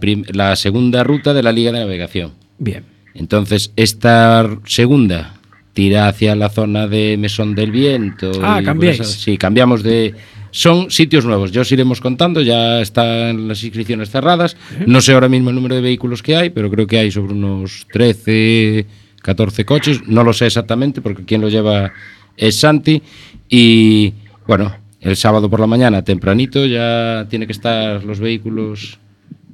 segunda 0.57 1.05
ruta 1.05 1.35
de 1.35 1.43
la 1.43 1.53
Liga 1.53 1.71
de 1.73 1.81
Navegación. 1.81 2.33
Bien. 2.59 2.85
Entonces, 3.15 3.73
esta 3.77 4.49
segunda 4.67 5.35
tira 5.73 6.09
hacia 6.09 6.35
la 6.35 6.49
zona 6.49 6.89
de 6.89 7.17
Mesón 7.17 7.55
del 7.55 7.71
Viento. 7.71 8.33
Ah, 8.43 8.61
cambiáis. 8.65 9.07
sí, 9.07 9.39
cambiamos 9.39 9.83
de... 9.83 10.15
Son 10.51 10.91
sitios 10.91 11.25
nuevos, 11.25 11.53
ya 11.53 11.61
os 11.61 11.71
iremos 11.71 12.01
contando, 12.01 12.41
ya 12.41 12.81
están 12.81 13.47
las 13.49 13.63
inscripciones 13.63 14.11
cerradas. 14.11 14.57
No 14.87 15.01
sé 15.01 15.13
ahora 15.13 15.29
mismo 15.29 15.51
el 15.51 15.57
número 15.57 15.77
de 15.77 15.81
vehículos 15.81 16.23
que 16.23 16.37
hay, 16.37 16.51
pero 16.51 16.71
creo 16.71 16.87
que 16.87 16.99
hay 16.99 17.11
sobre 17.11 17.35
unos 17.35 17.87
13, 17.93 18.87
14 19.23 19.65
coches. 19.65 20.01
No 20.07 20.25
lo 20.25 20.33
sé 20.33 20.47
exactamente 20.47 21.01
porque 21.01 21.25
quien 21.25 21.41
lo 21.41 21.49
lleva 21.49 21.93
es 22.37 22.57
Santi. 22.57 23.03
Y 23.49 24.13
bueno, 24.47 24.75
el 25.01 25.17
sábado 25.17 25.49
por 25.49 25.61
la 25.61 25.67
mañana, 25.67 26.03
tempranito, 26.03 26.67
ya 26.67 27.27
tiene 27.31 27.47
que 27.47 27.53
estar 27.53 28.05
los 28.05 28.19
vehículos 28.19 28.99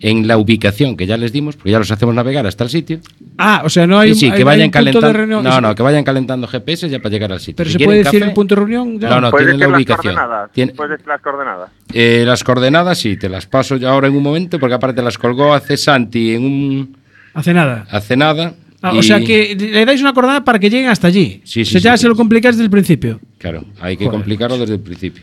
en 0.00 0.26
la 0.28 0.36
ubicación 0.36 0.96
que 0.96 1.06
ya 1.06 1.16
les 1.16 1.32
dimos, 1.32 1.56
porque 1.56 1.70
ya 1.70 1.78
los 1.78 1.90
hacemos 1.90 2.14
navegar 2.14 2.46
hasta 2.46 2.64
el 2.64 2.70
sitio. 2.70 3.00
Ah, 3.38 3.62
o 3.64 3.68
sea, 3.70 3.86
no 3.86 3.98
hay, 3.98 4.14
Sí, 4.14 4.20
sí, 4.20 4.26
hay- 4.26 4.32
que 4.32 4.36
hay 4.38 4.44
vayan 4.44 4.66
un 4.66 4.70
punto 4.72 4.78
de 4.84 4.92
calentando. 4.92 5.12
reunión. 5.18 5.44
No, 5.44 5.60
no, 5.60 5.74
que 5.74 5.82
vayan 5.82 6.04
calentando 6.04 6.46
GPS 6.46 6.88
ya 6.88 6.98
para 6.98 7.10
llegar 7.10 7.32
al 7.32 7.40
sitio. 7.40 7.56
Pero 7.56 7.70
Si 7.70 7.78
se 7.78 7.84
puede 7.84 7.98
decir 7.98 8.20
café- 8.20 8.28
el 8.28 8.34
punto 8.34 8.54
de 8.54 8.60
reunión. 8.60 8.98
ya? 9.00 9.08
No, 9.10 9.20
no, 9.20 9.30
¿Puedes 9.30 9.46
tienen 9.46 9.60
la 9.60 9.66
las 9.68 9.76
ubicación. 9.76 10.14
coordenadas? 10.14 10.50
¿Puedes 10.76 10.90
decir 10.90 11.06
las 11.08 11.20
coordenadas? 11.22 11.70
eh, 11.92 12.24
las 12.26 12.44
coordenadas 12.44 12.98
sí, 12.98 13.16
te 13.16 13.28
las 13.28 13.46
paso 13.46 13.76
ya 13.76 13.90
ahora 13.90 14.08
en 14.08 14.16
un 14.16 14.22
momento, 14.22 14.58
porque 14.58 14.74
aparte 14.74 15.02
las 15.02 15.16
colgó 15.18 15.54
hace 15.54 15.76
Santi 15.76 16.34
en 16.34 16.44
un 16.44 16.96
Hace 17.34 17.54
nada. 17.54 17.86
hace 17.90 18.16
nada. 18.16 18.54
Ah, 18.82 18.92
y- 18.94 18.98
O 18.98 19.02
sea 19.02 19.18
que 19.20 19.56
le 19.58 19.84
dais 19.86 20.00
una 20.02 20.12
coordenada 20.12 20.44
para 20.44 20.58
que 20.58 20.68
lleguen 20.68 20.88
hasta 20.90 21.06
allí. 21.08 21.40
Sí, 21.44 21.64
sí, 21.64 21.78
O 21.78 21.80
sea, 21.80 21.92
ya 21.92 21.96
sí, 21.96 22.02
se 22.02 22.08
lo 22.08 22.14
complicáis 22.14 22.54
desde 22.56 22.64
el 22.64 22.70
principio. 22.70 23.18
Claro, 23.38 23.64
hay 23.80 23.96
que 23.96 24.04
Joder, 24.04 24.18
complicarlo 24.20 24.58
desde 24.58 24.74
el 24.74 24.80
principio. 24.80 25.22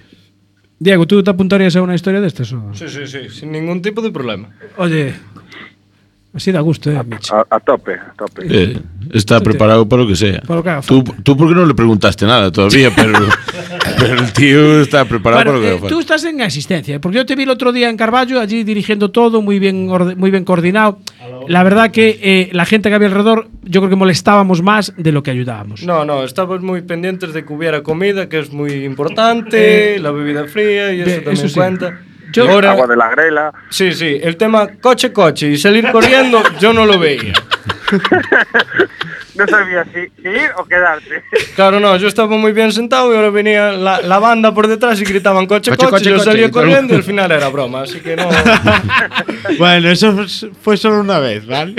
Diego, 0.84 1.08
tú 1.08 1.24
te 1.24 1.32
apuntarías 1.32 1.80
a 1.80 1.82
unha 1.82 1.96
historia 1.96 2.20
destas? 2.20 2.52
Sí, 2.52 2.92
sí, 2.92 3.08
sí, 3.08 3.32
sin 3.32 3.56
ningún 3.56 3.80
tipo 3.80 4.04
de 4.04 4.12
problema. 4.12 4.52
Oye, 4.76 5.16
así 6.34 6.52
da 6.52 6.62
gusto, 6.62 6.92
¿eh, 6.92 7.02
Mitch? 7.04 7.32
A, 7.32 7.46
a 7.50 7.60
tope, 7.60 7.94
a 7.94 8.14
tope. 8.18 8.46
Eh, 8.50 8.78
está 9.14 9.38
Tú 9.38 9.44
te- 9.44 9.50
preparado 9.52 9.88
para 9.88 10.02
lo 10.04 10.08
que 10.08 10.16
sea. 10.16 10.42
Para 10.42 10.56
lo 10.58 10.64
que 10.64 10.70
haga 10.70 10.82
Tú, 10.82 11.04
tú 11.24 11.38
porque 11.38 11.54
no 11.56 11.66
le 11.66 11.74
preguntaste 11.74 12.26
nada 12.26 12.52
todavía, 12.52 12.92
pero, 12.96 13.14
pero 14.00 14.14
el 14.20 14.34
tío 14.34 14.82
está 14.82 15.06
preparado 15.06 15.44
Bueno, 15.44 15.52
para 15.52 15.58
lo 15.58 15.62
que 15.62 15.68
eh, 15.68 15.78
haga 15.78 15.88
tú 15.90 15.96
falta. 15.96 16.16
estás 16.16 16.24
en 16.26 16.42
asistencia, 16.42 17.00
porque 17.00 17.18
yo 17.18 17.26
te 17.26 17.36
vi 17.36 17.44
el 17.44 17.50
otro 17.50 17.72
día 17.72 17.90
en 17.90 17.98
Carballo, 17.98 18.40
allí 18.40 18.64
dirigiendo 18.64 19.12
todo, 19.12 19.42
muy 19.42 19.60
bien, 19.60 19.90
orde- 19.90 20.16
muy 20.16 20.32
bien 20.32 20.44
coordinado. 20.46 21.00
La 21.48 21.62
verdad 21.64 21.92
que 21.92 22.20
eh, 22.22 22.50
la 22.54 22.66
gente 22.66 22.90
que 22.90 22.96
había 22.96 23.10
alrededor, 23.10 23.50
yo 23.64 23.82
creo 23.82 23.90
que 23.90 23.96
molestábamos 23.98 24.62
más 24.62 24.94
de 24.98 25.12
lo 25.12 25.24
que 25.24 25.32
ayudábamos. 25.32 25.84
No, 25.84 26.06
no, 26.06 26.24
estamos 26.24 26.62
muy 26.62 26.82
pendientes 26.84 27.34
de 27.34 27.44
que 27.46 27.52
hubiera 27.54 27.84
comida, 27.84 28.30
que 28.30 28.40
es 28.40 28.52
muy 28.54 28.72
importante, 28.86 30.00
la 30.00 30.12
bebida 30.12 30.46
fría 30.46 30.94
y 30.94 31.02
eso 31.02 31.10
también 31.16 31.34
eso 31.34 31.48
sí. 31.50 31.54
cuenta. 31.56 32.00
Yo- 32.34 32.50
Ahora- 32.50 32.72
agua 32.72 32.88
de 32.88 32.96
la 32.98 33.10
grela. 33.10 33.54
Sí, 33.70 33.92
sí, 33.94 34.20
el 34.22 34.36
tema 34.38 34.68
coche-coche 34.82 35.50
y 35.52 35.58
salir 35.58 35.90
corriendo, 35.92 36.42
yo 36.60 36.74
no 36.74 36.86
lo 36.86 37.00
veía. 37.00 37.34
No 39.36 39.48
sabía 39.48 39.84
si, 39.86 40.22
si 40.22 40.30
ir 40.30 40.52
o 40.58 40.64
quedarte. 40.66 41.24
Claro, 41.56 41.80
no, 41.80 41.98
yo 41.98 42.08
estaba 42.08 42.38
muy 42.38 42.52
bien 42.52 42.72
sentado 42.72 43.12
y 43.12 43.16
ahora 43.16 43.32
venía 43.32 43.72
la, 43.72 44.00
la 44.02 44.20
banda 44.20 44.54
por 44.54 44.68
detrás 44.68 45.02
y 45.02 45.06
gritaban 45.06 45.48
coche-coche, 45.48 45.90
Coche, 45.90 45.90
coche, 45.90 46.10
yo 46.12 46.18
coche, 46.18 46.26
salía 46.26 46.52
corriendo 46.52 46.94
y 46.94 46.98
al 46.98 47.04
final 47.04 47.32
era 47.32 47.50
broma, 47.50 47.82
así 47.82 48.00
que 48.00 48.16
no... 48.16 48.30
Bueno, 49.58 49.90
eso 49.90 50.16
fue 50.62 50.78
solo 50.78 51.00
una 51.02 51.18
vez, 51.18 51.48
¿vale? 51.48 51.74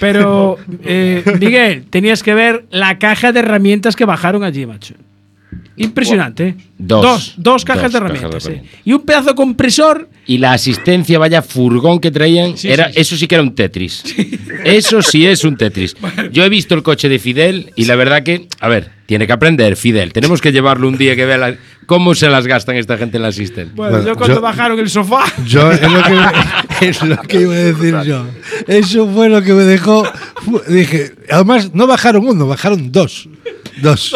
Pero, 0.00 0.56
eh, 0.84 1.22
Miguel, 1.38 1.84
tenías 1.90 2.22
que 2.22 2.32
ver 2.32 2.64
la 2.70 2.98
caja 2.98 3.30
de 3.30 3.40
herramientas 3.40 3.94
que 3.94 4.06
bajaron 4.06 4.42
allí, 4.42 4.64
macho. 4.64 4.94
Impresionante. 5.76 6.48
¿eh? 6.48 6.54
Dos. 6.78 7.02
Dos, 7.02 7.34
dos 7.36 7.64
cajas 7.64 7.64
Dos 7.64 7.64
de 7.64 7.66
cajas 7.66 7.92
de 7.92 7.98
herramientas. 7.98 8.46
¿eh? 8.46 8.48
herramientas. 8.52 8.80
Y 8.84 8.92
un 8.92 9.00
pedazo 9.02 9.28
de 9.30 9.34
compresor. 9.34 10.08
Y 10.26 10.38
la 10.38 10.52
asistencia, 10.52 11.18
vaya 11.18 11.42
furgón 11.42 12.00
que 12.00 12.10
traían, 12.10 12.56
Sí, 12.56 12.68
era, 12.68 12.86
sí, 12.88 12.94
sí. 12.94 13.00
eso 13.00 13.16
sí 13.16 13.26
que 13.28 13.34
era 13.36 13.42
un 13.42 13.54
Tetris. 13.54 14.02
Eso 14.64 15.02
sí 15.02 15.26
es 15.26 15.44
un 15.44 15.56
Tetris. 15.56 15.96
Yo 16.32 16.44
he 16.44 16.48
visto 16.48 16.74
el 16.74 16.82
coche 16.82 17.08
de 17.08 17.18
Fidel 17.18 17.72
y 17.76 17.84
la 17.84 17.94
verdad 17.96 18.22
que, 18.22 18.48
a 18.60 18.68
ver, 18.68 18.90
tiene 19.06 19.26
que 19.26 19.32
aprender 19.32 19.76
Fidel. 19.76 20.12
Tenemos 20.12 20.40
que 20.40 20.50
llevarlo 20.52 20.88
un 20.88 20.98
día 20.98 21.14
que 21.14 21.24
vea 21.26 21.38
la- 21.38 21.56
cómo 21.86 22.14
se 22.16 22.28
las 22.28 22.46
gastan 22.46 22.76
esta 22.76 22.98
gente 22.98 23.18
en 23.18 23.22
la 23.22 23.28
asistencia. 23.28 23.72
Bueno, 23.76 24.04
yo 24.04 24.16
cuando 24.16 24.40
bajaron 24.40 24.78
el 24.80 24.90
sofá. 24.90 25.24
Yo 25.46 25.70
es 25.70 25.80
lo, 25.82 26.02
que, 26.02 26.18
es 26.88 27.02
lo 27.02 27.16
que 27.22 27.40
iba 27.42 27.54
a 27.54 27.58
decir 27.58 27.94
yo. 28.04 28.26
Eso 28.66 29.08
fue 29.08 29.28
lo 29.28 29.42
que 29.42 29.52
me 29.52 29.62
dejó. 29.62 30.02
Dije, 30.68 31.12
además, 31.30 31.70
no 31.72 31.86
bajaron 31.86 32.26
uno, 32.26 32.46
bajaron 32.48 32.90
dos. 32.90 33.28
Dos. 33.82 34.14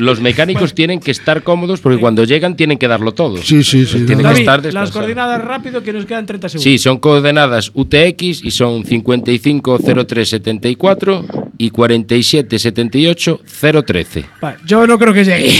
Los 0.00 0.20
mecánicos 0.20 0.74
tienen 0.74 1.00
que 1.00 1.10
estar 1.10 1.42
cómodos 1.42 1.80
porque 1.80 1.98
cuando 1.98 2.22
llegan 2.24 2.54
tienen 2.56 2.76
que 2.78 2.86
darlo 2.88 3.12
todo. 3.12 3.36
Sí, 3.38 3.64
sí, 3.64 3.84
sí. 3.84 4.06
Tienen 4.06 4.18
que 4.18 4.24
David, 4.24 4.38
estar 4.40 4.72
las 4.72 4.90
coordenadas 4.90 5.42
rápido 5.42 5.82
que 5.82 5.92
nos 5.92 6.06
quedan 6.06 6.24
30 6.26 6.48
segundos. 6.48 6.62
Sí, 6.62 6.78
son 6.78 6.98
coordenadas 6.98 7.72
UTX 7.74 8.44
y 8.44 8.52
son 8.52 8.84
550374 8.84 11.26
y 11.58 11.70
4778013. 11.70 14.24
Vale, 14.40 14.58
yo 14.64 14.86
no 14.86 14.96
creo 14.98 15.12
que 15.12 15.24
llegue. 15.24 15.52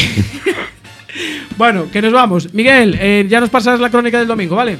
bueno, 1.58 1.90
que 1.90 2.00
nos 2.00 2.12
vamos. 2.12 2.54
Miguel, 2.54 2.96
eh, 3.00 3.26
ya 3.28 3.40
nos 3.40 3.50
pasas 3.50 3.80
la 3.80 3.90
crónica 3.90 4.18
del 4.18 4.28
domingo, 4.28 4.54
¿vale? 4.56 4.78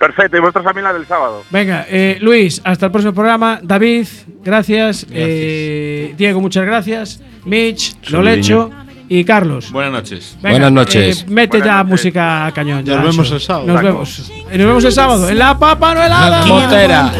Perfecto, 0.00 0.36
y 0.38 0.40
vosotros 0.40 0.74
mí 0.74 0.80
la 0.80 0.92
del 0.94 1.06
sábado. 1.06 1.44
Venga, 1.50 1.84
eh, 1.88 2.16
Luis, 2.22 2.60
hasta 2.64 2.86
el 2.86 2.92
próximo 2.92 3.12
programa. 3.12 3.60
David, 3.62 4.06
gracias. 4.42 5.06
Eh, 5.12 6.14
Diego, 6.16 6.40
muchas 6.40 6.64
gracias. 6.64 7.20
Mitch, 7.44 7.96
Lolecho 8.10 8.70
y 9.10 9.24
Carlos. 9.24 9.70
Buenas 9.70 9.92
noches. 9.92 10.38
Venga, 10.40 10.52
Buenas 10.54 10.72
noches. 10.72 11.20
eh, 11.22 11.26
mete 11.28 11.60
ya 11.60 11.84
música 11.84 12.46
a 12.46 12.52
cañón. 12.52 12.82
ya, 12.84 12.96
Nos 12.96 13.04
vemos 13.14 13.30
el 13.30 13.40
sábado. 13.40 13.66
Nos 13.66 13.82
vemos. 13.82 14.32
Eh, 14.50 14.56
Nos 14.58 14.66
vemos 14.68 14.84
el 14.84 14.92
sábado 14.92 15.28
en 15.28 15.38
la 15.38 15.58
papa 15.58 15.94
no 15.94 16.02
helada. 16.02 16.46
Motera. 16.46 17.12